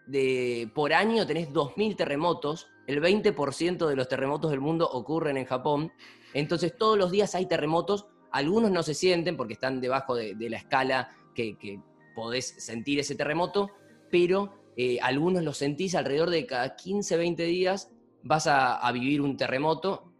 de, 0.05 0.69
por 0.75 0.93
año 0.93 1.25
tenés 1.25 1.51
2.000 1.51 1.95
terremotos, 1.95 2.67
el 2.87 3.01
20% 3.01 3.87
de 3.87 3.95
los 3.95 4.07
terremotos 4.07 4.51
del 4.51 4.61
mundo 4.61 4.89
ocurren 4.89 5.37
en 5.37 5.45
Japón, 5.45 5.91
entonces 6.33 6.77
todos 6.77 6.97
los 6.97 7.11
días 7.11 7.35
hay 7.35 7.45
terremotos, 7.45 8.07
algunos 8.31 8.71
no 8.71 8.83
se 8.83 8.93
sienten 8.93 9.37
porque 9.37 9.53
están 9.53 9.81
debajo 9.81 10.15
de, 10.15 10.35
la 10.49 10.57
escala 10.57 11.09
que, 11.33 11.79
podés 12.15 12.63
sentir 12.63 12.99
ese 12.99 13.15
terremoto, 13.15 13.71
pero 14.09 14.53
eh, 14.77 14.99
algunos 15.01 15.43
los 15.43 15.57
sentís 15.57 15.95
alrededor 15.95 16.29
de 16.29 16.45
cada 16.45 16.75
15, 16.75 17.17
20 17.17 17.43
días 17.43 17.91
vas 18.23 18.47
a, 18.47 18.89
vivir 18.93 19.21
un 19.21 19.35
terremoto, 19.35 20.13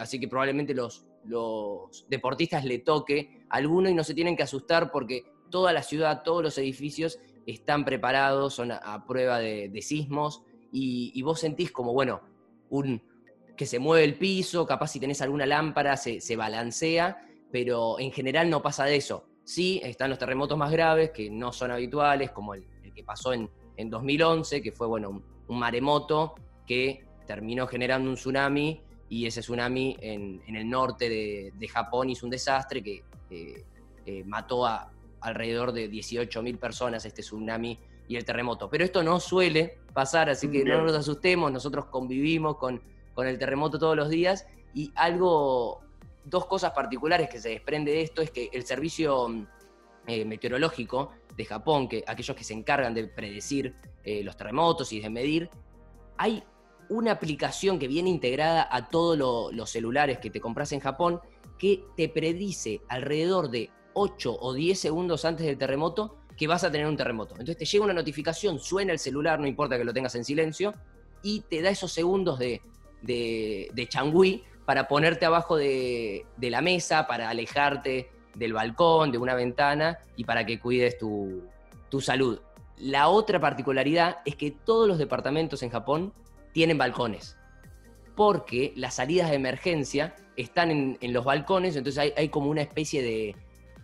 así 0.00 0.18
que 0.18 0.26
probablemente 0.26 0.74
los, 0.74 1.06
los 1.24 2.06
deportistas 2.08 2.64
le 2.64 2.78
toque 2.78 3.44
alguno 3.48 3.88
y 3.88 3.94
no 3.94 4.04
se 4.04 4.14
tienen 4.14 4.36
que 4.36 4.42
asustar 4.42 4.90
porque 4.90 5.24
toda 5.50 5.72
la 5.72 5.82
ciudad, 5.82 6.22
todos 6.22 6.42
los 6.42 6.58
edificios 6.58 7.18
están 7.46 7.84
preparados, 7.84 8.54
son 8.54 8.72
a, 8.72 9.04
prueba 9.06 9.38
de, 9.38 9.82
sismos 9.82 10.42
y, 10.72 11.20
vos 11.22 11.40
sentís 11.40 11.72
como, 11.72 11.92
bueno, 11.92 12.20
un, 12.70 13.02
que 13.56 13.66
se 13.66 13.78
mueve 13.78 14.04
el 14.04 14.16
piso, 14.16 14.66
capaz 14.66 14.88
si 14.88 15.00
tenés 15.00 15.22
alguna 15.22 15.46
lámpara 15.46 15.96
se, 15.96 16.36
balancea, 16.36 17.18
pero 17.50 17.98
en 17.98 18.12
general 18.12 18.50
no 18.50 18.62
pasa 18.62 18.84
de 18.84 18.96
eso. 18.96 19.26
Sí, 19.44 19.80
están 19.82 20.10
los 20.10 20.18
terremotos 20.18 20.58
más 20.58 20.70
graves 20.70 21.10
que 21.10 21.30
no 21.30 21.52
son 21.52 21.70
habituales, 21.70 22.30
como 22.32 22.54
el, 22.54 22.66
que 22.94 23.04
pasó 23.04 23.32
en, 23.32 23.50
2011, 23.78 24.62
que 24.62 24.72
fue, 24.72 24.86
bueno, 24.86 25.22
un 25.48 25.58
maremoto 25.58 26.34
que 26.66 27.04
terminó 27.26 27.66
generando 27.66 28.08
un 28.08 28.16
tsunami 28.16 28.80
y 29.08 29.26
ese 29.26 29.42
tsunami 29.42 29.96
en, 30.00 30.42
el 30.46 30.68
norte 30.68 31.08
de, 31.08 31.68
Japón 31.68 32.08
hizo 32.08 32.24
un 32.26 32.30
desastre 32.30 32.82
que 32.82 33.02
eh, 33.30 34.24
mató 34.24 34.64
a 34.64 34.90
alrededor 35.20 35.72
de 35.72 35.90
18.000 35.90 36.58
personas 36.58 37.04
este 37.04 37.22
tsunami 37.22 37.78
y 38.08 38.16
el 38.16 38.24
terremoto. 38.24 38.68
Pero 38.70 38.84
esto 38.84 39.02
no 39.02 39.20
suele 39.20 39.78
pasar, 39.92 40.28
así 40.28 40.50
que 40.50 40.64
no 40.64 40.82
nos 40.82 40.94
asustemos, 40.94 41.50
nosotros 41.50 41.86
convivimos 41.86 42.56
con, 42.56 42.82
con 43.14 43.26
el 43.26 43.38
terremoto 43.38 43.78
todos 43.78 43.96
los 43.96 44.08
días 44.08 44.46
y 44.74 44.92
algo, 44.94 45.80
dos 46.24 46.46
cosas 46.46 46.72
particulares 46.72 47.28
que 47.28 47.40
se 47.40 47.48
desprende 47.48 47.92
de 47.92 48.02
esto 48.02 48.22
es 48.22 48.30
que 48.30 48.50
el 48.52 48.64
servicio 48.64 49.46
eh, 50.06 50.24
meteorológico 50.24 51.12
de 51.34 51.44
Japón, 51.44 51.88
que 51.88 52.04
aquellos 52.06 52.36
que 52.36 52.44
se 52.44 52.52
encargan 52.52 52.94
de 52.94 53.06
predecir 53.06 53.74
eh, 54.04 54.22
los 54.22 54.36
terremotos 54.36 54.92
y 54.92 55.00
de 55.00 55.10
medir, 55.10 55.50
hay 56.16 56.44
una 56.88 57.12
aplicación 57.12 57.78
que 57.78 57.88
viene 57.88 58.10
integrada 58.10 58.68
a 58.70 58.88
todos 58.88 59.18
los 59.52 59.70
celulares 59.70 60.18
que 60.18 60.30
te 60.30 60.40
compras 60.40 60.72
en 60.72 60.80
Japón 60.80 61.20
que 61.58 61.84
te 61.96 62.08
predice 62.08 62.80
alrededor 62.88 63.50
de 63.50 63.70
8 63.94 64.36
o 64.38 64.52
10 64.52 64.78
segundos 64.78 65.24
antes 65.24 65.46
del 65.46 65.58
terremoto 65.58 66.16
que 66.36 66.46
vas 66.46 66.64
a 66.64 66.70
tener 66.70 66.86
un 66.86 66.96
terremoto. 66.96 67.34
Entonces 67.34 67.56
te 67.56 67.64
llega 67.64 67.84
una 67.84 67.94
notificación, 67.94 68.58
suena 68.58 68.92
el 68.92 68.98
celular, 68.98 69.40
no 69.40 69.46
importa 69.46 69.78
que 69.78 69.84
lo 69.84 69.92
tengas 69.92 70.14
en 70.14 70.24
silencio, 70.24 70.74
y 71.22 71.40
te 71.40 71.62
da 71.62 71.70
esos 71.70 71.92
segundos 71.92 72.38
de, 72.38 72.60
de, 73.02 73.86
changüí 73.88 74.44
para 74.64 74.88
ponerte 74.88 75.26
abajo 75.26 75.56
de, 75.56 76.26
la 76.38 76.60
mesa, 76.60 77.06
para 77.06 77.30
alejarte 77.30 78.10
del 78.34 78.52
balcón, 78.52 79.12
de 79.12 79.18
una 79.18 79.34
ventana 79.34 79.98
y 80.16 80.24
para 80.24 80.44
que 80.44 80.60
cuides 80.60 80.98
tu, 80.98 81.42
tu 81.88 82.00
salud. 82.00 82.40
La 82.78 83.08
otra 83.08 83.40
particularidad 83.40 84.18
es 84.24 84.36
que 84.36 84.50
todos 84.50 84.86
los 84.86 84.98
departamentos 84.98 85.62
en 85.62 85.70
Japón 85.70 86.12
tienen 86.52 86.76
balcones. 86.76 87.36
Porque 88.14 88.72
las 88.76 88.94
salidas 88.94 89.30
de 89.30 89.36
emergencia 89.36 90.14
están 90.36 90.70
en, 90.70 91.12
los 91.12 91.24
balcones, 91.24 91.76
entonces 91.76 92.12
hay, 92.16 92.28
como 92.28 92.50
una 92.50 92.62
especie 92.62 93.02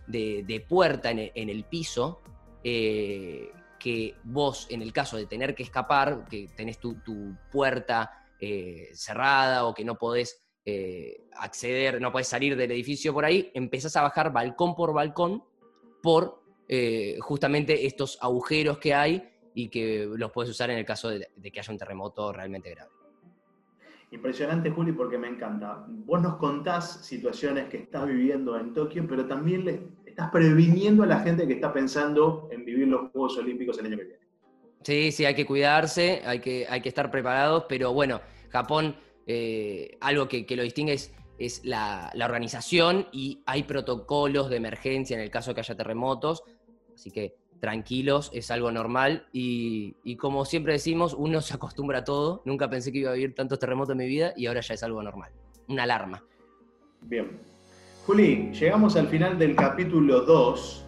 de, 0.07 0.65
puerta 0.67 1.11
en 1.11 1.49
el, 1.49 1.63
piso 1.65 2.21
eh, 2.63 3.51
que 3.79 4.15
vos, 4.23 4.67
en 4.69 4.81
el 4.81 4.93
caso 4.93 5.17
de 5.17 5.25
tener 5.25 5.53
que 5.53 5.63
escapar, 5.63 6.25
que 6.29 6.47
tenés 6.55 6.79
tu, 6.79 6.95
puerta 7.51 8.27
eh, 8.39 8.89
cerrada 8.93 9.65
o 9.65 9.73
que 9.73 9.83
no 9.83 9.97
podés 9.97 10.41
eh, 10.65 11.27
acceder, 11.35 11.99
no 11.99 12.11
podés 12.11 12.27
salir 12.27 12.55
del 12.55 12.71
edificio 12.71 13.13
por 13.13 13.25
ahí, 13.25 13.51
empezás 13.53 13.95
a 13.97 14.01
bajar 14.03 14.31
balcón 14.31 14.75
por 14.75 14.93
balcón 14.93 15.43
por 16.01 16.41
justamente 17.19 17.85
estos 17.85 18.17
agujeros 18.19 18.79
que 18.79 18.95
hay 18.95 19.29
y 19.53 19.69
que 19.69 20.09
los 20.15 20.31
puedes 20.31 20.49
usar 20.49 20.71
en 20.71 20.79
el 20.79 20.85
caso 20.85 21.09
de, 21.09 21.29
que 21.51 21.59
haya 21.59 21.71
un 21.71 21.77
terremoto 21.77 22.31
realmente 22.33 22.71
grave. 22.71 22.89
Impresionante, 24.11 24.69
Juli, 24.69 24.91
porque 24.91 25.17
me 25.17 25.27
encanta. 25.27 25.85
Vos 25.87 26.21
nos 26.21 26.37
contás 26.37 27.05
situaciones 27.05 27.67
que 27.69 27.77
estás 27.77 28.07
viviendo 28.07 28.57
en 28.59 28.73
Tokio, 28.73 29.05
pero 29.07 29.25
también 29.25 29.65
le 29.65 29.87
estás 30.13 30.29
previniendo 30.29 31.01
a 31.01 31.07
la 31.07 31.19
gente 31.21 31.47
que 31.47 31.53
está 31.53 31.73
pensando 31.73 32.47
en 32.51 32.63
vivir 32.63 32.87
los 32.87 33.11
Juegos 33.11 33.35
Olímpicos 33.39 33.79
el 33.79 33.87
año 33.87 33.97
que 33.97 34.03
viene. 34.03 34.19
Sí, 34.83 35.11
sí, 35.11 35.25
hay 35.25 35.33
que 35.33 35.45
cuidarse, 35.45 36.21
hay 36.23 36.39
que, 36.39 36.67
hay 36.69 36.81
que 36.81 36.89
estar 36.89 37.09
preparados, 37.09 37.65
pero 37.67 37.93
bueno, 37.93 38.21
Japón, 38.49 38.95
eh, 39.25 39.97
algo 40.01 40.27
que, 40.27 40.45
lo 40.55 40.61
distingue 40.61 40.93
es, 40.93 41.11
es 41.39 41.65
la, 41.65 42.11
la, 42.13 42.25
organización 42.25 43.07
y 43.11 43.41
hay 43.47 43.63
protocolos 43.63 44.49
de 44.49 44.57
emergencia 44.57 45.15
en 45.15 45.23
el 45.23 45.31
caso 45.31 45.51
de 45.51 45.55
que 45.55 45.61
haya 45.61 45.75
terremotos, 45.75 46.43
así 46.93 47.09
que 47.09 47.35
tranquilos, 47.59 48.29
es 48.33 48.51
algo 48.51 48.71
normal 48.71 49.25
y, 49.31 50.15
como 50.17 50.45
siempre 50.45 50.73
decimos, 50.73 51.15
uno 51.17 51.41
se 51.41 51.55
acostumbra 51.55 51.99
a 51.99 52.03
todo. 52.03 52.41
Nunca 52.45 52.69
pensé 52.69 52.91
que 52.91 52.99
iba 52.99 53.11
a 53.11 53.13
vivir 53.13 53.33
tantos 53.33 53.57
terremotos 53.57 53.93
en 53.93 53.99
mi 53.99 54.05
vida 54.05 54.33
y 54.35 54.45
ahora 54.45 54.59
ya 54.59 54.73
es 54.73 54.83
algo 54.83 55.01
normal, 55.01 55.31
una 55.69 55.83
alarma. 55.83 56.23
Bien. 57.01 57.52
Juli, 58.05 58.51
llegamos 58.51 58.97
al 58.97 59.07
final 59.07 59.39
del 59.39 59.55
capítulo 59.55 60.21
2 60.21 60.85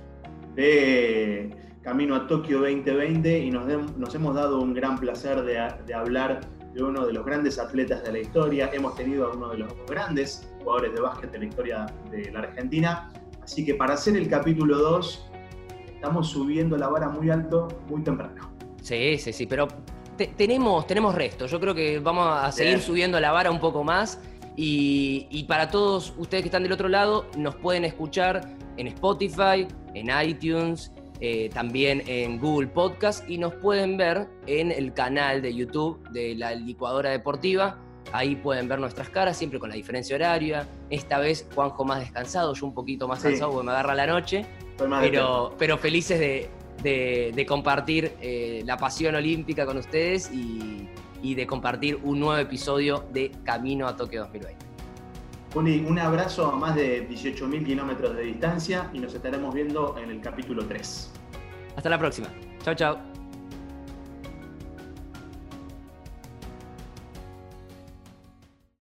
de 0.55 1.49
Camino 1.81 2.13
a 2.13 2.27
Tokio 2.27 2.59
2020 2.59 3.39
y 3.39 3.51
nos, 3.51 4.13
hemos 4.13 4.35
dado 4.35 4.59
un 4.59 4.73
gran 4.73 4.99
placer 4.99 5.41
de, 5.43 5.65
de 5.85 5.93
hablar 5.93 6.41
de 6.73 6.83
uno 6.83 7.05
de 7.05 7.13
los 7.13 7.25
grandes 7.25 7.57
atletas 7.57 8.03
de 8.03 8.11
la 8.11 8.19
historia. 8.19 8.69
Hemos 8.73 8.95
tenido 8.95 9.27
a 9.27 9.33
uno 9.33 9.47
de 9.47 9.59
los 9.59 9.73
grandes 9.87 10.51
jugadores 10.59 10.93
de 10.93 10.99
básquet 10.99 11.31
de 11.31 11.39
la 11.39 11.45
historia 11.45 11.85
de 12.11 12.31
la 12.33 12.39
Argentina. 12.39 13.13
Así 13.41 13.63
que 13.63 13.75
para 13.75 13.93
hacer 13.93 14.17
el 14.17 14.27
capítulo 14.27 14.77
2 14.77 15.31
estamos 15.93 16.27
subiendo 16.27 16.75
la 16.75 16.89
vara 16.89 17.07
muy 17.07 17.29
alto, 17.29 17.69
muy 17.87 18.03
temprano. 18.03 18.51
Sí, 18.81 19.17
sí, 19.19 19.31
sí, 19.31 19.45
pero 19.45 19.69
tenemos, 20.15 20.85
tenemos 20.85 21.15
resto. 21.15 21.45
Yo 21.45 21.61
creo 21.61 21.73
que 21.73 21.99
vamos 21.99 22.27
a 22.29 22.51
seguir 22.51 22.79
subiendo 22.79 23.21
la 23.21 23.31
vara 23.31 23.51
un 23.51 23.59
poco 23.61 23.85
más. 23.85 24.19
Y, 24.55 25.45
para 25.47 25.69
todos 25.69 26.13
ustedes 26.17 26.43
que 26.43 26.47
están 26.47 26.63
del 26.63 26.71
otro 26.71 26.87
lado, 26.87 27.27
nos 27.37 27.55
pueden 27.55 27.85
escuchar 27.85 28.55
en 28.77 28.87
Spotify, 28.87 29.67
en 29.93 30.09
iTunes, 30.27 30.91
eh, 31.21 31.49
también 31.53 32.03
en 32.07 32.39
Google 32.39 32.67
Podcast 32.67 33.29
y 33.29 33.37
nos 33.37 33.53
pueden 33.55 33.97
ver 33.97 34.27
en 34.47 34.71
el 34.71 34.93
canal 34.93 35.41
de 35.41 35.53
YouTube 35.53 36.01
de 36.09 36.35
la 36.35 36.53
licuadora 36.55 37.09
deportiva. 37.09 37.77
Ahí 38.11 38.35
pueden 38.35 38.67
ver 38.67 38.79
nuestras 38.79 39.09
caras, 39.09 39.37
siempre 39.37 39.59
con 39.59 39.69
la 39.69 39.75
diferencia 39.75 40.15
horaria. 40.15 40.67
Esta 40.89 41.19
vez 41.19 41.47
Juanjo 41.55 41.83
más 41.85 41.99
descansado, 41.99 42.53
yo 42.53 42.65
un 42.65 42.73
poquito 42.73 43.07
más 43.07 43.21
cansado 43.21 43.51
porque 43.51 43.65
me 43.65 43.71
agarra 43.71 43.95
la 43.95 44.07
noche 44.07 44.45
pero, 44.77 45.55
pero 45.57 45.77
felices 45.77 46.19
de, 46.81 47.45
compartir 47.47 48.13
eh, 48.21 48.61
la 48.65 48.77
pasión 48.77 49.15
olímpica 49.15 49.65
con 49.65 49.77
ustedes 49.77 50.29
y, 51.25 51.35
de 51.35 51.47
compartir 51.47 51.99
un 52.03 52.19
nuevo 52.19 52.37
episodio 52.37 53.05
de 53.11 53.31
Camino 53.43 53.87
a 53.87 53.95
Tokio 53.95 54.21
2020. 54.21 54.65
Juli, 55.53 55.85
un 55.87 55.97
abrazo 55.97 56.51
a 56.51 56.55
más 56.55 56.75
de 56.75 57.07
18.000 57.09 57.65
kilómetros 57.65 58.15
de 58.15 58.23
distancia 58.23 58.89
y 58.93 58.99
nos 58.99 59.13
estaremos 59.13 59.53
viendo 59.53 59.97
en 59.97 60.11
el 60.11 60.21
capítulo 60.21 60.65
3. 60.65 61.11
Hasta 61.77 61.89
la 61.89 61.97
próxima. 61.97 62.27
Chao, 62.63 62.75
chao. 62.75 63.14